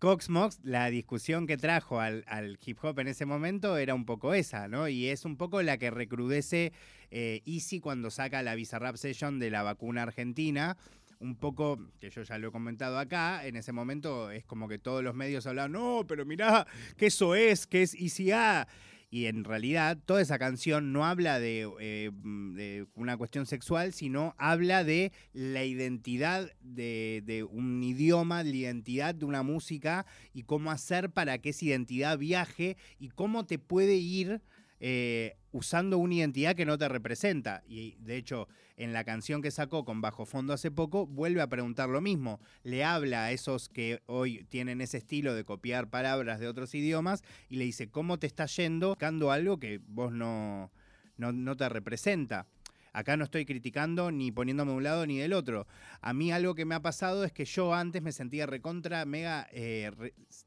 Cox 0.03 0.31
Mox, 0.31 0.59
la 0.65 0.91
discusión 0.91 1.47
que 1.47 1.57
trajo 1.57 2.01
al, 2.01 2.59
hip 2.67 2.79
hop 2.83 2.99
en 2.99 3.07
ese 3.07 3.25
momento 3.25 3.77
era 3.77 3.95
un 3.95 4.05
poco 4.05 4.35
esa, 4.35 4.67
¿no? 4.67 4.89
Y 4.89 5.07
es 5.07 5.25
un 5.25 5.37
poco 5.37 5.63
la 5.63 5.79
que 5.79 5.93
recrudece 5.93 6.73
eh, 7.13 7.41
Easy 7.47 7.79
cuando 7.79 8.11
saca 8.11 8.43
la 8.43 8.57
Visa 8.57 8.81
Rap 8.81 8.97
Session 8.97 9.39
de 9.39 9.51
la 9.51 9.63
vacuna 9.63 10.03
argentina. 10.03 10.77
un 11.21 11.37
poco, 11.37 11.79
que 12.01 12.11
yo 12.11 12.25
ya 12.25 12.37
lo 12.39 12.49
he 12.49 12.51
comentado 12.51 12.99
acá, 12.99 13.47
en 13.47 13.55
ese 13.55 13.71
momento 13.71 14.33
es 14.33 14.45
como 14.45 14.67
que 14.67 14.81
todos 14.81 15.05
los 15.05 15.15
medios 15.15 15.47
hablaban, 15.47 15.71
no, 15.71 16.05
pero 16.09 16.27
mirá, 16.27 16.67
que 16.97 17.07
eso 17.07 17.37
es, 17.37 17.69
que 17.69 17.83
es 17.83 17.95
ICA. 17.95 18.67
Y 19.15 19.27
en 19.27 19.45
realidad 19.45 19.99
toda 20.07 20.23
esa 20.23 20.39
canción 20.39 20.95
no 20.95 21.05
habla 21.05 21.39
eh, 21.39 22.11
de, 22.15 22.87
una 22.95 23.19
cuestión 23.19 23.45
sexual, 23.45 23.93
sino 23.93 24.35
habla 24.39 24.85
de 24.85 25.13
la 25.35 25.65
identidad 25.65 26.51
de, 26.63 27.47
un 27.51 27.83
idioma, 27.83 28.43
la 28.43 28.49
identidad 28.49 29.15
de 29.15 29.27
una 29.27 29.43
música 29.43 30.07
y 30.33 30.45
cómo 30.45 30.71
hacer 30.71 31.11
para 31.11 31.37
que 31.37 31.51
esa 31.51 31.67
identidad 31.67 32.17
viaje 32.17 32.79
y 32.99 33.11
cómo 33.11 33.45
te 33.45 33.59
puede 33.59 33.97
ir 33.97 34.41
eh, 34.85 35.37
usando 35.53 35.97
una 35.99 36.15
identidad 36.15 36.57
que 36.57 36.67
no 36.67 36.77
te 36.77 36.89
representa. 36.89 37.63
Y 37.69 37.95
de 38.01 38.17
hecho, 38.17 38.49
en 38.77 38.93
la 38.93 39.05
canción 39.05 39.41
que 39.41 39.53
sacó 39.53 39.85
con 39.85 40.01
Bajo 40.01 40.27
Fondo 40.27 40.53
hace 40.53 40.73
poco, 40.73 41.07
vuelve 41.07 41.41
a 41.41 41.47
preguntar 41.47 41.89
lo 41.89 42.01
mismo. 42.01 42.41
Le 42.65 42.83
habla 42.83 43.27
a 43.27 43.31
esos 43.31 43.69
que 43.69 44.03
hoy 44.07 44.45
tienen 44.49 44.81
ese 44.81 44.99
estilo 44.99 45.35
de 45.35 45.45
copiar 45.45 45.89
palabras 45.89 46.41
de 46.41 46.49
otros 46.49 46.75
idiomas 46.75 47.23
y 47.49 47.57
le 47.57 47.65
dice, 47.65 47.91
¿cómo 47.91 48.19
te 48.19 48.27
está 48.27 48.47
yendo 48.47 48.89
buscando 48.89 49.31
algo 49.31 49.61
que 49.61 49.81
vos 49.87 50.13
no, 50.13 50.73
no, 51.17 51.57
te 51.57 51.69
representa? 51.69 52.49
Acá 52.93 53.17
no 53.17 53.23
estoy 53.23 53.45
criticando 53.45 54.11
ni 54.11 54.33
poniéndome 54.33 54.73
de 54.73 54.77
un 54.79 54.83
lado 54.83 55.07
ni 55.07 55.17
del 55.17 55.33
otro. 55.33 55.69
A 56.01 56.13
mí 56.13 56.33
algo 56.33 56.57
que 56.57 56.65
me 56.65 56.75
ha 56.75 56.83
pasado 56.83 57.23
es 57.23 57.33
que 57.33 57.45
yo 57.45 57.73
antes 57.73 58.03
me 58.03 58.11
sentía 58.11 58.47
recontra, 58.47 59.05
mega 59.05 59.47
eh, 59.53 59.93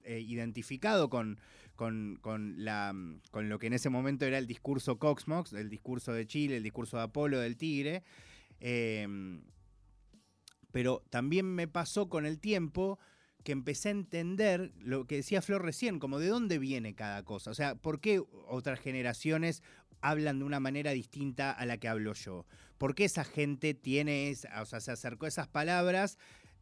eh, 0.03 0.19
identificado 0.19 1.09
con, 1.09 1.39
con, 1.75 2.17
con, 2.21 2.63
la, 2.63 2.93
mm, 2.93 3.21
con 3.31 3.49
lo 3.49 3.59
que 3.59 3.67
en 3.67 3.73
ese 3.73 3.89
momento 3.89 4.25
era 4.25 4.37
el 4.37 4.47
discurso 4.47 4.97
Coxmox, 4.97 5.53
el 5.53 5.69
discurso 5.69 6.13
de 6.13 6.25
Chile, 6.25 6.57
el 6.57 6.63
discurso 6.63 6.97
de 6.97 7.03
Apolo 7.03 7.39
del 7.39 7.57
Tigre. 7.57 8.03
Em, 8.59 9.43
pero 10.71 11.03
también 11.09 11.45
me 11.45 11.67
pasó 11.67 12.09
con 12.09 12.25
el 12.25 12.39
tiempo 12.39 12.99
que 13.43 13.51
empecé 13.51 13.89
a 13.89 13.91
entender 13.91 14.73
lo 14.79 15.05
que 15.05 15.17
decía 15.17 15.41
Flor 15.41 15.63
recién, 15.63 15.99
como 15.99 16.19
de 16.19 16.27
dónde 16.27 16.57
viene 16.57 16.95
cada 16.95 17.23
cosa. 17.23 17.51
O 17.51 17.53
sea, 17.53 17.75
¿por 17.75 18.01
qué 18.01 18.21
otras 18.47 18.79
generaciones 18.79 19.61
hablan 20.01 20.39
de 20.39 20.45
una 20.45 20.59
manera 20.59 20.91
distinta 20.91 21.51
a 21.51 21.65
la 21.65 21.77
que 21.77 21.87
hablo 21.87 22.13
yo? 22.13 22.45
¿Por 22.77 22.95
qué 22.95 23.05
esa 23.05 23.23
gente 23.23 23.73
tiene, 23.73 24.31
esa, 24.31 24.61
o 24.61 24.65
sea, 24.65 24.79
se 24.79 24.91
acercó 24.91 25.25
a 25.25 25.29
esas 25.29 25.47
palabras 25.47 26.17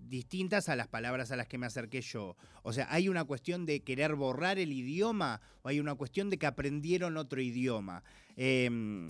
distintas 0.09 0.69
a 0.69 0.75
las 0.75 0.87
palabras 0.87 1.31
a 1.31 1.35
las 1.35 1.47
que 1.47 1.57
me 1.57 1.65
acerqué 1.65 2.01
yo. 2.01 2.35
O 2.63 2.73
sea, 2.73 2.87
¿hay 2.89 3.09
una 3.09 3.23
cuestión 3.23 3.65
de 3.65 3.81
querer 3.81 4.15
borrar 4.15 4.59
el 4.59 4.71
idioma 4.71 5.41
o 5.61 5.69
hay 5.69 5.79
una 5.79 5.95
cuestión 5.95 6.29
de 6.29 6.37
que 6.37 6.45
aprendieron 6.45 7.17
otro 7.17 7.41
idioma? 7.41 8.03
Em, 8.35 9.07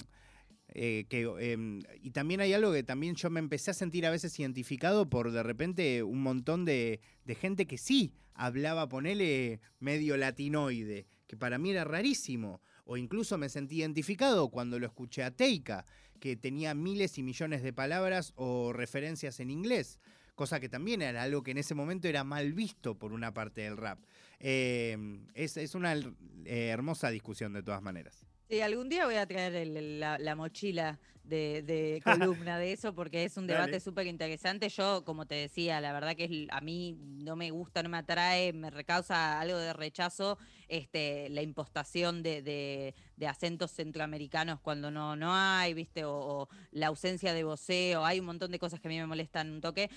eh, 0.69 1.05
que, 1.09 1.21
em, 1.39 1.81
y 2.01 2.11
también 2.11 2.41
hay 2.41 2.53
algo 2.53 2.73
que 2.73 2.83
también 2.83 3.15
yo 3.15 3.29
me 3.29 3.39
empecé 3.39 3.71
a 3.71 3.75
sentir 3.75 4.05
a 4.05 4.11
veces 4.11 4.39
identificado 4.39 5.09
por 5.09 5.31
de 5.31 5.43
repente 5.43 6.01
un 6.03 6.21
montón 6.23 6.65
de, 6.65 6.99
gente 7.39 7.67
que 7.67 7.77
sí 7.77 8.13
hablaba, 8.33 8.89
ponele 8.89 9.59
medio 9.79 10.17
latinoide, 10.17 11.05
que 11.27 11.37
para 11.37 11.57
mí 11.57 11.71
era 11.71 11.83
rarísimo. 11.83 12.61
O 12.85 12.97
incluso 12.97 13.37
me 13.37 13.47
sentí 13.47 13.77
identificado 13.77 14.49
cuando 14.49 14.77
lo 14.77 14.85
escuché 14.87 15.23
a 15.23 15.31
Teika, 15.31 15.85
que 16.19 16.35
tenía 16.35 16.73
miles 16.73 17.17
y 17.17 17.23
millones 17.23 17.63
de 17.63 17.71
palabras 17.71 18.33
o 18.35 18.73
referencias 18.73 19.39
en 19.39 19.51
inglés 19.51 19.99
cosa 20.35 20.59
que 20.59 20.69
también 20.69 21.01
era 21.01 21.23
algo 21.23 21.43
que 21.43 21.51
en 21.51 21.57
ese 21.57 21.75
momento 21.75 22.07
era 22.07 22.23
mal 22.23 22.53
visto 22.53 22.97
por 22.97 23.13
una 23.13 23.33
parte 23.33 23.61
del 23.61 23.77
rap. 23.77 23.99
Eh, 24.39 24.97
es, 25.33 25.75
una 25.75 25.93
eh, 25.93 26.67
hermosa 26.69 27.09
discusión 27.09 27.53
de 27.53 27.63
todas 27.63 27.81
maneras. 27.81 28.25
Sí, 28.49 28.59
algún 28.61 28.89
día 28.89 29.05
voy 29.05 29.15
a 29.15 29.25
traer 29.25 29.65
la, 29.65 30.35
mochila 30.35 30.99
de, 31.23 32.01
columna 32.03 32.57
de 32.57 32.73
eso 32.73 32.93
porque 32.93 33.23
es 33.23 33.37
un 33.37 33.47
debate 33.47 33.79
súper 33.79 34.05
interesante. 34.05 34.67
Yo, 34.69 35.05
como 35.05 35.25
te 35.25 35.35
decía, 35.35 35.79
la 35.79 35.93
verdad 35.93 36.15
que 36.15 36.47
a 36.51 36.61
mí 36.61 36.97
no 36.99 37.35
me 37.35 37.51
gusta, 37.51 37.81
no 37.81 37.89
me 37.89 37.97
atrae, 37.97 38.51
me 38.51 38.69
recausa 38.69 39.39
algo 39.39 39.57
de 39.57 39.71
rechazo 39.71 40.37
este, 40.67 41.29
la 41.29 41.41
impostación 41.41 42.21
de, 42.21 42.93
acentos 43.25 43.71
centroamericanos 43.71 44.59
cuando 44.59 44.91
no, 44.91 45.15
no 45.15 45.33
hay, 45.33 45.73
¿viste? 45.73 46.03
O, 46.03 46.13
o, 46.13 46.49
la 46.71 46.87
ausencia 46.87 47.33
de 47.33 47.45
voceo. 47.45 48.03
Hay 48.03 48.19
un 48.19 48.25
montón 48.25 48.51
de 48.51 48.59
cosas 48.59 48.81
que 48.81 48.89
a 48.89 48.91
mí 48.91 48.97
me 48.97 49.07
molestan 49.07 49.49
un 49.49 49.61
toque 49.61 49.89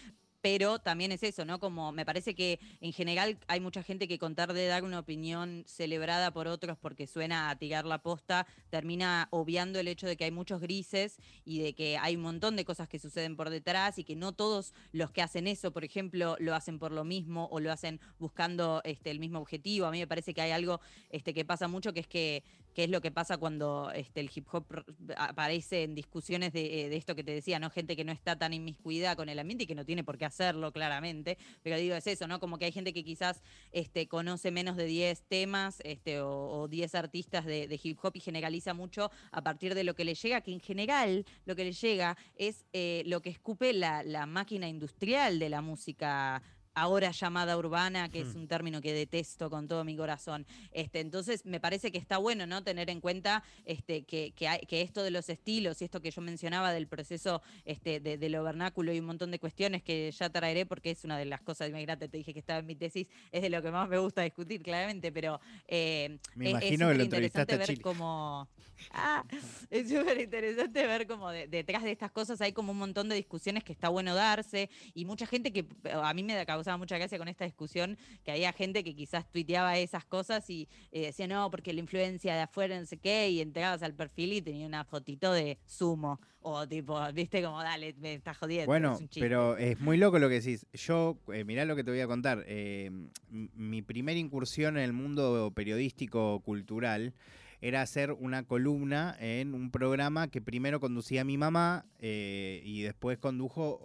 pero 0.46 0.78
también 0.78 1.10
es 1.10 1.24
eso, 1.24 1.44
¿no? 1.44 1.58
Como 1.58 1.90
me 1.90 2.06
parece 2.06 2.36
que 2.36 2.60
en 2.80 2.92
general 2.92 3.36
hay 3.48 3.58
mucha 3.58 3.82
gente 3.82 4.06
que 4.06 4.16
contar 4.16 4.52
de 4.52 4.68
dar 4.68 4.84
una 4.84 5.00
opinión 5.00 5.64
celebrada 5.66 6.30
por 6.30 6.46
otros 6.46 6.78
porque 6.78 7.08
suena 7.08 7.50
a 7.50 7.56
tirar 7.58 7.84
la 7.84 7.98
posta, 8.00 8.46
termina 8.70 9.26
obviando 9.32 9.80
el 9.80 9.88
hecho 9.88 10.06
de 10.06 10.16
que 10.16 10.22
hay 10.22 10.30
muchos 10.30 10.60
grises 10.60 11.18
y 11.44 11.58
de 11.58 11.72
que 11.72 11.98
hay 11.98 12.14
un 12.14 12.22
montón 12.22 12.54
de 12.54 12.64
cosas 12.64 12.86
que 12.86 13.00
suceden 13.00 13.34
por 13.34 13.50
detrás 13.50 13.98
y 13.98 14.04
que 14.04 14.14
no 14.14 14.30
todos 14.30 14.72
los 14.92 15.10
que 15.10 15.20
hacen 15.20 15.48
eso, 15.48 15.72
por 15.72 15.82
ejemplo, 15.82 16.36
lo 16.38 16.54
hacen 16.54 16.78
por 16.78 16.92
lo 16.92 17.02
mismo 17.02 17.48
o 17.50 17.58
lo 17.58 17.72
hacen 17.72 17.98
buscando 18.20 18.82
este, 18.84 19.10
el 19.10 19.18
mismo 19.18 19.40
objetivo. 19.40 19.86
A 19.86 19.90
mí 19.90 19.98
me 19.98 20.06
parece 20.06 20.32
que 20.32 20.42
hay 20.42 20.52
algo 20.52 20.80
este, 21.10 21.34
que 21.34 21.44
pasa 21.44 21.66
mucho 21.66 21.92
que 21.92 21.98
es 21.98 22.06
que, 22.06 22.44
que 22.76 22.84
es 22.84 22.90
lo 22.90 23.00
que 23.00 23.10
pasa 23.10 23.38
cuando 23.38 23.90
este, 23.92 24.20
el 24.20 24.30
hip 24.32 24.46
hop 24.52 24.84
aparece 25.16 25.82
en 25.82 25.96
discusiones 25.96 26.52
de, 26.52 26.84
eh, 26.84 26.88
de 26.88 26.96
esto 26.96 27.16
que 27.16 27.24
te 27.24 27.32
decía, 27.32 27.58
¿no? 27.58 27.70
Gente 27.70 27.96
que 27.96 28.04
no 28.04 28.12
está 28.12 28.38
tan 28.38 28.52
inmiscuida 28.52 29.16
con 29.16 29.28
el 29.28 29.40
ambiente 29.40 29.64
y 29.64 29.66
que 29.66 29.74
no 29.74 29.84
tiene 29.84 30.04
por 30.04 30.18
qué 30.18 30.26
hacer 30.26 30.36
hacerlo 30.36 30.72
claramente, 30.72 31.38
pero 31.62 31.78
digo, 31.78 31.96
es 31.96 32.06
eso, 32.06 32.26
¿no? 32.28 32.38
Como 32.38 32.58
que 32.58 32.66
hay 32.66 32.72
gente 32.72 32.92
que 32.92 33.02
quizás 33.04 33.42
este, 33.72 34.06
conoce 34.06 34.50
menos 34.50 34.76
de 34.76 34.84
10 34.84 35.22
temas 35.22 35.80
este, 35.84 36.20
o, 36.20 36.68
10 36.68 36.94
artistas 36.94 37.44
de, 37.44 37.80
hip 37.82 37.98
hop 38.02 38.12
y 38.14 38.20
generaliza 38.20 38.74
mucho 38.74 39.10
a 39.30 39.42
partir 39.42 39.74
de 39.74 39.84
lo 39.84 39.94
que 39.94 40.04
le 40.04 40.14
llega, 40.14 40.40
que 40.40 40.52
en 40.52 40.60
general 40.60 41.24
lo 41.46 41.56
que 41.56 41.64
le 41.64 41.72
llega 41.72 42.16
es 42.36 42.66
eh, 42.72 43.02
lo 43.06 43.22
que 43.22 43.30
escupe 43.30 43.72
la, 43.72 44.02
la 44.02 44.26
máquina 44.26 44.68
industrial 44.68 45.38
de 45.38 45.48
la 45.48 45.62
música 45.62 46.42
ahora 46.76 47.10
llamada 47.10 47.56
urbana, 47.56 48.10
que 48.10 48.20
es 48.20 48.34
hmm. 48.34 48.38
un 48.38 48.48
término 48.48 48.80
que 48.80 48.92
detesto 48.92 49.48
con 49.50 49.66
todo 49.66 49.82
mi 49.82 49.96
corazón. 49.96 50.46
Este, 50.72 51.00
entonces, 51.00 51.44
me 51.46 51.58
parece 51.58 51.90
que 51.90 51.98
está 51.98 52.18
bueno, 52.18 52.46
¿no? 52.46 52.62
Tener 52.62 52.90
en 52.90 53.00
cuenta 53.00 53.42
este, 53.64 54.04
que, 54.04 54.32
que, 54.32 54.82
esto 54.82 55.02
de 55.02 55.10
los 55.10 55.28
estilos 55.30 55.80
y 55.80 55.86
esto 55.86 56.00
que 56.00 56.10
yo 56.10 56.20
mencionaba 56.20 56.72
del 56.72 56.86
proceso 56.86 57.42
este, 57.64 57.98
de, 57.98 58.28
lo 58.28 58.44
vernáculo 58.44 58.92
y 58.92 59.00
un 59.00 59.06
montón 59.06 59.30
de 59.30 59.38
cuestiones 59.38 59.82
que 59.82 60.10
ya 60.10 60.28
traeré 60.28 60.66
porque 60.66 60.90
es 60.90 61.02
una 61.04 61.16
de 61.16 61.24
las 61.24 61.40
cosas, 61.40 61.70
inmigrantes, 61.70 62.10
te 62.10 62.18
dije 62.18 62.34
que 62.34 62.40
estaba 62.40 62.58
en 62.58 62.66
mi 62.66 62.76
tesis, 62.76 63.08
es 63.32 63.40
de 63.40 63.48
lo 63.48 63.62
que 63.62 63.70
más 63.70 63.88
me 63.88 63.98
gusta 63.98 64.22
discutir, 64.22 64.62
claramente, 64.62 65.10
pero 65.10 65.40
eh, 65.66 66.18
me 66.34 66.50
imagino 66.50 66.90
es, 66.90 66.92
que 66.92 66.98
lo 66.98 67.04
interesante 67.04 67.56
ver 67.56 67.80
cómo... 67.80 68.48
Ah, 68.90 69.24
es 69.70 69.88
súper 69.88 70.20
interesante 70.20 70.86
ver 70.86 71.06
cómo 71.06 71.30
detrás 71.30 71.82
de 71.82 71.92
estas 71.92 72.10
cosas 72.10 72.38
hay 72.42 72.52
como 72.52 72.72
un 72.72 72.78
montón 72.78 73.08
de 73.08 73.14
discusiones 73.14 73.64
que 73.64 73.72
está 73.72 73.88
bueno 73.88 74.14
darse 74.14 74.68
y 74.92 75.06
mucha 75.06 75.26
gente 75.26 75.50
que 75.50 75.64
a 75.90 76.12
mí 76.12 76.22
me 76.22 76.34
da 76.34 76.44
causaba 76.66 76.78
mucha 76.78 76.98
gracia 76.98 77.16
con 77.16 77.28
esta 77.28 77.44
discusión, 77.44 77.96
que 78.24 78.32
había 78.32 78.52
gente 78.52 78.82
que 78.82 78.96
quizás 78.96 79.30
tuiteaba 79.30 79.78
esas 79.78 80.04
cosas 80.04 80.50
y 80.50 80.68
eh, 80.90 81.06
decía, 81.06 81.28
no, 81.28 81.48
porque 81.48 81.72
la 81.72 81.78
influencia 81.78 82.34
de 82.34 82.40
afuera, 82.40 82.78
no 82.80 82.86
sé 82.86 82.96
qué, 82.96 83.30
y 83.30 83.40
entrabas 83.40 83.84
al 83.84 83.94
perfil 83.94 84.32
y 84.32 84.42
tenía 84.42 84.66
una 84.66 84.84
fotito 84.84 85.32
de 85.32 85.58
sumo. 85.64 86.20
O 86.40 86.66
tipo, 86.66 87.00
viste, 87.12 87.42
como, 87.42 87.62
dale, 87.62 87.94
me 87.98 88.14
estás 88.14 88.36
jodiendo. 88.36 88.66
Bueno, 88.66 88.98
pero 89.14 89.56
es 89.56 89.78
muy 89.80 89.96
loco 89.96 90.18
lo 90.18 90.28
que 90.28 90.40
decís. 90.40 90.66
Yo, 90.72 91.18
eh, 91.32 91.44
mirá 91.44 91.64
lo 91.64 91.76
que 91.76 91.84
te 91.84 91.90
voy 91.90 92.00
a 92.00 92.06
contar. 92.06 92.44
Eh, 92.46 92.90
mi 93.30 93.82
primera 93.82 94.18
incursión 94.18 94.76
en 94.76 94.84
el 94.84 94.92
mundo 94.92 95.52
periodístico 95.54 96.40
cultural 96.40 97.14
era 97.60 97.82
hacer 97.82 98.12
una 98.12 98.42
columna 98.42 99.16
en 99.18 99.54
un 99.54 99.70
programa 99.70 100.28
que 100.28 100.40
primero 100.40 100.80
conducía 100.80 101.24
mi 101.24 101.38
mamá 101.38 101.86
eh, 101.98 102.62
y 102.64 102.82
después 102.82 103.18
condujo 103.18 103.80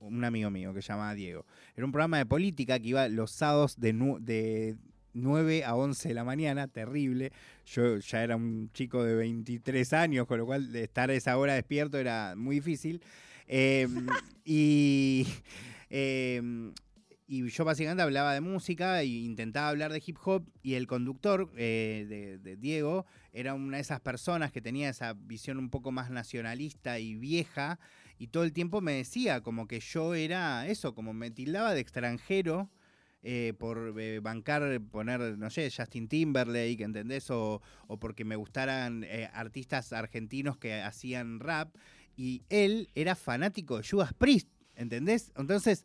un 0.00 0.24
amigo 0.24 0.50
mío 0.50 0.72
que 0.74 0.82
se 0.82 0.88
llamaba 0.88 1.14
Diego. 1.14 1.44
Era 1.76 1.84
un 1.84 1.92
programa 1.92 2.18
de 2.18 2.26
política 2.26 2.78
que 2.78 2.88
iba 2.88 3.08
los 3.08 3.30
sábados 3.30 3.78
de, 3.78 3.92
de 4.20 4.76
9 5.14 5.64
a 5.64 5.74
11 5.74 6.08
de 6.08 6.14
la 6.14 6.24
mañana, 6.24 6.68
terrible. 6.68 7.32
Yo 7.66 7.98
ya 7.98 8.22
era 8.22 8.36
un 8.36 8.70
chico 8.72 9.04
de 9.04 9.14
23 9.14 9.92
años, 9.92 10.26
con 10.26 10.38
lo 10.38 10.46
cual 10.46 10.74
estar 10.76 11.10
a 11.10 11.14
esa 11.14 11.36
hora 11.36 11.54
despierto 11.54 11.98
era 11.98 12.34
muy 12.36 12.56
difícil. 12.56 13.02
Em, 13.46 14.06
y 14.44 15.26
em, 15.90 16.72
y 17.32 17.48
yo 17.48 17.64
básicamente 17.64 18.02
hablaba 18.02 18.34
de 18.34 18.42
música 18.42 19.00
e 19.00 19.06
intentaba 19.06 19.70
hablar 19.70 19.90
de 19.90 20.02
hip 20.04 20.18
hop 20.22 20.46
y 20.62 20.74
el 20.74 20.86
conductor 20.86 21.50
eh, 21.56 22.38
de, 22.42 22.56
Diego 22.58 23.06
era 23.32 23.54
una 23.54 23.78
de 23.78 23.80
esas 23.80 24.00
personas 24.00 24.52
que 24.52 24.60
tenía 24.60 24.90
esa 24.90 25.14
visión 25.14 25.56
un 25.56 25.70
poco 25.70 25.92
más 25.92 26.10
nacionalista 26.10 26.98
y 26.98 27.14
vieja 27.14 27.78
y 28.18 28.26
todo 28.26 28.44
el 28.44 28.52
tiempo 28.52 28.82
me 28.82 28.92
decía 28.92 29.40
como 29.40 29.66
que 29.66 29.80
yo 29.80 30.14
era 30.14 30.66
eso, 30.66 30.94
como 30.94 31.14
me 31.14 31.30
tildaba 31.30 31.72
de 31.72 31.80
extranjero. 31.80 32.70
Eh, 33.24 33.54
por 33.56 33.94
eh, 34.00 34.18
bancar, 34.18 34.80
poner, 34.90 35.38
no 35.38 35.48
sé, 35.48 35.70
Justin 35.70 36.08
Timberlake, 36.08 36.82
¿entendés? 36.82 37.30
O, 37.30 37.62
o 37.86 37.96
porque 38.00 38.24
me 38.24 38.34
gustaran 38.34 39.06
artistas 39.32 39.92
argentinos 39.92 40.58
que 40.58 40.82
hacían 40.82 41.38
rap. 41.38 41.72
Y 42.16 42.42
él 42.48 42.88
era 42.96 43.14
fanático 43.14 43.78
de 43.78 43.88
Judas 43.88 44.12
Priest, 44.12 44.48
¿entendés? 44.74 45.32
Entonces, 45.36 45.84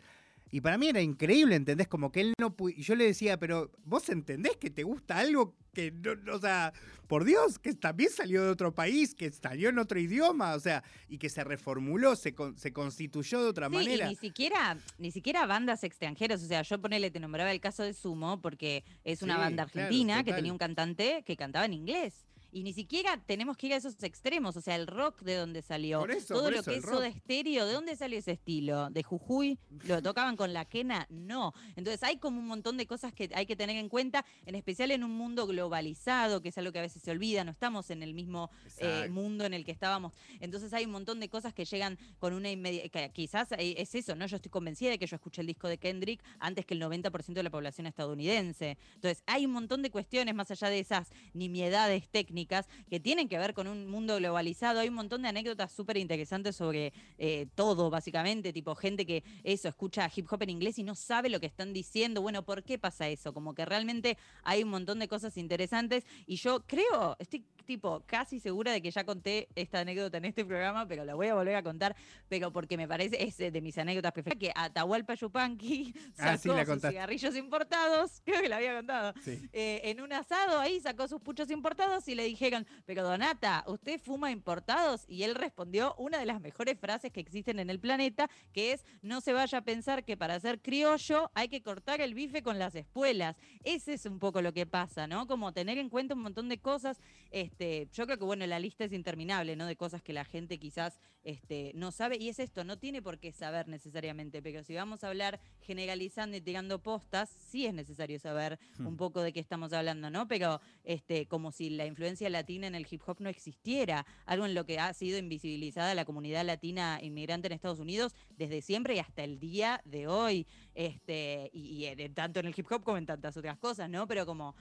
y 0.52 0.62
para 0.62 0.78
mí 0.78 0.88
era 0.88 1.02
increíble, 1.02 1.56
¿entendés? 1.56 1.88
Como 1.88 2.12
que 2.12 2.22
él 2.22 2.34
no 2.40 2.56
Y 2.76 2.82
yo 2.82 2.96
le 2.96 3.06
decía, 3.06 3.38
pero 3.38 3.72
vos 3.84 4.08
entendés 4.10 4.58
que 4.58 4.70
te 4.70 4.84
gusta 4.84 5.18
algo 5.18 5.56
que 5.74 5.92
no, 5.92 6.34
o 6.34 6.40
sea, 6.40 6.74
por 7.08 7.24
Dios, 7.24 7.60
que 7.60 7.74
también 7.74 8.10
salió 8.10 8.44
de 8.44 8.50
otro 8.50 8.74
país, 8.74 9.14
que 9.14 9.32
salió 9.32 9.70
en 9.70 9.80
otro 9.80 10.00
idioma, 10.00 10.56
o 10.56 10.60
sea, 10.60 10.84
y 11.08 11.18
que 11.18 11.30
se 11.30 11.44
reformuló, 11.44 12.16
se, 12.16 12.34
se 12.56 12.74
constituyó 12.74 13.44
de 13.44 13.50
otra 13.50 13.70
manera. 13.70 14.06
Y 14.08 14.10
ni 14.10 14.16
siquiera, 14.16 14.78
ni 14.98 15.12
siquiera 15.12 15.46
bandas 15.46 15.84
extranjeras, 15.84 16.42
o 16.44 16.48
sea, 16.48 16.64
yo 16.64 16.82
ponele, 16.82 17.12
te 17.12 17.20
nombraba 17.20 17.52
el 17.52 17.62
caso 17.62 17.84
de 17.84 17.94
Sumo, 17.94 18.42
porque 18.42 18.84
es 19.04 19.22
una 19.22 19.38
banda 19.38 19.64
argentina 19.64 20.24
que 20.24 20.34
tenía 20.34 20.52
un 20.52 20.58
cantante 20.58 21.24
que 21.26 21.38
cantaba 21.38 21.66
en 21.66 21.74
inglés. 21.74 22.27
Y 22.52 22.64
ni 22.64 22.74
siquiera 22.74 23.22
tenemos 23.26 23.58
que 23.58 23.68
ir 23.68 23.74
a 23.74 23.78
esos 23.78 24.02
extremos, 24.04 24.56
o 24.56 24.62
sea, 24.62 24.76
el 24.76 24.88
rock 24.88 25.22
de 25.22 25.36
dónde 25.36 25.62
salió, 25.62 26.06
todo 26.28 26.50
lo 26.50 26.64
que 26.64 26.78
es 26.78 26.86
de 26.86 27.08
estéreo, 27.08 27.66
¿de 27.66 27.74
dónde 27.74 27.96
salió 27.96 28.18
ese 28.18 28.32
estilo? 28.32 28.90
¿De 28.90 29.04
Jujuy? 29.04 29.60
¿Lo 29.86 30.02
tocaban 30.02 30.38
con 30.38 30.54
la 30.54 30.66
quena? 30.66 31.08
No. 31.10 31.54
Entonces 31.76 32.02
hay 32.04 32.18
como 32.18 32.40
un 32.40 32.48
montón 32.48 32.78
de 32.78 32.88
cosas 32.88 33.14
que 33.14 33.30
hay 33.34 33.46
que 33.46 33.56
tener 33.56 33.76
en 33.76 33.90
cuenta, 33.90 34.26
en 34.46 34.56
especial 34.56 34.92
en 34.92 35.04
un 35.04 35.12
mundo 35.12 35.46
globalizado, 35.46 36.42
que 36.42 36.50
es 36.50 36.58
algo 36.58 36.72
que 36.72 36.80
a 36.80 36.84
veces 36.84 37.02
se 37.02 37.12
olvida, 37.12 37.44
no 37.44 37.52
estamos 37.52 37.90
en 37.90 38.02
el 38.02 38.14
mismo 38.14 38.50
eh, 38.78 39.10
mundo 39.10 39.44
en 39.44 39.54
el 39.54 39.66
que 39.66 39.72
estábamos. 39.72 40.14
Entonces 40.40 40.74
hay 40.74 40.86
un 40.86 40.92
montón 40.92 41.20
de 41.20 41.30
cosas 41.30 41.54
que 41.54 41.66
llegan 41.66 42.00
con 42.18 42.34
una 42.34 42.50
inmediata, 42.50 43.10
quizás 43.10 43.52
eh, 43.52 43.76
es 43.78 43.94
eso, 43.94 44.16
¿no? 44.16 44.26
Yo 44.26 44.38
estoy 44.38 44.52
convencida 44.52 44.92
de 44.92 45.00
que 45.00 45.08
yo 45.08 45.16
escuché 45.16 45.42
el 45.42 45.48
disco 45.48 45.68
de 45.68 45.78
Kendrick 45.78 46.24
antes 46.40 46.66
que 46.66 46.74
el 46.74 46.82
90% 46.82 47.34
de 47.34 47.44
la 47.44 47.50
población 47.50 47.88
estadounidense. 47.88 48.78
Entonces 48.96 49.22
hay 49.26 49.46
un 49.46 49.52
montón 49.52 49.82
de 49.82 49.92
cuestiones 49.92 50.34
más 50.34 50.50
allá 50.50 50.70
de 50.70 50.80
esas 50.80 51.12
nimiedades 51.34 52.08
técnicas 52.08 52.37
que 52.46 53.00
tienen 53.00 53.28
que 53.28 53.38
ver 53.38 53.54
con 53.54 53.68
un 53.68 53.88
mundo 53.88 54.18
globalizado. 54.18 54.80
Hay 54.80 54.90
un 54.90 54.96
montón 54.96 55.22
de 55.22 55.30
anécdotas 55.30 55.72
súper 55.72 55.98
interesantes 55.98 56.56
sobre 56.56 56.94
eh, 57.18 57.48
todo, 57.56 57.90
básicamente, 57.90 58.54
tipo 58.54 58.76
gente 58.76 59.06
que 59.06 59.24
eso, 59.44 59.68
escucha 59.68 60.10
hip 60.14 60.28
hop 60.32 60.44
en 60.44 60.52
inglés 60.52 60.78
y 60.78 60.84
no 60.84 60.96
sabe 60.96 61.30
lo 61.30 61.40
que 61.40 61.48
están 61.48 61.74
diciendo. 61.74 62.22
Bueno, 62.22 62.44
¿por 62.44 62.64
qué 62.64 62.78
pasa 62.78 63.08
eso? 63.08 63.34
Como 63.34 63.54
que 63.54 63.66
realmente 63.66 64.18
hay 64.44 64.64
un 64.64 64.70
montón 64.70 65.00
de 65.00 65.08
cosas 65.08 65.38
interesantes 65.38 66.06
y 66.26 66.36
yo 66.36 66.64
creo, 66.68 67.16
estoy 67.20 67.46
tipo 67.68 68.02
casi 68.08 68.40
segura 68.40 68.72
de 68.72 68.82
que 68.82 68.90
ya 68.90 69.04
conté 69.04 69.50
esta 69.54 69.82
anécdota 69.82 70.18
en 70.18 70.26
este 70.26 70.44
programa, 70.44 70.88
pero 70.88 71.06
la 71.06 71.14
voy 71.14 71.28
a 71.28 71.36
volver 71.36 71.56
a 71.56 71.62
contar, 71.62 71.96
pero 72.28 72.52
porque 72.52 72.78
me 72.78 72.88
parece, 72.88 73.22
es 73.24 73.38
de 73.38 73.62
mis 73.62 73.78
anécdotas 73.78 74.14
preferidas, 74.14 74.40
que 74.40 74.52
Atahualpa 74.56 75.14
Yupanqui 75.14 75.94
ah, 76.18 76.38
sacó 76.38 76.66
sus 76.66 76.82
cigarrillos 76.82 77.36
importados, 77.36 78.22
creo 78.26 78.42
que 78.42 78.50
la 78.50 78.58
había 78.58 78.76
contado, 78.76 79.14
eh, 79.54 79.82
en 79.84 80.02
un 80.02 80.14
asado 80.14 80.60
ahí 80.60 80.80
sacó 80.80 81.08
sus 81.08 81.22
puchos 81.22 81.52
importados 81.52 82.08
y 82.08 82.16
le 82.16 82.24
dijeron, 82.24 82.66
pero 82.86 83.04
Donata, 83.04 83.64
¿usted 83.68 84.00
fuma 84.00 84.32
importados? 84.32 85.04
Y 85.08 85.24
él 85.24 85.36
respondió 85.36 85.94
una 85.98 86.18
de 86.20 86.26
las 86.26 86.40
mejores 86.40 86.80
frases 86.80 87.12
que 87.12 87.20
existen 87.20 87.60
en 87.60 87.70
el 87.70 87.80
planeta, 87.80 88.30
que 88.54 88.72
es, 88.72 88.86
no 89.02 89.20
se 89.22 89.34
vaya 89.34 89.58
a 89.58 89.62
pensar 89.62 90.06
que 90.06 90.16
para 90.16 90.40
ser 90.40 90.62
criollo 90.62 91.32
hay 91.34 91.50
que 91.50 91.62
cortar 91.62 92.00
el 92.00 92.14
bife 92.14 92.42
con 92.42 92.58
las 92.58 92.76
espuelas. 92.76 93.36
Ese 93.64 93.94
es 93.94 94.06
un 94.06 94.20
poco 94.20 94.42
lo 94.42 94.54
que 94.54 94.66
pasa, 94.66 95.06
¿no? 95.06 95.28
Como 95.28 95.52
tener 95.52 95.78
en 95.78 95.90
cuenta 95.90 96.16
un 96.16 96.22
montón 96.22 96.48
de 96.48 96.60
cosas. 96.60 97.00
Este, 97.32 97.57
yo 97.60 98.06
creo 98.06 98.18
que 98.18 98.26
bueno, 98.26 98.46
la 98.46 98.60
lista 98.60 98.86
es 98.86 98.94
interminable, 98.94 99.56
¿no? 99.56 99.66
De 99.66 99.76
cosas 99.76 100.02
que 100.02 100.14
la 100.14 100.26
gente 100.26 100.60
quizás 100.60 101.00
este, 101.24 101.72
no 101.76 101.92
sabe. 101.92 102.18
Y 102.18 102.30
es 102.30 102.40
esto, 102.40 102.64
no 102.64 102.78
tiene 102.78 103.02
por 103.02 103.20
qué 103.20 103.32
saber 103.32 103.68
necesariamente, 103.68 104.42
pero 104.42 104.64
si 104.64 104.76
vamos 104.76 105.04
a 105.04 105.10
hablar 105.10 105.40
generalizando 105.62 106.38
y 106.38 106.42
tirando 106.42 106.82
postas, 106.82 107.30
sí 107.30 107.66
es 107.66 107.74
necesario 107.74 108.20
saber 108.20 108.60
hmm. 108.78 108.88
un 108.88 108.98
poco 108.98 109.22
de 109.22 109.34
qué 109.34 109.40
estamos 109.40 109.74
hablando, 109.74 110.10
¿no? 110.10 110.28
Pero 110.28 110.62
este, 110.84 111.26
como 111.28 111.52
si 111.52 111.70
la 111.70 111.86
influencia 111.86 112.30
latina 112.30 112.68
en 112.68 112.76
el 112.76 112.88
hip 112.90 113.02
hop 113.06 113.18
no 113.20 113.30
existiera, 113.30 114.06
algo 114.26 114.46
en 114.46 114.54
lo 114.54 114.66
que 114.66 114.80
ha 114.80 114.94
sido 114.94 115.18
invisibilizada 115.18 115.96
la 115.96 116.06
comunidad 116.06 116.46
latina 116.46 117.00
inmigrante 117.02 117.48
en 117.48 117.54
Estados 117.54 117.80
Unidos 117.80 118.14
desde 118.38 118.62
siempre 118.62 118.96
y 118.96 119.00
hasta 119.00 119.24
el 119.24 119.40
día 119.40 119.82
de 119.86 120.08
hoy. 120.08 120.48
Este, 120.76 121.50
y, 121.54 121.88
y 121.88 122.10
tanto 122.10 122.40
en 122.40 122.46
el 122.46 122.54
hip 122.56 122.72
hop 122.72 122.84
como 122.84 122.98
en 122.98 123.06
tantas 123.06 123.36
otras 123.36 123.58
cosas, 123.58 123.90
¿no? 123.90 124.08
Pero 124.08 124.26
como 124.26 124.56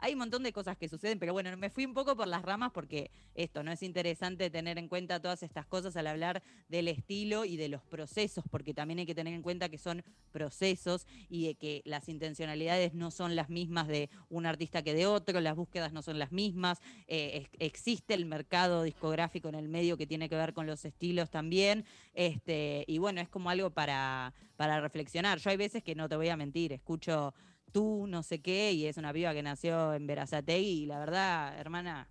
hay 0.00 0.12
un 0.12 0.20
montón 0.20 0.42
de 0.42 0.52
cosas 0.52 0.76
que 0.76 0.88
suceden, 0.88 1.18
pero 1.18 1.32
bueno, 1.32 1.56
me 1.56 1.70
fui 1.70 1.84
un 1.84 1.94
poco 1.94 2.16
por 2.16 2.28
las 2.28 2.42
ramas 2.42 2.70
porque 2.72 3.10
esto 3.34 3.62
no 3.62 3.72
es 3.72 3.82
interesante 3.82 4.50
tener 4.50 4.78
en 4.78 4.88
cuenta 4.88 5.20
todas 5.20 5.42
estas 5.42 5.66
cosas 5.66 5.96
al 5.96 6.06
hablar 6.06 6.42
del 6.68 6.88
estilo 6.88 7.44
y 7.44 7.56
de 7.56 7.68
los 7.68 7.82
procesos, 7.84 8.44
porque 8.50 8.74
también 8.74 9.00
hay 9.00 9.06
que 9.06 9.14
tener 9.14 9.34
en 9.34 9.42
cuenta 9.42 9.68
que 9.68 9.78
son 9.78 10.02
procesos 10.32 11.06
y 11.28 11.46
de 11.46 11.54
que 11.54 11.82
las 11.84 12.08
intencionalidades 12.08 12.94
no 12.94 13.10
son 13.10 13.36
las 13.36 13.48
mismas 13.48 13.88
de 13.88 14.10
un 14.28 14.46
artista 14.46 14.82
que 14.82 14.94
de 14.94 15.06
otro, 15.06 15.40
las 15.40 15.56
búsquedas 15.56 15.92
no 15.92 16.02
son 16.02 16.18
las 16.18 16.32
mismas, 16.32 16.80
eh, 17.06 17.46
existe 17.58 18.14
el 18.14 18.26
mercado 18.26 18.82
discográfico 18.82 19.48
en 19.48 19.54
el 19.54 19.68
medio 19.68 19.96
que 19.96 20.06
tiene 20.06 20.28
que 20.28 20.36
ver 20.36 20.52
con 20.52 20.66
los 20.66 20.84
estilos 20.84 21.30
también, 21.30 21.84
este, 22.14 22.84
y 22.86 22.98
bueno, 22.98 23.20
es 23.20 23.28
como 23.28 23.50
algo 23.50 23.70
para, 23.70 24.34
para 24.56 24.80
reflexionar. 24.80 25.38
Yo 25.38 25.50
hay 25.50 25.56
veces 25.56 25.82
que 25.82 25.94
no 25.94 26.08
te 26.08 26.16
voy 26.16 26.28
a 26.28 26.36
mentir, 26.36 26.72
escucho 26.72 27.34
tú 27.72 28.06
no 28.08 28.22
sé 28.22 28.40
qué, 28.40 28.72
y 28.72 28.86
es 28.86 28.96
una 28.96 29.12
piba 29.12 29.34
que 29.34 29.42
nació 29.42 29.94
en 29.94 30.06
Verazategui, 30.06 30.82
y 30.82 30.86
la 30.86 30.98
verdad, 30.98 31.58
hermana, 31.58 32.08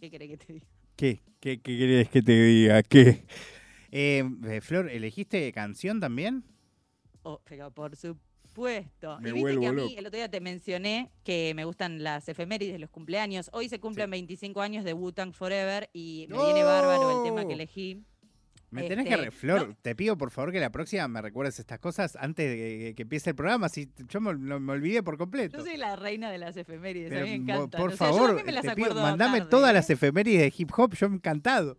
¿qué 0.00 0.10
querés 0.10 0.28
que 0.28 0.36
te 0.36 0.52
diga? 0.52 0.66
¿Qué? 0.96 1.22
¿Qué, 1.40 1.60
qué 1.60 1.78
querés 1.78 2.08
que 2.10 2.22
te 2.22 2.32
diga? 2.32 2.82
¿Qué? 2.82 3.24
Eh, 3.92 4.22
eh, 4.44 4.60
Flor, 4.60 4.88
¿elegiste 4.88 5.50
canción 5.52 6.00
también? 6.00 6.44
Oh, 7.22 7.40
pero 7.44 7.70
por 7.72 7.96
supuesto. 7.96 9.18
Me 9.20 9.30
y 9.30 9.32
viste 9.32 9.58
que 9.58 9.66
a 9.66 9.72
mí 9.72 9.94
el 9.96 10.06
otro 10.06 10.16
día 10.16 10.30
te 10.30 10.40
mencioné 10.40 11.10
que 11.24 11.52
me 11.54 11.64
gustan 11.64 12.02
las 12.02 12.28
efemérides, 12.28 12.78
los 12.78 12.90
cumpleaños. 12.90 13.50
Hoy 13.52 13.68
se 13.68 13.80
cumplen 13.80 14.10
25 14.10 14.60
años 14.60 14.84
de 14.84 14.94
Wu-Tang 14.94 15.32
Forever 15.32 15.90
y 15.92 16.26
me 16.28 16.38
viene 16.38 16.62
bárbaro 16.62 17.18
el 17.18 17.24
tema 17.24 17.46
que 17.46 17.54
elegí. 17.54 18.04
Me 18.70 18.88
tenés 18.88 19.06
que, 19.06 19.14
este, 19.14 19.30
Flor, 19.32 19.76
te 19.82 19.96
pido 19.96 20.16
por 20.16 20.30
favor 20.30 20.52
que 20.52 20.60
la 20.60 20.70
próxima 20.70 21.08
me 21.08 21.20
recuerdes 21.20 21.58
estas 21.58 21.80
cosas 21.80 22.16
antes 22.20 22.48
de 22.48 22.94
que, 22.94 23.02
empiece 23.02 23.30
el 23.30 23.36
programa. 23.36 23.68
Si 23.68 23.90
yo 24.08 24.20
me, 24.20 24.30
olvidé 24.72 25.02
por 25.02 25.18
completo. 25.18 25.58
Yo 25.58 25.64
soy 25.64 25.76
la 25.76 25.96
reina 25.96 26.30
de 26.30 26.38
las 26.38 26.56
efemérides, 26.56 27.10
a 27.12 27.24
mí 27.24 27.30
me 27.30 27.34
encanta. 27.34 27.78
Por 27.78 27.92
favor, 27.92 28.42
mandame 28.94 29.42
todas 29.42 29.74
las 29.74 29.90
efemérides 29.90 30.42
de 30.42 30.54
hip 30.56 30.70
hop, 30.76 30.94
yo 30.94 31.06
encantado. 31.06 31.78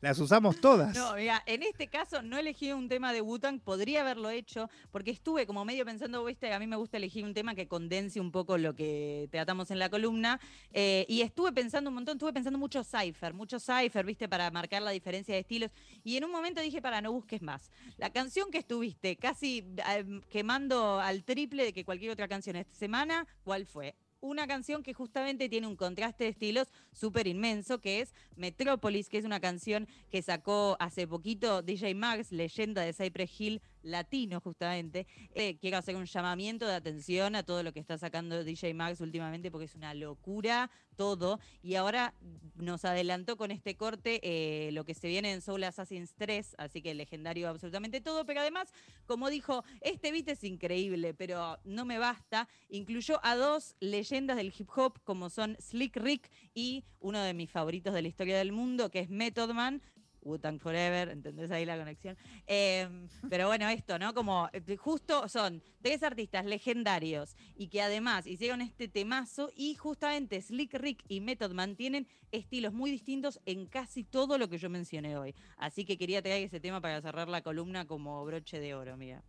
Las 0.00 0.18
usamos 0.18 0.58
todas. 0.60 0.96
No, 0.96 1.14
mira, 1.14 1.42
en 1.44 1.62
este 1.62 1.88
caso 1.88 2.22
no 2.22 2.38
elegí 2.38 2.72
un 2.72 2.88
tema 2.88 3.12
de 3.12 3.20
Wu-Tang, 3.20 3.60
podría 3.60 4.00
haberlo 4.00 4.30
hecho, 4.30 4.70
porque 4.90 5.10
estuve 5.10 5.46
como 5.46 5.62
medio 5.66 5.84
pensando, 5.84 6.24
viste, 6.24 6.50
a 6.54 6.58
mí 6.58 6.66
me 6.66 6.76
gusta 6.76 6.96
elegir 6.96 7.22
un 7.22 7.34
tema 7.34 7.54
que 7.54 7.68
condense 7.68 8.18
un 8.18 8.32
poco 8.32 8.56
lo 8.56 8.74
que 8.74 9.28
tratamos 9.30 9.70
en 9.70 9.78
la 9.78 9.90
columna, 9.90 10.40
eh, 10.72 11.04
y 11.06 11.20
estuve 11.20 11.52
pensando 11.52 11.90
un 11.90 11.96
montón, 11.96 12.16
estuve 12.16 12.32
pensando 12.32 12.58
mucho 12.58 12.82
Cypher, 12.82 13.34
mucho 13.34 13.58
Cypher, 13.60 14.06
viste, 14.06 14.26
para 14.26 14.50
marcar 14.50 14.80
la 14.80 14.90
diferencia 14.90 15.34
de 15.34 15.40
estilos, 15.40 15.70
y 16.02 16.16
en 16.16 16.24
un 16.24 16.32
momento 16.32 16.62
dije, 16.62 16.80
para, 16.80 17.02
no 17.02 17.12
busques 17.12 17.42
más. 17.42 17.70
La 17.98 18.08
canción 18.08 18.50
que 18.50 18.58
estuviste 18.58 19.16
casi 19.16 19.66
eh, 19.86 20.20
quemando 20.30 20.98
al 20.98 21.24
triple 21.24 21.64
de 21.64 21.72
que 21.74 21.84
cualquier 21.84 22.12
otra 22.12 22.26
canción 22.26 22.56
esta 22.56 22.74
semana, 22.74 23.26
¿cuál 23.44 23.66
fue? 23.66 23.94
Una 24.20 24.46
canción 24.46 24.82
que 24.82 24.94
justamente 24.94 25.48
tiene 25.48 25.66
un 25.66 25.76
contraste 25.76 26.24
de 26.24 26.30
estilos 26.30 26.68
súper 26.92 27.26
inmenso, 27.26 27.80
que 27.80 28.00
es 28.00 28.14
Metrópolis, 28.36 29.08
que 29.08 29.18
es 29.18 29.24
una 29.24 29.40
canción 29.40 29.88
que 30.10 30.22
sacó 30.22 30.76
hace 30.80 31.06
poquito 31.06 31.62
DJ 31.62 31.94
Max, 31.94 32.32
leyenda 32.32 32.82
de 32.82 32.92
Cypress 32.92 33.40
Hill, 33.40 33.62
latino 33.82 34.40
justamente. 34.40 35.06
Eh, 35.34 35.56
quiero 35.58 35.78
hacer 35.78 35.96
un 35.96 36.04
llamamiento 36.04 36.66
de 36.66 36.74
atención 36.74 37.34
a 37.34 37.42
todo 37.42 37.62
lo 37.62 37.72
que 37.72 37.80
está 37.80 37.96
sacando 37.96 38.44
DJ 38.44 38.74
Max 38.74 39.00
últimamente 39.00 39.50
porque 39.50 39.64
es 39.64 39.74
una 39.74 39.94
locura 39.94 40.70
todo. 40.96 41.40
Y 41.62 41.76
ahora 41.76 42.14
nos 42.56 42.84
adelantó 42.84 43.38
con 43.38 43.50
este 43.50 43.76
corte 43.76 44.20
eh, 44.22 44.70
lo 44.72 44.84
que 44.84 44.92
se 44.92 45.08
viene 45.08 45.32
en 45.32 45.40
Soul 45.40 45.64
Assassin's 45.64 46.14
3, 46.14 46.56
así 46.58 46.82
que 46.82 46.94
legendario 46.94 47.48
absolutamente 47.48 48.02
todo. 48.02 48.26
Pero 48.26 48.40
además, 48.40 48.72
como 49.06 49.30
dijo, 49.30 49.64
este 49.80 50.12
beat 50.12 50.28
es 50.28 50.44
increíble, 50.44 51.14
pero 51.14 51.58
no 51.64 51.86
me 51.86 51.98
basta. 51.98 52.48
Incluyó 52.68 53.18
a 53.24 53.34
dos 53.34 53.76
leyendas 53.80 54.09
del 54.10 54.52
hip 54.58 54.68
hop 54.74 54.98
como 55.04 55.30
son 55.30 55.56
Slick 55.60 55.96
Rick 55.96 56.32
y 56.52 56.84
uno 56.98 57.22
de 57.22 57.32
mis 57.32 57.48
favoritos 57.48 57.94
de 57.94 58.02
la 58.02 58.08
historia 58.08 58.36
del 58.38 58.50
mundo, 58.50 58.90
que 58.90 58.98
es 58.98 59.08
Method 59.08 59.52
Man, 59.52 59.80
Wu-Tang 60.22 60.58
Forever, 60.58 61.10
¿entendés 61.10 61.52
ahí 61.52 61.64
la 61.64 61.78
conexión? 61.78 62.18
Em, 62.48 63.06
pero 63.28 63.46
bueno, 63.46 63.68
esto, 63.68 64.00
¿no? 64.00 64.12
Como 64.12 64.48
eh, 64.52 64.76
justo 64.76 65.28
son 65.28 65.62
tres 65.80 66.02
artistas 66.02 66.44
legendarios 66.44 67.36
y 67.54 67.68
que 67.68 67.82
además 67.82 68.26
hicieron 68.26 68.62
este 68.62 68.88
temazo 68.88 69.52
y 69.54 69.76
justamente 69.76 70.42
Slick 70.42 70.74
Rick 70.74 71.04
y 71.06 71.20
Method 71.20 71.52
mantienen 71.52 72.08
estilos 72.32 72.72
muy 72.72 72.90
distintos 72.90 73.38
en 73.46 73.66
casi 73.66 74.02
todo 74.02 74.38
lo 74.38 74.48
que 74.48 74.58
yo 74.58 74.68
mencioné 74.68 75.16
hoy. 75.16 75.36
Así 75.56 75.84
que 75.84 75.96
quería 75.96 76.20
traer 76.20 76.42
ese 76.42 76.58
tema 76.58 76.80
para 76.80 77.00
cerrar 77.00 77.28
la 77.28 77.42
columna 77.42 77.86
como 77.86 78.24
broche 78.24 78.58
de 78.58 78.74
oro, 78.74 78.96
mira. 78.96 79.22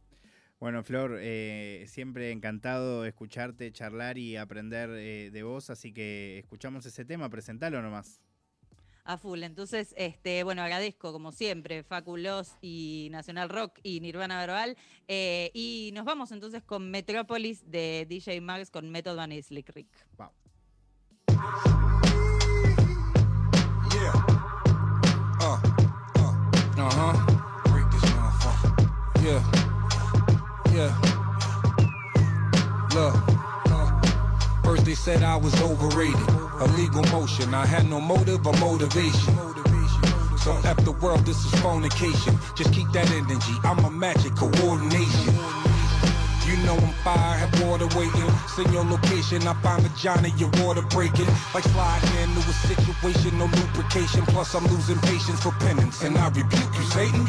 Bueno, 0.62 0.84
Flor, 0.84 1.18
eh, 1.20 1.86
siempre 1.88 2.32
encantado 2.32 3.04
escucharte, 3.04 3.72
charlar 3.72 4.20
y 4.20 4.38
aprender 4.38 4.92
eh, 4.92 5.32
de 5.32 5.42
vos, 5.42 5.72
así 5.72 5.92
que 5.92 6.38
escuchamos 6.38 6.86
ese 6.86 7.04
tema, 7.04 7.30
presentalo 7.30 7.82
nomás 7.82 8.22
a 9.04 9.18
full. 9.18 9.42
Entonces, 9.42 9.96
este, 9.98 10.44
bueno, 10.44 10.62
agradezco 10.62 11.12
como 11.12 11.32
siempre 11.32 11.82
Faculos 11.82 12.58
y 12.62 13.10
Nacional 13.12 13.50
Rock 13.50 13.80
y 13.82 14.00
Nirvana 14.02 14.40
Verbal. 14.40 14.78
Eh, 15.08 15.50
y 15.56 15.90
nos 15.96 16.06
vamos 16.06 16.32
entonces 16.32 16.62
con 16.62 16.92
Metrópolis 16.92 17.70
de 17.70 18.06
DJ 18.08 18.40
Max 18.42 18.70
con 18.70 18.92
Method 18.92 19.16
Man 19.16 19.32
y 19.32 19.42
Slick 19.42 19.70
Rick. 19.70 19.90
Wow. 20.16 20.30
Yeah. 23.92 24.14
Uh, 25.42 25.58
uh. 26.78 27.14
Break 27.72 27.90
this 27.90 28.04
motherfucker. 28.14 29.24
Yeah. 29.24 29.61
Yeah. 30.82 30.96
Look. 32.96 33.14
Uh, 33.70 34.02
first 34.64 34.84
they 34.84 34.96
said 34.96 35.22
I 35.22 35.36
was 35.36 35.54
overrated. 35.62 36.28
Illegal 36.60 37.04
motion, 37.12 37.54
I 37.54 37.68
had 37.68 37.88
no 37.88 38.02
motive 38.02 38.48
or 38.48 38.54
motivation. 38.54 39.36
So 40.40 40.58
F 40.66 40.78
the 40.84 40.94
world, 41.00 41.24
this 41.24 41.38
is 41.46 41.54
fornication. 41.62 42.36
Just 42.56 42.74
keep 42.74 42.92
that 42.94 43.12
energy, 43.12 43.54
I'm 43.64 43.78
a 43.86 43.92
magic 43.92 44.36
coordination. 44.36 45.36
You 46.48 46.58
know 46.66 46.74
I'm 46.74 46.94
fire, 47.06 47.38
have 47.38 47.54
water 47.62 47.86
waiting. 47.96 48.32
Send 48.56 48.74
your 48.74 48.84
location, 48.84 49.48
I 49.48 49.54
find 49.62 49.84
vagina, 49.84 50.30
your 50.30 50.50
water 50.66 50.82
breaking. 50.82 51.28
Like 51.54 51.66
sliding 51.66 52.16
into 52.26 52.40
a 52.40 52.54
situation, 52.66 53.38
no 53.38 53.46
lubrication. 53.46 54.26
Plus 54.26 54.56
I'm 54.56 54.66
losing 54.66 54.98
patience 55.02 55.44
for 55.44 55.52
penance, 55.62 56.02
and 56.02 56.18
I 56.18 56.30
rebuke 56.30 56.74
you, 56.74 56.86
Satan. 56.90 57.26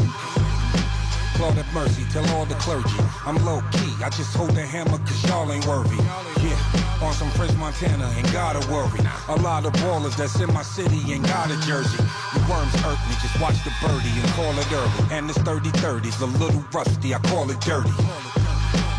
Lord 1.40 1.54
have 1.54 1.72
mercy, 1.74 2.04
tell 2.10 2.26
all 2.36 2.44
the 2.46 2.54
clergy. 2.56 2.96
I'm 3.26 3.36
low 3.44 3.62
key, 3.72 3.92
I 4.02 4.10
just 4.10 4.34
hold 4.34 4.50
the 4.50 4.62
hammer 4.62 4.98
cause 4.98 5.24
y'all 5.24 5.50
ain't 5.50 5.66
worthy. 5.66 5.96
Yeah, 6.42 6.58
on 7.02 7.12
some 7.14 7.30
French 7.30 7.54
Montana, 7.56 8.08
ain't 8.16 8.32
gotta 8.32 8.60
worry. 8.72 9.00
A 9.28 9.36
lot 9.42 9.66
of 9.66 9.72
ballers 9.74 10.16
that's 10.16 10.38
in 10.40 10.52
my 10.52 10.62
city 10.62 11.00
ain't 11.12 11.26
got 11.26 11.50
a 11.50 11.58
jersey. 11.66 12.02
You 12.34 12.40
worms 12.50 12.74
hurt 12.80 12.98
me, 13.08 13.14
just 13.22 13.40
watch 13.40 13.58
the 13.64 13.72
birdie 13.80 14.10
and 14.10 14.28
call 14.32 14.52
it 14.58 14.70
early. 14.72 14.92
And 15.10 15.28
it's 15.28 15.38
30-30's 15.38 16.20
a 16.20 16.26
little 16.26 16.64
rusty, 16.72 17.14
I 17.14 17.18
call 17.20 17.50
it 17.50 17.60
dirty. 17.60 17.90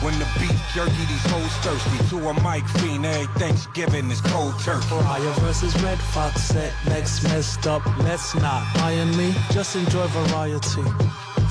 When 0.03 0.19
the 0.19 0.27
beef 0.37 0.59
jerky, 0.73 0.91
these 0.91 1.25
hoes 1.31 1.55
thirsty. 1.63 2.09
To 2.09 2.27
a 2.27 2.33
mic 2.43 2.67
fiend, 2.79 3.05
every 3.05 3.27
Thanksgiving 3.39 4.11
is 4.11 4.19
cold 4.19 4.59
turkey. 4.59 4.85
Fire 4.87 5.31
versus 5.39 5.81
Red 5.81 5.97
Fox 5.97 6.41
set 6.41 6.73
next 6.87 7.23
messed 7.23 7.67
up. 7.67 7.85
Let's 7.99 8.35
not 8.35 8.63
iron 8.79 9.15
me, 9.15 9.33
just 9.51 9.77
enjoy 9.77 10.07
variety 10.07 10.83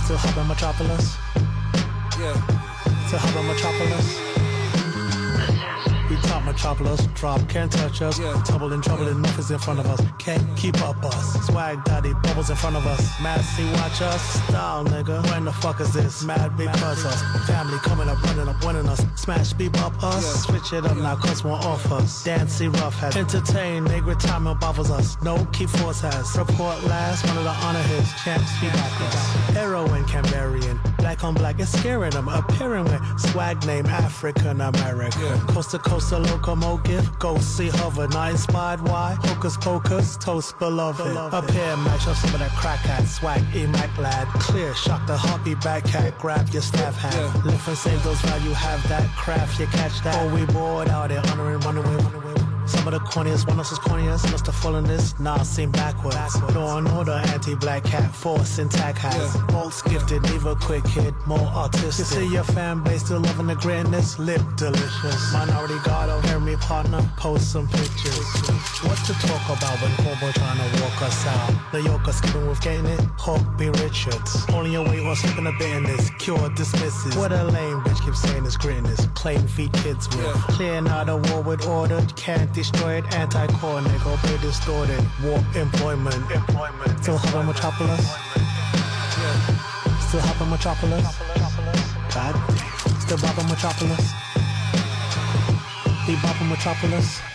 to 0.09 0.17
Hubba 0.17 0.45
Metropolis. 0.45 1.17
Yeah. 2.19 2.35
To 3.11 3.19
Hubba 3.19 3.43
Metropolis. 3.47 4.32
We 6.13 6.19
top 6.29 6.45
Metropolis, 6.45 7.07
drop, 7.15 7.41
can't 7.49 7.73
touch 7.73 8.03
us. 8.03 8.19
Yeah. 8.19 8.43
Trouble 8.43 8.75
in 8.75 8.83
trouble, 8.83 9.09
enough 9.09 9.39
is 9.39 9.51
in 9.51 9.59
front 9.59 9.81
of 9.81 9.87
us. 9.87 9.99
Can't 10.19 10.45
keep 10.59 10.79
up 10.83 11.03
us. 11.03 11.47
Swag 11.47 11.83
daddy, 11.85 12.13
bubbles 12.23 12.51
in 12.51 12.57
front 12.57 12.77
of 12.77 12.87
us. 12.87 13.01
Mad 13.23 13.41
see, 13.41 13.65
watch 13.73 14.03
us. 14.03 14.21
Style, 14.45 14.85
nigga. 14.85 15.27
When 15.31 15.47
the 15.47 15.53
fuck 15.53 15.81
is 15.81 15.95
this? 15.95 16.23
Mad 16.23 16.55
because 16.55 17.07
us. 17.07 17.47
Family 17.47 17.79
coming 17.79 18.11
up, 18.11 18.23
running 18.25 18.47
up, 18.47 18.63
winning 18.63 18.87
us. 18.91 19.03
Smash, 19.15 19.55
beep 19.55 19.75
up 19.81 20.05
us. 20.05 20.23
Yeah. 20.23 20.53
Switch 20.53 20.73
it 20.75 20.85
up 20.85 20.99
now, 20.99 21.17
cause 21.17 21.45
one 21.45 21.65
off 21.65 21.91
us. 21.91 22.23
Dancy 22.25 22.69
rough 22.69 22.95
has 22.97 23.17
entertain, 23.17 23.87
nigga 23.87 24.21
time 24.21 24.45
bothers 24.59 24.91
us. 24.91 25.17
No 25.23 25.43
keep 25.55 25.71
force 25.71 26.03
has. 26.03 26.37
Report 26.37 26.85
last, 26.85 27.27
one 27.27 27.39
of 27.39 27.45
the 27.45 27.57
honor 27.65 27.83
his 27.85 28.13
champs 28.23 28.53
be 28.61 28.67
back 28.67 29.01
us. 29.01 29.33
Heroin 29.55 30.05
Cambarian, 30.05 30.79
black 31.03 31.25
on 31.25 31.35
black, 31.35 31.59
it's 31.59 31.73
scaring 31.73 32.11
them. 32.11 32.29
Appearing 32.29 32.85
with 32.85 33.03
swag 33.19 33.67
name 33.67 33.87
African 33.87 34.61
American. 34.61 35.21
Yeah. 35.21 35.47
Coast 35.49 35.73
to 35.73 35.79
coast, 35.79 36.13
a 36.13 36.19
locomotive. 36.19 37.19
Go 37.19 37.37
see 37.39 37.69
hover, 37.69 38.07
not 38.09 38.31
inspired 38.31 38.81
why? 38.89 39.17
Hocus 39.21 39.57
pocus, 39.57 40.17
toast 40.17 40.59
beloved. 40.59 41.17
Up 41.17 41.51
here, 41.51 41.77
match 41.79 42.07
up 42.07 42.17
some 42.17 42.33
of 42.33 42.39
that 42.39 42.53
crack 42.53 42.79
hat. 42.79 43.05
Swag, 43.07 43.43
E-Mac 43.55 43.91
lad. 43.99 44.29
Clear, 44.47 44.73
shock 44.75 45.05
the 45.07 45.17
heartbeat 45.17 45.61
back 45.61 45.85
hat. 45.87 46.17
Grab 46.19 46.49
your 46.51 46.63
staff 46.63 46.97
hat. 46.97 47.15
Yeah. 47.15 47.43
Lift 47.45 47.69
and 47.69 47.77
save 47.77 48.03
those 48.05 48.21
value, 48.21 48.53
have 48.53 48.89
that 48.89 49.09
craft, 49.17 49.59
you 49.59 49.67
catch 49.67 50.01
that. 50.03 50.15
Oh, 50.23 50.35
we 50.35 50.45
bored 50.47 50.89
out 50.89 51.09
there, 51.09 51.23
honoring, 51.33 51.61
running 51.61 51.85
away, 51.85 51.97
running 51.97 52.23
away. 52.23 52.32
Some 52.67 52.87
of 52.87 52.93
the 52.93 53.01
corniest, 53.01 53.49
one 53.49 53.59
else 53.59 53.73
is 53.73 53.79
corniest, 53.79 54.31
must 54.31 54.47
have 54.47 54.55
fallen 54.55 54.85
this, 54.85 55.19
nah, 55.19 55.43
seem 55.43 55.71
backwards. 55.71 56.41
Law 56.55 56.79
and 56.79 56.89
order, 56.89 57.21
anti-black 57.27 57.85
cat, 57.85 58.15
force 58.15 58.59
intact 58.59 58.99
has. 58.99 59.37
Bolts 59.49 59.83
gifted, 59.83 60.23
neither 60.23 60.55
quick 60.55 60.87
hit, 60.87 61.15
more 61.27 61.39
autistic. 61.39 61.99
You 61.99 62.05
see 62.05 62.27
your 62.33 62.45
fan 62.45 62.83
base 62.83 63.05
still 63.05 63.21
loving 63.21 63.49
the 63.49 63.57
greatness, 63.57 64.19
lip 64.19 64.43
delicious. 64.57 65.33
Minority 65.33 65.79
God, 65.85 66.09
oh, 66.09 66.21
hear 66.29 66.41
me 66.41 66.57
partner, 66.57 67.03
post 67.17 67.53
some 67.53 67.69
pictures. 67.69 68.27
What 68.83 68.99
to 69.07 69.13
talk 69.15 69.45
about 69.57 69.81
when 69.81 69.93
Cowboy 69.97 70.33
trying 70.33 70.59
to 70.59 70.83
walk 70.83 71.03
us 71.03 71.27
out? 71.27 71.73
The 71.73 71.83
yoke 71.83 72.09
us 72.09 72.19
skipping 72.19 72.47
with 72.49 72.61
getting 72.61 72.87
it, 72.87 73.01
Hawk 73.17 73.41
B. 73.59 73.69
Richards. 73.69 74.45
Only 74.53 74.73
your 74.73 74.85
weight 74.85 75.01
or 75.01 75.15
slipping 75.15 75.47
a 75.47 75.53
bit 75.53 75.77
in 75.77 75.85
this, 75.85 76.11
cure 76.19 76.49
dismisses. 76.51 77.17
What 77.17 77.33
a 77.33 77.45
lame 77.45 77.81
bitch 77.83 78.05
keeps 78.05 78.23
saying 78.23 78.45
is 78.45 78.57
greatness, 78.57 79.07
playing 79.15 79.47
feed 79.49 79.73
kids 79.75 80.09
with. 80.09 80.27
Yeah. 80.27 80.43
Clearing 80.49 80.89
out 80.89 81.09
a 81.09 81.17
war 81.17 81.43
with 81.43 81.67
order, 81.67 82.05
can't 82.17 82.52
destroyed, 82.53 83.05
anti-cornic, 83.15 84.07
open 84.07 84.41
distorted, 84.41 85.03
war 85.23 85.39
employment. 85.55 86.31
employment. 86.31 87.03
Still 87.03 87.19
hopping 87.19 87.47
metropolis. 87.47 88.07
Yeah. 89.19 89.63
Still 90.01 90.21
a 90.21 90.51
metropolis. 90.51 91.19
God. 92.13 92.35
Still 93.01 93.19
bopping 93.19 93.49
metropolis. 93.49 94.13
Be 96.07 96.15
bopping 96.17 96.51
metropolis. 96.51 97.32